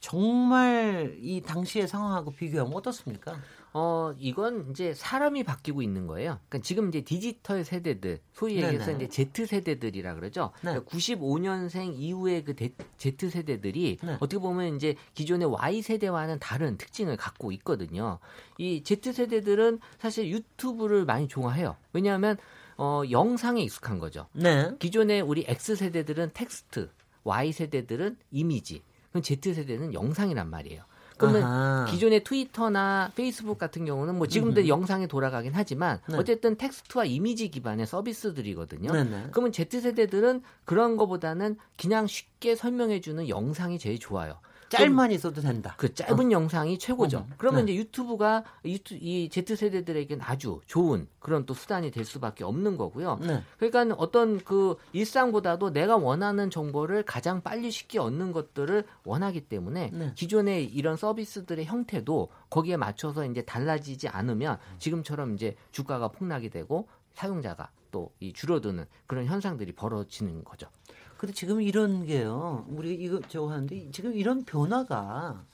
정말 0.00 1.16
이 1.20 1.40
당시의 1.40 1.86
상황하고 1.86 2.32
비교하면 2.32 2.74
어떻습니까? 2.74 3.36
어, 3.78 4.14
이건 4.18 4.70
이제 4.70 4.94
사람이 4.94 5.44
바뀌고 5.44 5.82
있는 5.82 6.06
거예요. 6.06 6.38
그러니까 6.48 6.66
지금 6.66 6.88
이제 6.88 7.02
디지털 7.02 7.62
세대들, 7.62 8.20
소위 8.32 8.56
얘기해서 8.56 8.86
네네. 8.86 9.04
이제 9.04 9.08
Z 9.08 9.44
세대들이라 9.44 10.14
그러죠. 10.14 10.52
네. 10.62 10.70
그러니까 10.70 10.90
95년생 10.90 11.92
이후의 11.94 12.44
그 12.44 12.54
Z 12.96 13.28
세대들이 13.28 13.98
네. 14.02 14.14
어떻게 14.14 14.38
보면 14.38 14.76
이제 14.76 14.96
기존의 15.12 15.48
Y 15.48 15.82
세대와는 15.82 16.38
다른 16.38 16.78
특징을 16.78 17.18
갖고 17.18 17.52
있거든요. 17.52 18.18
이 18.56 18.82
Z 18.82 19.12
세대들은 19.12 19.80
사실 19.98 20.30
유튜브를 20.30 21.04
많이 21.04 21.28
좋아해요. 21.28 21.76
왜냐하면 21.92 22.38
어, 22.78 23.02
영상에 23.10 23.60
익숙한 23.60 23.98
거죠. 23.98 24.26
네. 24.32 24.70
기존의 24.78 25.20
우리 25.20 25.44
X 25.46 25.76
세대들은 25.76 26.30
텍스트, 26.32 26.88
Y 27.24 27.52
세대들은 27.52 28.16
이미지, 28.30 28.82
그럼 29.10 29.22
Z 29.22 29.52
세대는 29.52 29.92
영상이란 29.92 30.48
말이에요. 30.48 30.82
그러면 31.16 31.42
아하. 31.42 31.86
기존의 31.88 32.24
트위터나 32.24 33.12
페이스북 33.14 33.58
같은 33.58 33.84
경우는 33.84 34.16
뭐 34.16 34.26
지금도 34.26 34.62
음. 34.62 34.68
영상이 34.68 35.08
돌아가긴 35.08 35.52
하지만 35.54 36.00
네. 36.08 36.16
어쨌든 36.16 36.56
텍스트와 36.56 37.04
이미지 37.04 37.50
기반의 37.50 37.86
서비스들이거든요. 37.86 38.92
네네. 38.92 39.28
그러면 39.30 39.52
Z 39.52 39.80
세대들은 39.80 40.42
그런 40.64 40.96
거보다는 40.96 41.56
그냥 41.80 42.06
쉽게 42.06 42.54
설명해주는 42.54 43.28
영상이 43.28 43.78
제일 43.78 43.98
좋아요. 43.98 44.38
짤만 44.68 45.12
있어도 45.12 45.40
된다. 45.40 45.74
그 45.76 45.92
짧은 45.94 46.26
어. 46.26 46.30
영상이 46.30 46.78
최고죠. 46.78 47.18
어. 47.18 47.26
그러면 47.38 47.66
네. 47.66 47.72
이제 47.72 47.80
유튜브가 47.80 48.44
유튜, 48.64 48.94
이 48.94 49.28
Z 49.28 49.56
세대들에게는 49.56 50.24
아주 50.24 50.60
좋은 50.66 51.08
그런 51.20 51.46
또 51.46 51.54
수단이 51.54 51.90
될 51.90 52.04
수밖에 52.04 52.44
없는 52.44 52.76
거고요. 52.76 53.18
네. 53.20 53.42
그러니까 53.58 53.94
어떤 53.98 54.42
그 54.42 54.76
일상보다도 54.92 55.72
내가 55.72 55.96
원하는 55.96 56.50
정보를 56.50 57.02
가장 57.04 57.42
빨리 57.42 57.70
쉽게 57.70 57.98
얻는 57.98 58.32
것들을 58.32 58.84
원하기 59.04 59.42
때문에 59.42 59.90
네. 59.92 60.12
기존의 60.14 60.64
이런 60.66 60.96
서비스들의 60.96 61.64
형태도 61.64 62.28
거기에 62.50 62.76
맞춰서 62.76 63.24
이제 63.24 63.42
달라지지 63.42 64.08
않으면 64.08 64.58
지금처럼 64.78 65.34
이제 65.34 65.56
주가가 65.72 66.08
폭락이 66.08 66.50
되고 66.50 66.88
사용자가 67.14 67.70
또 67.90 68.10
이 68.20 68.32
줄어드는 68.32 68.86
그런 69.06 69.26
현상들이 69.26 69.72
벌어지는 69.72 70.44
거죠. 70.44 70.68
근데 71.16 71.32
지금 71.32 71.62
이런 71.62 72.04
게요. 72.04 72.66
우리 72.68 72.94
이거 72.94 73.20
저거 73.28 73.50
하는데 73.50 73.90
지금 73.90 74.14
이런 74.14 74.44
변화가 74.44 75.44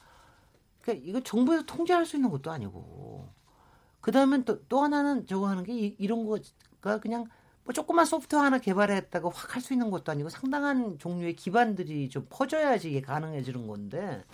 그러니까 0.80 1.06
이거 1.08 1.20
정부에서 1.20 1.64
통제할 1.64 2.04
수 2.04 2.16
있는 2.16 2.30
것도 2.30 2.50
아니고 2.50 3.28
그다음에 4.00 4.44
또, 4.44 4.60
또 4.68 4.80
하나는 4.80 5.26
저거 5.26 5.48
하는 5.48 5.62
게 5.62 5.72
이, 5.72 5.96
이런 5.98 6.26
거가 6.26 6.98
그냥 7.00 7.26
뭐 7.64 7.72
조그만 7.72 8.04
소프트웨어 8.04 8.42
하나 8.42 8.58
개발했다고 8.58 9.30
확할 9.30 9.62
수 9.62 9.72
있는 9.72 9.90
것도 9.90 10.10
아니고 10.10 10.28
상당한 10.28 10.98
종류의 10.98 11.36
기반들이 11.36 12.08
좀 12.08 12.26
퍼져야지 12.28 12.90
이게 12.90 13.00
가능해지는 13.00 13.68
건데 13.68 14.24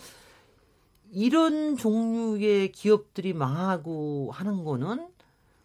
이런 1.10 1.76
종류의 1.76 2.72
기업들이 2.72 3.34
망하고 3.34 4.30
하는 4.32 4.64
거는 4.64 5.08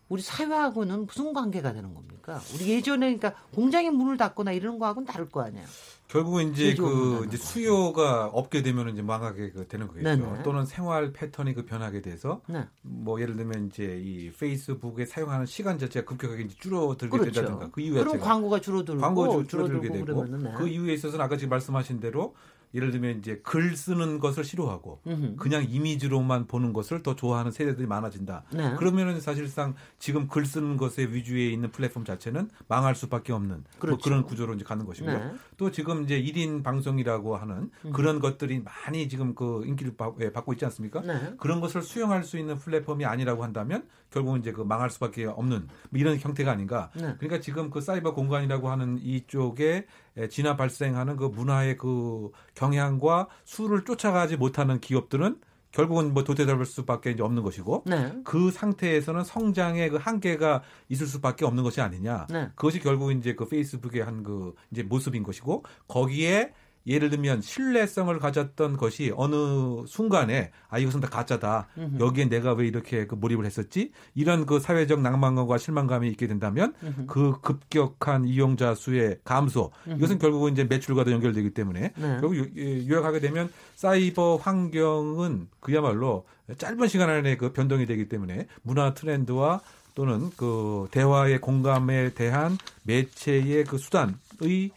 우리 0.10 0.22
사회하고는 0.22 1.06
무슨 1.08 1.34
관계가 1.34 1.74
되는 1.74 1.94
겁니까? 1.94 2.40
우리 2.54 2.70
예전에 2.70 3.16
그러니까 3.16 3.42
공장에 3.54 3.90
문을 3.90 4.18
닫거나 4.18 4.52
이런 4.52 4.80
거하고는 4.80 5.06
다를 5.06 5.30
거 5.30 5.42
아니에요. 5.42 5.66
결국은 6.08 6.52
이제 6.52 6.76
그 6.76 7.26
이제 7.28 7.38
수요가 7.38 8.28
없게 8.28 8.62
되면 8.62 8.90
이제 8.90 9.02
망하게 9.02 9.50
그 9.50 9.68
되는 9.68 9.88
거겠죠. 9.88 10.08
네네. 10.08 10.44
또는 10.44 10.66
생활 10.66 11.12
패턴이 11.12 11.56
그 11.56 11.66
변하게 11.66 12.02
돼서 12.02 12.42
네. 12.48 12.68
뭐 12.84 13.20
예를 13.20 13.36
들면 13.36 13.68
이제 13.68 14.00
이 14.04 14.30
페이스북에 14.32 15.06
사용하는 15.06 15.48
시간 15.48 15.80
자체가 15.80 16.06
급격하게 16.06 16.44
이제 16.44 16.56
줄어들게 16.60 17.10
그렇죠. 17.10 17.32
된다든가 17.32 17.72
그 17.72 17.82
이유에 17.82 18.04
그럼 18.04 18.20
광고가 18.20 18.62
줄어들고 18.62 19.02
광고 19.02 19.44
줄어들게 19.48 19.90
되고 19.90 20.26
네. 20.26 20.54
그 20.56 20.68
이유에 20.68 20.94
있어서는 20.94 21.26
아까 21.26 21.36
지금 21.36 21.50
말씀하신 21.50 22.00
대로 22.00 22.36
예를 22.74 22.92
들면 22.92 23.20
이제 23.20 23.40
글 23.44 23.76
쓰는 23.76 24.20
것을 24.20 24.44
싫어하고 24.44 25.02
음흠. 25.08 25.36
그냥 25.38 25.66
이미지로만 25.70 26.48
보는 26.48 26.74
것을 26.74 27.04
더 27.04 27.16
좋아하는 27.16 27.52
세대들이 27.52 27.88
많아진다. 27.88 28.44
네. 28.54 28.76
그러면은 28.76 29.22
사실상 29.22 29.76
지금 30.00 30.28
글 30.28 30.46
쓰는 30.46 30.78
것에 30.78 31.04
위주에 31.04 31.50
있는 31.50 31.72
플랫폼 31.72 32.06
자체는 32.06 32.50
망할 32.68 32.96
수밖에 32.96 33.34
없는 33.34 33.56
뭐 33.58 33.64
그렇죠. 33.80 33.96
뭐 33.96 34.04
그런 34.04 34.24
구조로 34.24 34.56
이제 34.56 34.64
가는 34.64 34.86
것이고요. 34.86 35.18
네. 35.18 35.32
또 35.58 35.72
지금 35.72 36.04
이제 36.04 36.22
1인 36.22 36.64
방송이라고 36.64 37.38
하는. 37.38 37.70
그런 37.94 38.20
것들이 38.20 38.62
많이 38.62 39.08
지금 39.08 39.36
그 39.36 39.64
인기를 39.66 39.94
예, 40.22 40.32
받고 40.32 40.54
있지 40.54 40.66
않습니까? 40.66 41.02
네. 41.02 41.34
그런 41.38 41.62
것을 41.62 41.82
수용할 41.82 42.24
수 42.24 42.38
있는 42.38 42.58
플랫폼이 42.58 43.06
아니라고 43.06 43.44
한다면 43.44 43.88
결국은 44.14 44.40
이제 44.40 44.52
그 44.52 44.62
망할 44.62 44.90
수밖에 44.90 45.26
없는 45.26 45.68
뭐 45.90 46.00
이런 46.00 46.18
형태가 46.18 46.52
아닌가. 46.52 46.92
네. 46.96 47.16
그러니까 47.18 47.40
지금 47.42 47.70
그 47.70 47.82
사이버 47.82 48.14
공간이라고 48.14 48.70
하는 48.70 49.00
이쪽에 49.02 49.88
진화 50.30 50.56
발생하는 50.56 51.18
그 51.18 51.26
문화의 51.26 51.78
그 51.78 52.30
경향과 52.56 53.28
수를 53.44 53.84
쫓아가지 53.84 54.38
못하는 54.38 54.80
기업들은 54.80 55.40
결국은 55.72 56.14
뭐 56.14 56.24
도태될 56.24 56.64
수밖에 56.66 57.12
이제 57.12 57.24
없는 57.24 57.42
것이고 57.42 57.84
네. 57.88 58.14
그 58.24 58.52
상태에서는 58.52 59.24
성장의 59.24 59.90
그 59.90 59.98
한계가 59.98 60.62
있을 60.88 61.08
수밖에 61.08 61.46
없는 61.46 61.64
것이 61.64 61.82
아니냐. 61.82 62.28
네. 62.30 62.50
그것이 62.56 62.80
결국 62.80 63.12
이제 63.12 63.34
그 63.34 63.48
페이스북의 63.48 64.04
한 64.04 64.24
그 64.24 64.54
이제 64.72 64.84
모습인 64.84 65.24
것이고 65.24 65.64
거기에 65.88 66.54
예를 66.86 67.10
들면 67.10 67.42
신뢰성을 67.42 68.18
가졌던 68.20 68.78
것이 68.78 69.12
어느 69.16 69.86
순간에 69.88 70.52
아 70.70 70.80
이것은 70.80 71.00
다 71.00 71.10
가짜다. 71.10 71.68
으흠. 71.78 71.98
여기에 72.00 72.26
내가 72.30 72.54
왜 72.54 72.68
이렇게 72.68 73.06
그 73.06 73.16
몰입을 73.16 73.46
했었지? 73.46 73.92
이런 74.16 74.46
그 74.46 74.60
사회적 74.60 75.02
낭만감과 75.02 75.58
실망감이 75.58 76.08
있게 76.10 76.28
된다면 76.28 76.74
으흠. 76.84 77.08
그 77.08 77.40
급격한 77.42 78.26
이용자 78.26 78.76
수의 78.76 79.20
감소 79.24 79.72
으흠. 79.88 79.98
이것은 79.98 80.20
결국은 80.20 80.52
이제 80.54 80.64
매출과도 80.66 81.12
연결되기 81.12 81.52
때문에 81.52 81.94
네. 81.96 82.18
결국 82.20 82.36
예, 82.58 82.88
요약하게 82.88 83.20
되면 83.20 83.50
사이버 83.76 84.38
환경은 84.38 85.48
그야말로 85.60 86.26
짧은 86.58 86.88
시간 86.88 87.10
안에 87.10 87.38
그 87.38 87.54
변동이 87.54 87.86
되기 87.86 88.10
때문에 88.10 88.48
문화 88.64 88.94
트렌드와 88.94 89.62
또는 89.96 90.32
그 90.38 90.88
대화의 90.92 91.40
공감에 91.40 92.14
대한 92.14 92.58
매체의 92.84 93.64
그 93.66 93.78
수단의 93.78 94.16
예, 94.44 94.70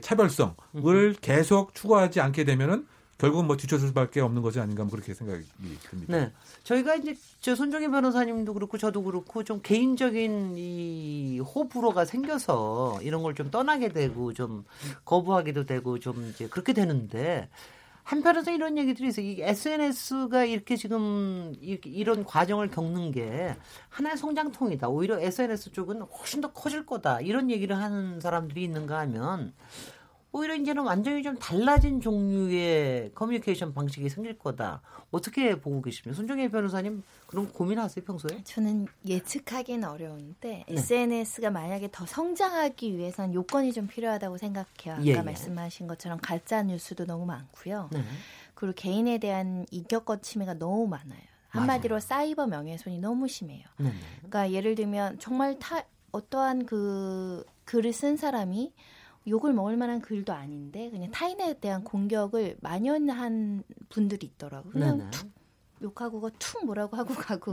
차별성을 0.00 1.16
계속 1.20 1.74
추구하지 1.74 2.20
않게 2.20 2.44
되면은 2.44 2.86
결국은 3.18 3.46
뭐 3.46 3.56
뒤쳐질 3.56 3.88
수밖에 3.88 4.20
없는 4.20 4.40
것이 4.40 4.58
아닌가 4.60 4.82
뭐 4.82 4.90
그렇게 4.92 5.12
생각이 5.12 5.44
듭니다. 5.90 6.16
네. 6.16 6.32
저희가 6.64 6.94
이제 6.94 7.14
저 7.40 7.54
손정희 7.54 7.88
변호사님도 7.88 8.54
그렇고 8.54 8.78
저도 8.78 9.02
그렇고 9.02 9.44
좀 9.44 9.60
개인적인 9.62 10.54
이 10.56 11.38
호불호가 11.40 12.06
생겨서 12.06 12.98
이런 13.02 13.22
걸 13.22 13.34
좀 13.34 13.50
떠나게 13.50 13.88
되고 13.90 14.32
좀 14.32 14.64
거부하기도 15.04 15.66
되고 15.66 15.98
좀 15.98 16.30
이제 16.34 16.46
그렇게 16.48 16.72
되는데 16.72 17.48
한편에서 18.10 18.50
이런 18.50 18.76
얘기들이 18.76 19.06
있어요. 19.06 19.24
이 19.24 19.40
SNS가 19.40 20.44
이렇게 20.44 20.74
지금 20.74 21.54
이런 21.60 22.24
과정을 22.24 22.68
겪는 22.68 23.12
게 23.12 23.54
하나의 23.88 24.16
성장통이다. 24.16 24.88
오히려 24.88 25.20
SNS 25.20 25.70
쪽은 25.70 26.02
훨씬 26.02 26.40
더 26.40 26.52
커질 26.52 26.84
거다. 26.84 27.20
이런 27.20 27.52
얘기를 27.52 27.76
하는 27.76 28.18
사람들이 28.18 28.64
있는가 28.64 28.98
하면 28.98 29.54
오히려 30.32 30.54
이제는 30.54 30.84
완전히 30.84 31.22
좀 31.22 31.36
달라진 31.38 32.00
종류의 32.00 33.12
커뮤니케이션 33.14 33.74
방식이 33.74 34.08
생길 34.08 34.38
거다. 34.38 34.80
어떻게 35.10 35.58
보고 35.58 35.82
계십니까? 35.82 36.14
손정혜 36.16 36.48
변호사님 36.48 37.02
그런 37.26 37.52
고민하세요 37.52 38.04
평소에? 38.04 38.44
저는 38.44 38.86
예측하기는 39.04 39.88
어려운데 39.88 40.64
네. 40.68 40.74
SNS가 40.74 41.50
만약에 41.50 41.88
더 41.90 42.06
성장하기 42.06 42.96
위해선 42.96 43.34
요건이 43.34 43.72
좀 43.72 43.88
필요하다고 43.88 44.38
생각해요. 44.38 44.94
아까 44.94 45.04
예, 45.04 45.12
예. 45.12 45.22
말씀하신 45.22 45.88
것처럼 45.88 46.18
가짜 46.22 46.62
뉴스도 46.62 47.06
너무 47.06 47.26
많고요. 47.26 47.90
네. 47.92 48.02
그리고 48.54 48.74
개인에 48.76 49.18
대한 49.18 49.66
인격권 49.70 50.22
침해가 50.22 50.54
너무 50.54 50.86
많아요. 50.86 51.20
한마디로 51.48 51.94
맞아요. 51.94 52.00
사이버 52.00 52.46
명예훼손이 52.46 53.00
너무 53.00 53.26
심해요. 53.26 53.64
네. 53.78 53.92
그러니까 54.18 54.52
예를 54.52 54.76
들면 54.76 55.18
정말 55.18 55.58
타 55.58 55.82
어떠한 56.12 56.66
그 56.66 57.44
글을 57.64 57.92
쓴 57.92 58.16
사람이 58.16 58.72
욕을 59.26 59.52
먹을 59.52 59.76
만한 59.76 60.00
글도 60.00 60.32
아닌데 60.32 60.90
그냥 60.90 61.10
타인에 61.10 61.58
대한 61.60 61.84
공격을 61.84 62.56
만연한 62.60 63.62
분들이 63.88 64.26
있더라고요. 64.26 64.72
그냥 64.72 64.98
네네. 64.98 65.10
툭 65.10 65.30
욕하고 65.82 66.30
툭 66.38 66.66
뭐라고 66.66 66.96
하고 66.96 67.14
가고 67.14 67.52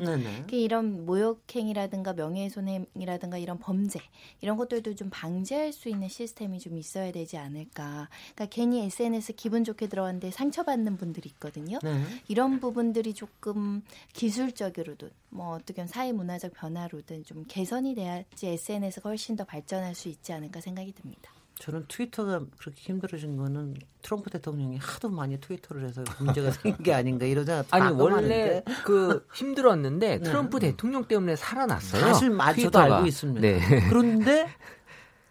이런 0.51 1.05
모욕행위라든가 1.05 2.13
명예훼손행위라든가 2.13 3.37
이런 3.37 3.57
범죄 3.57 4.01
이런 4.41 4.57
것들도 4.57 4.95
좀 4.95 5.09
방지할 5.09 5.71
수 5.71 5.89
있는 5.89 6.09
시스템이 6.09 6.59
좀 6.59 6.77
있어야 6.77 7.11
되지 7.11 7.37
않을까. 7.37 8.09
그러니까 8.35 8.45
괜히 8.49 8.81
SNS 8.81 9.33
기분 9.33 9.63
좋게 9.63 9.87
들어왔는데 9.87 10.31
상처받는 10.31 10.97
분들이 10.97 11.29
있거든요. 11.29 11.79
네. 11.81 12.03
이런 12.27 12.59
부분들이 12.59 13.13
조금 13.13 13.81
기술적으로든 14.13 15.09
뭐 15.29 15.55
어떻게 15.55 15.85
사회 15.87 16.11
문화적 16.11 16.53
변화로든 16.53 17.23
좀 17.23 17.45
개선이 17.47 17.95
돼야지 17.95 18.47
SNS가 18.47 19.09
훨씬 19.09 19.35
더 19.35 19.45
발전할 19.45 19.95
수 19.95 20.09
있지 20.09 20.33
않을까 20.33 20.59
생각이 20.59 20.91
듭니다. 20.93 21.36
저는 21.59 21.85
트위터가 21.87 22.41
그렇게 22.57 22.81
힘들어진 22.81 23.35
거는 23.35 23.75
트럼프 24.01 24.29
대통령이 24.29 24.77
하도 24.77 25.09
많이 25.09 25.39
트위터를 25.39 25.85
해서 25.85 26.03
문제가 26.19 26.51
생긴 26.51 26.83
게 26.83 26.93
아닌가 26.93 27.25
이런 27.25 27.45
생각 27.45 27.65
아니 27.71 27.93
원래 27.93 28.63
그 28.85 29.25
힘들었는데 29.33 30.17
네. 30.17 30.23
트럼프 30.23 30.59
대통령 30.59 31.05
때문에 31.05 31.35
살아났어요. 31.35 32.01
사실 32.01 32.31
저도 32.61 32.79
알고 32.79 33.07
있습니다. 33.07 33.41
네. 33.41 33.59
그런데 33.89 34.47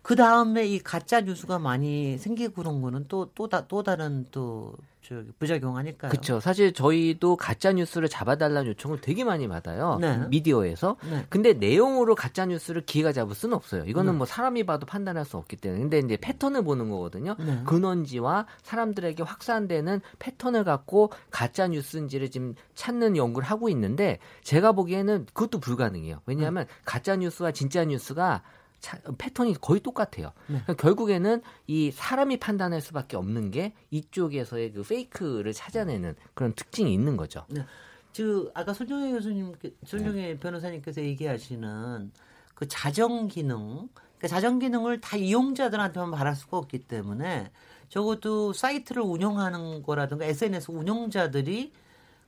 그 0.07 0.15
다음에 0.15 0.65
이 0.65 0.79
가짜 0.79 1.21
뉴스가 1.21 1.59
많이 1.59 2.17
생기고 2.17 2.55
그런 2.55 2.81
거는 2.81 3.09
또또또 3.09 3.83
다른 3.83 4.25
또 4.31 4.73
저기 5.03 5.33
부작용 5.37 5.77
하니까요. 5.79 6.13
그렇죠. 6.13 6.39
사실 6.39 6.73
저희도 6.73 7.35
가짜 7.35 7.73
뉴스를 7.73 8.09
잡아달라는 8.09 8.69
요청을 8.69 9.01
되게 9.01 9.25
많이 9.25 9.49
받아요. 9.49 9.99
네. 10.01 10.29
미디어에서. 10.29 10.97
네. 11.11 11.27
근데 11.29 11.55
내용으로 11.55 12.15
가짜 12.15 12.47
뉴스를 12.47 12.83
기계가 12.87 13.11
잡을 13.11 13.35
수는 13.35 13.57
없어요. 13.57 13.83
이거는 13.85 14.13
네. 14.13 14.19
뭐 14.19 14.27
사람이 14.29 14.63
봐도 14.63 14.87
판단할 14.87 15.25
수 15.25 15.39
없기 15.39 15.57
때문에. 15.57 15.81
근데 15.81 15.99
이제 15.99 16.17
패턴을 16.17 16.63
보는 16.63 16.89
거거든요. 16.89 17.35
네. 17.41 17.63
근원지와 17.67 18.47
사람들에게 18.63 19.25
확산되는 19.25 20.03
패턴을 20.21 20.63
갖고 20.63 21.11
가짜 21.33 21.67
뉴스인지를 21.67 22.31
지금 22.31 22.55
찾는 22.77 23.17
연구를 23.17 23.49
하고 23.49 23.69
있는데 23.71 24.21
제가 24.45 24.71
보기에는 24.71 25.27
그것도 25.35 25.59
불가능해요. 25.59 26.21
왜냐하면 26.27 26.67
가짜 26.85 27.17
뉴스와 27.17 27.51
진짜 27.51 27.85
뉴스가 27.85 28.45
차, 28.87 28.99
패턴이 29.19 29.55
거의 29.61 29.81
똑같아요. 29.81 30.29
네. 30.47 30.61
그러니까 30.63 30.75
결국에는 30.75 31.43
이 31.67 31.91
사람이 31.91 32.37
판단할 32.39 32.81
수밖에 32.81 33.17
없는 33.17 33.51
게 33.51 33.73
이쪽에서의 33.91 34.73
그 34.73 34.83
페이크를 34.85 35.53
찾아내는 35.53 36.15
그런 36.35 36.53
특징이 36.53 36.95
있는 36.95 37.17
거죠. 37.17 37.45
네. 37.49 37.63
즉 38.13 38.53
아까 38.55 38.73
손정혜 38.73 39.11
교수님, 39.11 39.57
손정혜 39.85 40.23
네. 40.23 40.39
변호사님께서 40.39 41.03
얘기하시는 41.03 42.13
그 42.55 42.69
자정 42.69 43.27
기능, 43.27 43.89
그 44.21 44.29
자정 44.29 44.61
기능을 44.61 45.01
다 45.01 45.17
이용자들한테만 45.17 46.13
바랄 46.13 46.37
수가 46.37 46.57
없기 46.57 46.87
때문에 46.87 47.51
적어도 47.89 48.53
사이트를 48.53 49.03
운영하는 49.03 49.83
거라든가 49.83 50.25
SNS 50.25 50.71
운영자들이 50.71 51.73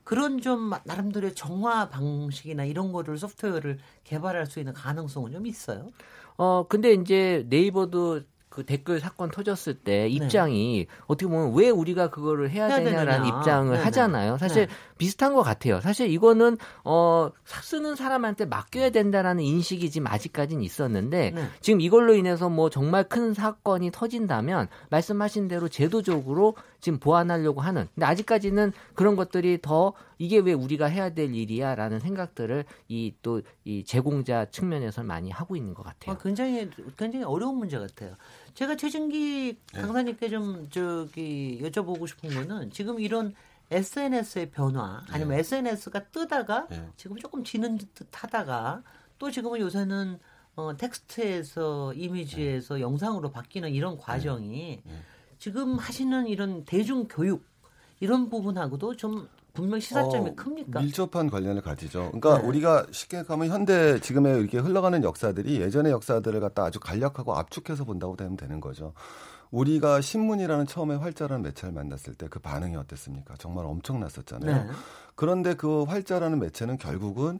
그런 0.03 0.41
좀 0.41 0.71
나름대로의 0.83 1.35
정화 1.35 1.87
방식이나 1.89 2.65
이런 2.65 2.91
거를 2.91 3.17
소프트웨어를 3.17 3.79
개발할 4.03 4.45
수 4.45 4.59
있는 4.59 4.73
가능성은 4.73 5.31
좀 5.31 5.45
있어요. 5.47 5.91
어 6.39 6.65
근데 6.69 6.93
이제 6.93 7.45
네이버도 7.49 8.21
그 8.47 8.65
댓글 8.65 9.01
사건 9.01 9.29
터졌을 9.29 9.73
때 9.75 10.03
네. 10.03 10.07
입장이 10.07 10.85
네. 10.89 10.95
어떻게 11.07 11.27
보면 11.29 11.53
왜 11.53 11.69
우리가 11.69 12.09
그거를 12.09 12.49
해야, 12.49 12.67
되냐라는. 12.69 13.27
입장을 13.27 13.71
네네. 13.71 13.83
하잖아요. 13.83 14.37
사실 14.37 14.67
네. 14.67 14.73
비슷한 14.99 15.33
것 15.33 15.41
같아요. 15.41 15.79
사실 15.79 16.09
이거는 16.09 16.57
어 16.83 17.31
쓰는 17.45 17.95
사람한테 17.95 18.45
맡겨야 18.45 18.91
된다라는 18.91 19.43
인식이 19.43 19.89
지금 19.89 20.07
아직까지는 20.07 20.61
있었는데 20.61 21.31
네. 21.31 21.47
지금 21.61 21.81
이걸로 21.81 22.13
인해서 22.13 22.49
뭐 22.49 22.69
정말 22.69 23.05
큰 23.05 23.33
사건이 23.33 23.91
터진다면 23.91 24.67
말씀하신 24.89 25.47
대로 25.47 25.69
제도적으로 25.69 26.55
지금 26.81 26.99
보완하려고 26.99 27.61
하는. 27.61 27.87
근데 27.95 28.05
아직까지는 28.05 28.73
그런 28.93 29.15
것들이 29.15 29.59
더 29.61 29.93
이게 30.17 30.37
왜 30.37 30.51
우리가 30.51 30.87
해야 30.87 31.13
될 31.13 31.33
일이야라는 31.33 32.01
생각들을 32.01 32.65
이 32.89 33.13
또이 33.21 33.43
이 33.63 33.83
제공자 33.85 34.45
측면에서 34.45 35.03
많이 35.03 35.31
하고 35.31 35.55
있는 35.55 35.73
것 35.73 35.83
같아요. 35.83 36.13
아, 36.13 36.17
굉장히 36.21 36.69
굉장히 36.97 37.23
어려운 37.23 37.57
문제 37.57 37.79
같아요. 37.79 38.15
제가 38.53 38.75
최진기 38.75 39.55
네. 39.73 39.81
강사님께 39.81 40.27
좀 40.27 40.67
저기 40.69 41.61
여쭤보고 41.63 42.05
싶은 42.05 42.29
거는 42.31 42.71
지금 42.71 42.99
이런 42.99 43.33
SNS의 43.71 44.51
변화 44.51 45.01
아니면 45.09 45.35
네. 45.35 45.39
SNS가 45.39 46.05
뜨다가 46.05 46.67
네. 46.69 46.87
지금 46.97 47.17
조금 47.17 47.43
지는 47.43 47.77
듯 47.77 48.07
하다가 48.11 48.83
또 49.17 49.29
지금은 49.29 49.59
요새는 49.59 50.19
어, 50.55 50.75
텍스트에서 50.77 51.93
이미지에서 51.93 52.75
네. 52.75 52.81
영상으로 52.81 53.31
바뀌는 53.31 53.71
이런 53.71 53.97
과정이 53.97 54.81
네. 54.83 54.91
네. 54.91 54.99
지금 55.37 55.77
하시는 55.77 56.27
이런 56.27 56.65
대중 56.65 57.07
교육 57.07 57.43
이런 57.99 58.29
부분하고도 58.29 58.95
좀 58.95 59.27
분명 59.53 59.79
시사점이 59.79 60.31
어, 60.31 60.35
큽니까? 60.35 60.79
밀접한 60.81 61.29
관련을 61.29 61.61
가지죠. 61.61 62.11
그러니까 62.11 62.41
네. 62.41 62.47
우리가 62.47 62.87
쉽게 62.91 63.23
가면 63.23 63.49
현대 63.49 63.99
지금의 63.99 64.39
이렇게 64.39 64.57
흘러가는 64.57 65.03
역사들이 65.03 65.59
예전의 65.61 65.91
역사들을 65.91 66.39
갖다 66.39 66.65
아주 66.65 66.79
간략하고 66.79 67.35
압축해서 67.35 67.83
본다고 67.83 68.15
되면 68.15 68.37
되는 68.37 68.59
거죠. 68.59 68.93
우리가 69.51 70.01
신문이라는 70.01 70.67
처음에 70.67 70.95
활자라는 70.95 71.43
매체를 71.43 71.73
만났을 71.73 72.13
때 72.15 72.27
그 72.27 72.39
반응이 72.39 72.75
어땠습니까? 72.75 73.35
정말 73.37 73.65
엄청났었잖아요. 73.65 74.63
네. 74.65 74.69
그런데 75.15 75.55
그 75.55 75.83
활자라는 75.83 76.39
매체는 76.39 76.77
결국은 76.77 77.39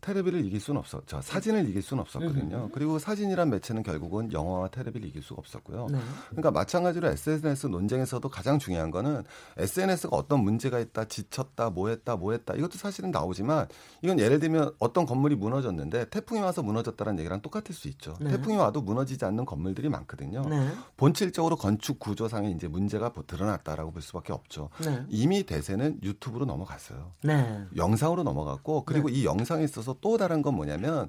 테레비를 0.00 0.44
이길 0.44 0.60
수는 0.60 0.78
없었죠. 0.78 1.20
사진을 1.22 1.68
이길 1.68 1.82
수는 1.82 2.00
없었거든요. 2.02 2.64
음. 2.64 2.70
그리고 2.72 2.98
사진이란 2.98 3.50
매체는 3.50 3.82
결국은 3.82 4.32
영화와 4.32 4.68
테레비를 4.68 5.08
이길 5.08 5.22
수가 5.22 5.40
없었고요. 5.40 5.88
네. 5.90 5.98
그러니까 6.30 6.50
마찬가지로 6.50 7.08
SNS 7.08 7.66
논쟁에서도 7.66 8.26
가장 8.28 8.58
중요한 8.58 8.90
거는 8.90 9.24
SNS가 9.58 10.16
어떤 10.16 10.42
문제가 10.42 10.80
있다, 10.80 11.04
지쳤다, 11.04 11.70
뭐했다, 11.70 12.16
뭐했다 12.16 12.54
이것도 12.54 12.78
사실은 12.78 13.10
나오지만 13.10 13.68
이건 14.02 14.18
예를 14.18 14.38
들면 14.38 14.72
어떤 14.78 15.06
건물이 15.06 15.36
무너졌는데 15.36 16.10
태풍이 16.10 16.40
와서 16.40 16.62
무너졌다는 16.62 17.18
얘기랑 17.18 17.42
똑같을 17.42 17.74
수 17.74 17.88
있죠. 17.88 18.14
네. 18.20 18.30
태풍이 18.30 18.56
와도 18.56 18.80
무너지지 18.80 19.24
않는 19.24 19.44
건물들이 19.44 19.88
많거든요. 19.88 20.42
네. 20.48 20.68
본질적으로 20.96 21.56
건축 21.56 21.98
구조상에 21.98 22.50
이제 22.50 22.68
문제가 22.68 23.12
드러났다라고 23.26 23.92
볼 23.92 24.02
수밖에 24.02 24.32
없죠. 24.32 24.70
네. 24.82 25.04
이미 25.08 25.42
대세는 25.42 26.00
유튜브로 26.02 26.46
넘어갔어요. 26.46 27.12
네. 27.22 27.64
영상으로 27.76 28.22
넘어갔고 28.22 28.84
그리고 28.84 29.08
네. 29.08 29.14
이 29.14 29.24
영상에 29.24 29.64
있어서 29.64 29.89
있어서 29.90 29.96
또 30.00 30.16
다른 30.16 30.42
건 30.42 30.54
뭐냐면 30.54 31.08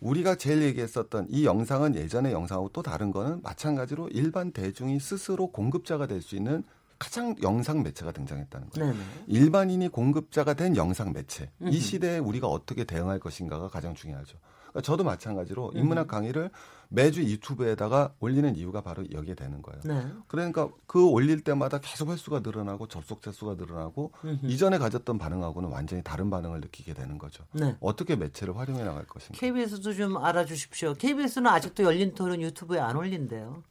우리가 0.00 0.34
제일 0.34 0.62
얘기했었던 0.62 1.28
이 1.30 1.46
영상은 1.46 1.94
예전의 1.94 2.32
영상하고 2.32 2.70
또 2.72 2.82
다른 2.82 3.10
거는 3.10 3.40
마찬가지로 3.42 4.08
일반 4.08 4.52
대중이 4.52 5.00
스스로 5.00 5.46
공급자가 5.48 6.06
될 6.06 6.20
수 6.20 6.36
있는 6.36 6.64
가장 6.98 7.34
영상 7.42 7.82
매체가 7.82 8.12
등장했다는 8.12 8.70
거예요. 8.70 8.92
네네. 8.92 9.04
일반인이 9.26 9.88
공급자가 9.88 10.54
된 10.54 10.76
영상 10.76 11.12
매체. 11.12 11.50
이 11.60 11.78
시대에 11.78 12.18
우리가 12.18 12.46
어떻게 12.46 12.84
대응할 12.84 13.18
것인가가 13.20 13.68
가장 13.68 13.94
중요하죠. 13.94 14.38
그러니까 14.76 14.82
저도 14.82 15.04
마찬가지로 15.04 15.72
인문학 15.74 16.06
강의를 16.06 16.50
매주 16.88 17.22
유튜브에다가 17.22 18.12
올리는 18.20 18.54
이유가 18.54 18.80
바로 18.80 19.04
여기에 19.10 19.34
되는 19.34 19.62
거예요. 19.62 19.80
네. 19.84 20.06
그러니까 20.28 20.68
그 20.86 21.08
올릴 21.08 21.40
때마다 21.40 21.78
계속 21.78 22.10
횟수가 22.10 22.40
늘어나고 22.40 22.86
접속자 22.86 23.32
수가 23.32 23.54
늘어나고 23.54 24.12
음흠. 24.24 24.46
이전에 24.46 24.78
가졌던 24.78 25.18
반응하고는 25.18 25.70
완전히 25.70 26.02
다른 26.02 26.30
반응을 26.30 26.60
느끼게 26.60 26.94
되는 26.94 27.18
거죠. 27.18 27.44
네. 27.52 27.76
어떻게 27.80 28.16
매체를 28.16 28.56
활용해 28.56 28.84
나갈 28.84 29.06
것인가. 29.06 29.38
KBS도 29.38 29.94
좀 29.94 30.16
알아주십시오. 30.18 30.94
KBS는 30.94 31.50
아직도 31.50 31.82
열린 31.82 32.14
토론 32.14 32.40
유튜브에 32.40 32.78
안 32.78 32.96
올린대요. 32.96 33.62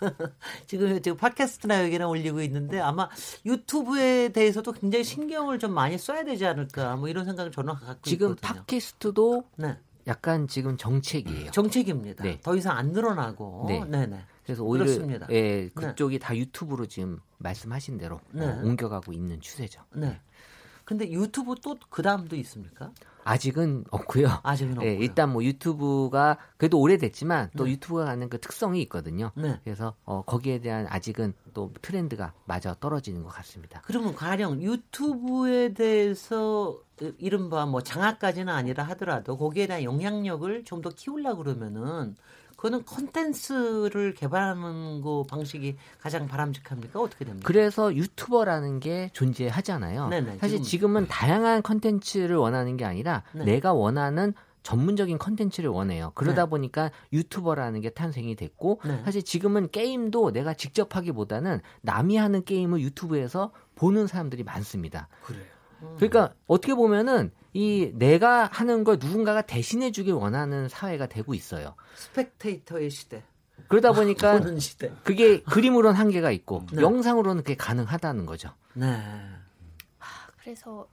지금 0.66 1.00
지금 1.00 1.16
팟캐스트나 1.16 1.84
여기나 1.84 2.08
올리고 2.08 2.42
있는데 2.42 2.80
아마 2.80 3.08
유튜브에 3.44 4.30
대해서도 4.30 4.72
굉장히 4.72 5.04
신경을 5.04 5.58
좀 5.58 5.72
많이 5.72 5.98
써야 5.98 6.24
되지 6.24 6.46
않을까 6.46 6.96
뭐 6.96 7.08
이런 7.08 7.24
생각을 7.24 7.50
저는 7.50 7.74
갖고 7.74 8.02
지금 8.02 8.30
있거든요. 8.30 8.48
지금 8.48 8.60
팟캐스트도 8.64 9.44
네. 9.56 9.78
약간 10.06 10.46
지금 10.48 10.76
정책이에요. 10.76 11.50
정책입니다. 11.50 12.22
네. 12.24 12.40
더 12.42 12.54
이상 12.54 12.76
안 12.76 12.92
늘어나고. 12.92 13.64
네. 13.68 13.84
네네. 13.84 14.20
그래서 14.44 14.62
오히려 14.62 14.84
그렇습니다. 14.84 15.26
예, 15.30 15.62
네. 15.62 15.68
그쪽이 15.74 16.18
네. 16.18 16.24
다 16.24 16.36
유튜브로 16.36 16.86
지금 16.86 17.18
말씀하신 17.38 17.98
대로 17.98 18.20
네. 18.30 18.46
어, 18.46 18.60
옮겨가고 18.62 19.12
있는 19.12 19.40
추세죠. 19.40 19.82
네. 19.94 20.20
근데 20.84 21.10
유튜브 21.10 21.56
또 21.56 21.74
그 21.90 22.02
다음도 22.02 22.36
있습니까? 22.36 22.92
아직은 23.26 23.84
없고요. 23.90 24.28
아직은 24.44 24.74
예, 24.74 24.76
없고요. 24.76 24.90
예, 24.90 24.94
일단 24.94 25.32
뭐 25.32 25.42
유튜브가 25.42 26.38
그래도 26.56 26.80
오래됐지만 26.80 27.50
또 27.56 27.64
네. 27.64 27.72
유튜브가 27.72 28.04
갖는 28.04 28.28
그 28.28 28.40
특성이 28.40 28.80
있거든요. 28.82 29.32
네. 29.34 29.60
그래서 29.64 29.94
어, 30.04 30.22
거기에 30.22 30.60
대한 30.60 30.86
아직은 30.88 31.34
또 31.52 31.72
트렌드가 31.82 32.32
마저 32.44 32.74
떨어지는 32.74 33.22
것 33.24 33.28
같습니다. 33.30 33.82
그러면 33.84 34.14
가령 34.14 34.62
유튜브에 34.62 35.74
대해서 35.74 36.78
이른바 37.18 37.66
뭐 37.66 37.82
장학까지는 37.82 38.52
아니라 38.52 38.84
하더라도 38.84 39.36
거기에 39.36 39.66
대한 39.66 39.82
영향력을 39.82 40.64
좀 40.64 40.76
더 40.82 40.90
키우려 40.90 41.34
그러면은 41.36 42.14
그거는 42.66 42.82
콘텐츠를 42.82 44.12
개발하는 44.14 45.00
거 45.00 45.24
방식이 45.28 45.76
가장 46.00 46.26
바람직합니까? 46.26 47.00
어떻게 47.00 47.24
됩니까? 47.24 47.46
그래서 47.46 47.94
유튜버라는 47.94 48.80
게 48.80 49.10
존재하잖아요. 49.12 50.08
네네, 50.08 50.38
사실 50.38 50.62
지금. 50.62 50.96
은 50.96 51.06
다양한 51.06 51.62
콘텐츠를 51.62 52.36
원하는 52.36 52.76
게 52.76 52.84
아니라 52.84 53.22
네. 53.32 53.44
내가 53.44 53.72
원하는 53.72 54.34
전문적인 54.62 55.18
컨텐츠를 55.18 55.70
원해요. 55.70 56.10
그러다 56.14 56.44
네. 56.44 56.50
보니까 56.50 56.90
유튜버라는 57.12 57.80
게 57.82 57.90
탄생이 57.90 58.34
됐고 58.34 58.80
네. 58.84 59.00
사실 59.04 59.22
지금은 59.22 59.70
게임도 59.70 60.32
내가 60.32 60.54
직접 60.54 60.96
하기보다는 60.96 61.60
남이 61.82 62.16
하는 62.16 62.44
게임을 62.44 62.80
유튜브에서 62.80 63.52
보는 63.76 64.06
사람들이 64.08 64.42
많습니다. 64.42 65.08
그래요. 65.24 65.44
그러니까 65.96 66.34
어떻게 66.46 66.74
보면은 66.74 67.30
이 67.52 67.90
내가 67.94 68.48
하는 68.52 68.84
걸 68.84 68.98
누군가가 69.00 69.42
대신해 69.42 69.90
주길 69.90 70.12
원하는 70.12 70.68
사회가 70.68 71.06
되고 71.06 71.32
있어요. 71.34 71.74
스펙테이터의 71.94 72.90
시대. 72.90 73.22
그러다 73.68 73.92
보니까 73.92 74.40
그게 75.04 75.42
그림으로는 75.42 75.98
한계가 75.98 76.30
있고 76.32 76.66
네. 76.72 76.82
영상으로는 76.82 77.42
그게 77.42 77.56
가능하다는 77.56 78.26
거죠. 78.26 78.50
네. 78.74 78.86
아, 79.98 80.04
그래서 80.38 80.86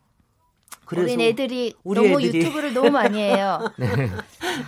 어린 0.92 1.22
애들이 1.22 1.74
너무 1.84 2.22
애들이. 2.22 2.40
유튜브를 2.40 2.74
너무 2.74 2.92
많이 2.92 3.20
해요. 3.20 3.60
네. 3.78 3.88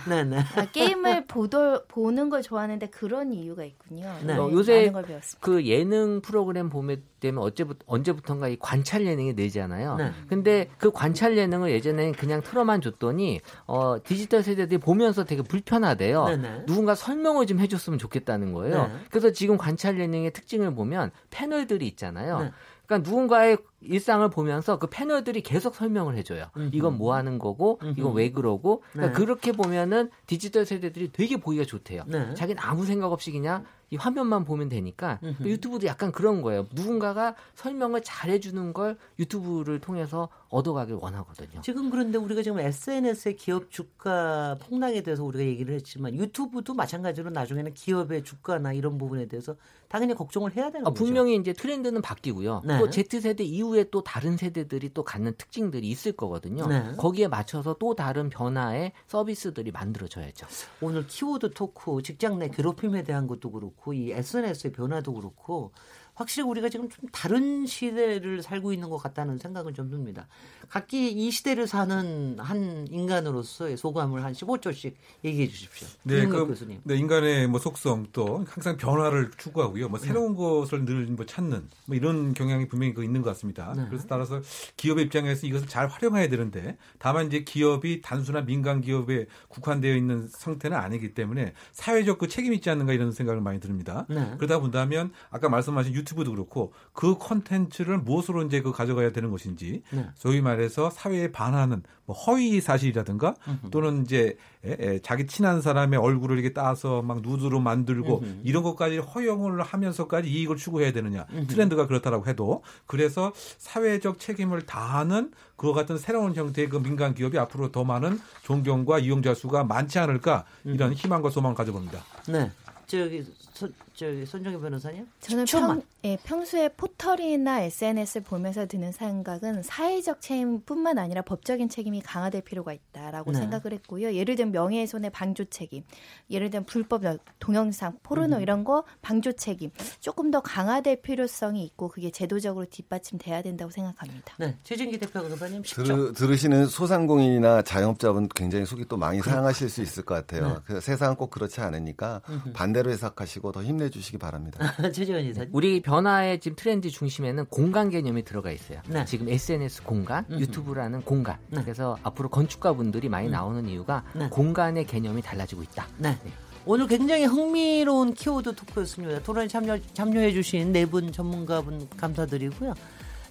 네, 0.08 0.24
네. 0.24 0.38
아, 0.56 0.64
게임을 0.66 1.26
보도, 1.26 1.84
보는 1.86 2.30
걸 2.30 2.42
좋아하는데 2.42 2.86
그런 2.88 3.32
이유가 3.32 3.64
있군요. 3.64 4.12
네. 4.24 4.34
어, 4.36 4.50
요새 4.50 4.92
그 5.40 5.64
예능 5.66 6.20
프로그램 6.20 6.68
보면 6.70 7.02
되면 7.20 7.42
어제부터 7.42 7.84
언제부턴가 7.86 8.48
이 8.48 8.56
관찰 8.58 9.06
예능이 9.06 9.34
늘잖아요. 9.34 9.96
네. 9.96 10.12
근데 10.28 10.68
그 10.78 10.90
관찰 10.90 11.36
예능을 11.36 11.70
예전에는 11.70 12.12
그냥 12.12 12.42
틀어만 12.42 12.80
줬더니 12.80 13.40
어 13.66 13.96
디지털 14.02 14.42
세대들이 14.42 14.78
보면서 14.78 15.24
되게 15.24 15.42
불편하대요. 15.42 16.24
네, 16.26 16.36
네. 16.36 16.62
누군가 16.66 16.94
설명을 16.94 17.46
좀 17.46 17.58
해줬으면 17.58 17.98
좋겠다는 17.98 18.52
거예요. 18.52 18.88
네. 18.88 18.92
그래서 19.10 19.32
지금 19.32 19.56
관찰 19.56 19.98
예능의 19.98 20.32
특징을 20.32 20.74
보면 20.74 21.10
패널들이 21.30 21.86
있잖아요. 21.88 22.40
네. 22.40 22.50
그러니까 22.86 23.08
누군가의 23.10 23.58
일상을 23.86 24.28
보면서 24.30 24.78
그 24.78 24.86
패널들이 24.88 25.42
계속 25.42 25.74
설명을 25.74 26.16
해줘요. 26.16 26.46
음흠. 26.56 26.70
이건 26.72 26.98
뭐 26.98 27.14
하는 27.14 27.38
거고, 27.38 27.78
음흠. 27.82 27.94
이건 27.98 28.14
왜 28.14 28.30
그러고. 28.30 28.82
그러니까 28.92 29.18
네. 29.18 29.24
그렇게 29.24 29.52
보면은 29.52 30.10
디지털 30.26 30.66
세대들이 30.66 31.12
되게 31.12 31.36
보기가 31.36 31.64
좋대요. 31.64 32.02
네. 32.06 32.34
자기는 32.34 32.60
아무 32.62 32.84
생각 32.84 33.12
없이 33.12 33.30
그냥 33.32 33.64
이 33.90 33.96
화면만 33.96 34.44
보면 34.44 34.68
되니까 34.68 35.20
유튜브도 35.44 35.86
약간 35.86 36.10
그런 36.10 36.42
거예요. 36.42 36.66
누군가가 36.72 37.36
설명을 37.54 38.02
잘 38.02 38.30
해주는 38.30 38.72
걸 38.72 38.98
유튜브를 39.20 39.78
통해서 39.78 40.28
얻어가길 40.48 40.96
원하거든요. 40.96 41.60
지금 41.60 41.88
그런데 41.90 42.18
우리가 42.18 42.42
지금 42.42 42.58
SNS의 42.58 43.36
기업 43.36 43.70
주가 43.70 44.58
폭락에 44.60 45.02
대해서 45.02 45.22
우리가 45.22 45.44
얘기를 45.44 45.72
했지만 45.76 46.14
유튜브도 46.16 46.74
마찬가지로 46.74 47.30
나중에는 47.30 47.74
기업의 47.74 48.24
주가나 48.24 48.72
이런 48.72 48.98
부분에 48.98 49.26
대해서 49.26 49.54
당연히 49.88 50.14
걱정을 50.14 50.56
해야 50.56 50.70
되는 50.70 50.84
아, 50.84 50.90
거죠. 50.90 51.04
분명히 51.04 51.36
이제 51.36 51.52
트렌드는 51.52 52.02
바뀌고요. 52.02 52.62
네. 52.64 52.78
또 52.80 52.90
Z세대 52.90 53.44
이후에 53.44 53.75
또 53.84 54.02
다른 54.02 54.36
세대들이 54.36 54.92
또 54.94 55.04
갖는 55.04 55.34
특징들이 55.36 55.88
있을 55.88 56.12
거거든요. 56.12 56.66
네. 56.66 56.94
거기에 56.96 57.28
맞춰서 57.28 57.76
또 57.78 57.94
다른 57.94 58.28
변화의 58.28 58.92
서비스들이 59.06 59.70
만들어져야죠. 59.72 60.46
오늘 60.80 61.06
키워드 61.06 61.52
토크, 61.54 62.02
직장 62.02 62.38
내 62.38 62.48
괴롭힘에 62.48 63.02
대한 63.02 63.26
것도 63.26 63.50
그렇고 63.50 63.92
이 63.92 64.12
SNS의 64.12 64.72
변화도 64.72 65.14
그렇고 65.14 65.72
확실히 66.16 66.48
우리가 66.48 66.68
지금 66.68 66.88
좀 66.88 67.08
다른 67.12 67.66
시대를 67.66 68.42
살고 68.42 68.72
있는 68.72 68.90
것 68.90 68.96
같다는 68.96 69.38
생각은 69.38 69.74
좀 69.74 69.90
듭니다. 69.90 70.26
각기 70.68 71.12
이 71.12 71.30
시대를 71.30 71.66
사는 71.66 72.36
한 72.38 72.86
인간으로서의 72.90 73.76
소감을 73.76 74.24
한 74.24 74.32
15초씩 74.32 74.94
얘기해 75.24 75.48
주십시오. 75.48 75.86
네, 76.02 76.26
그, 76.26 76.46
교수님. 76.46 76.80
네, 76.82 76.96
인간의 76.96 77.46
뭐 77.46 77.60
속성 77.60 78.06
또 78.12 78.44
항상 78.48 78.76
변화를 78.76 79.30
추구하고요. 79.36 79.88
뭐 79.88 79.98
새로운 79.98 80.32
네. 80.32 80.38
것을 80.38 80.84
늘 80.84 81.06
뭐 81.16 81.24
찾는 81.24 81.68
뭐 81.86 81.96
이런 81.96 82.34
경향이 82.34 82.68
분명히 82.68 82.94
그 82.94 83.04
있는 83.04 83.22
것 83.22 83.30
같습니다. 83.30 83.72
네. 83.76 83.84
그래서 83.88 84.06
따라서 84.08 84.40
기업의 84.76 85.04
입장에서 85.04 85.46
이것을 85.46 85.66
잘 85.68 85.86
활용해야 85.86 86.28
되는데 86.28 86.76
다만 86.98 87.26
이제 87.26 87.44
기업이 87.44 88.00
단순한 88.02 88.46
민간 88.46 88.80
기업에 88.80 89.26
국한되어 89.48 89.94
있는 89.94 90.28
상태는 90.28 90.76
아니기 90.76 91.14
때문에 91.14 91.52
사회적 91.72 92.18
그 92.18 92.28
책임이 92.28 92.56
있지 92.56 92.70
않는가 92.70 92.92
이런 92.92 93.12
생각을 93.12 93.40
많이 93.40 93.60
듭니다. 93.60 94.06
네. 94.08 94.34
그러다 94.36 94.60
본다면 94.60 95.12
아까 95.30 95.48
말씀하신 95.48 95.94
유 95.94 96.04
튜브도 96.06 96.30
그렇고 96.30 96.72
그 96.94 97.16
콘텐츠를 97.16 97.98
무엇으로 97.98 98.42
이제 98.44 98.62
그 98.62 98.72
가져가야 98.72 99.12
되는 99.12 99.30
것인지 99.30 99.82
네. 99.90 100.08
소위 100.14 100.40
말해서 100.40 100.88
사회에 100.88 101.30
반하는 101.32 101.82
뭐 102.06 102.16
허위 102.16 102.60
사실이라든가 102.60 103.34
또는 103.70 104.02
이제 104.02 104.38
에, 104.64 104.76
에, 104.78 104.98
자기 105.00 105.26
친한 105.26 105.60
사람의 105.60 105.98
얼굴을 105.98 106.38
이렇게 106.38 106.54
따서 106.54 107.02
막 107.02 107.20
누드로 107.20 107.60
만들고 107.60 108.24
이런 108.44 108.62
것까지 108.62 108.98
허용을 108.98 109.60
하면서까지 109.62 110.30
이익을 110.30 110.56
추구해야 110.56 110.92
되느냐 110.92 111.26
트렌드가 111.48 111.86
그렇다라고 111.86 112.26
해도 112.26 112.62
그래서 112.86 113.32
사회적 113.58 114.18
책임을 114.18 114.62
다하는 114.62 115.32
그와 115.56 115.74
같은 115.74 115.98
새로운 115.98 116.34
형태의 116.34 116.68
그 116.68 116.80
민간 116.80 117.14
기업이 117.14 117.38
앞으로 117.38 117.72
더 117.72 117.84
많은 117.84 118.20
존경과 118.44 119.00
이용자 119.00 119.34
수가 119.34 119.64
많지 119.64 119.98
않을까 119.98 120.44
이런 120.64 120.92
희망과 120.92 121.30
소망을 121.30 121.56
가져봅니다. 121.56 122.04
네. 122.28 122.50
저기 122.86 123.24
손, 123.52 123.74
저기 123.96 124.26
손정희 124.26 124.58
변호사님. 124.60 125.08
저는 125.20 125.44
10초만. 125.46 125.66
평, 125.66 125.82
예, 126.04 126.18
평소에 126.22 126.68
포털이나 126.68 127.62
SNS를 127.62 128.22
보면서 128.24 128.66
드는 128.66 128.92
생각은 128.92 129.62
사회적 129.62 130.20
책임뿐만 130.20 130.98
아니라 130.98 131.22
법적인 131.22 131.70
책임이 131.70 132.02
강화될 132.02 132.42
필요가 132.42 132.74
있다라고 132.74 133.32
네. 133.32 133.38
생각을 133.38 133.72
했고요. 133.72 134.14
예를 134.14 134.36
들면 134.36 134.52
명예훼손의 134.52 135.10
방조 135.10 135.46
책임, 135.46 135.82
예를 136.30 136.50
들면 136.50 136.66
불법 136.66 137.02
동영상, 137.38 137.98
포르노 138.02 138.40
이런 138.40 138.64
거 138.64 138.84
방조 139.00 139.32
책임 139.32 139.70
조금 140.00 140.30
더 140.30 140.40
강화될 140.40 141.00
필요성이 141.00 141.64
있고 141.64 141.88
그게 141.88 142.10
제도적으로 142.10 142.66
뒷받침돼야 142.66 143.40
된다고 143.42 143.70
생각합니다. 143.70 144.34
네. 144.38 144.56
최진기 144.62 144.98
대표 144.98 145.22
변호사님 145.22 145.62
10초. 145.62 145.84
들으, 145.84 146.12
들으시는 146.12 146.66
소상공인이나 146.66 147.62
자영업자분 147.62 148.28
굉장히 148.34 148.66
속이 148.66 148.86
또 148.88 148.98
많이 148.98 149.22
상하실 149.22 149.70
수 149.70 149.80
있을 149.80 150.04
것 150.04 150.14
같아요. 150.14 150.60
그 150.66 150.82
세상은 150.82 151.16
꼭 151.16 151.30
그렇지 151.30 151.62
않으니까 151.62 152.20
반대로 152.52 152.90
해석하시고 152.90 153.52
더 153.52 153.62
힘내 153.62 153.85
주시기 153.90 154.18
바랍니다. 154.18 154.58
최재원 154.92 155.24
이사님. 155.24 155.50
우리 155.52 155.80
변화의 155.82 156.40
지금 156.40 156.56
트렌드 156.56 156.90
중심에는 156.90 157.46
공간 157.46 157.90
개념이 157.90 158.24
들어가 158.24 158.50
있어요. 158.50 158.80
네. 158.88 159.04
지금 159.04 159.28
SNS 159.28 159.82
공간, 159.84 160.24
음흠. 160.30 160.40
유튜브라는 160.40 161.02
공간. 161.02 161.36
네. 161.50 161.62
그래서 161.62 161.96
앞으로 162.02 162.28
건축가 162.28 162.72
분들이 162.72 163.08
많이 163.08 163.28
나오는 163.28 163.66
이유가 163.68 164.04
네. 164.14 164.28
공간의 164.28 164.86
개념이 164.86 165.22
달라지고 165.22 165.62
있다. 165.62 165.86
네. 165.98 166.16
오늘 166.64 166.88
굉장히 166.88 167.24
흥미로운 167.26 168.12
키워드 168.14 168.54
토크였습니다. 168.56 169.22
토론에 169.22 169.46
참여, 169.48 169.78
참여해주신 169.94 170.72
네 170.72 170.84
분 170.86 171.12
전문가분 171.12 171.88
감사드리고요. 171.96 172.74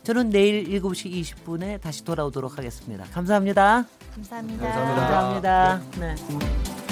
저는 0.04 0.30
내일 0.30 0.66
7시 0.82 1.12
20분에 1.12 1.82
다시 1.82 2.06
돌아오도록 2.06 2.58
하겠습니다. 2.58 3.04
감사합니다. 3.12 3.86
감사합니다. 4.14 4.64
감사합니다. 4.64 5.42
감사합니다. 5.42 5.82
네. 6.00 6.85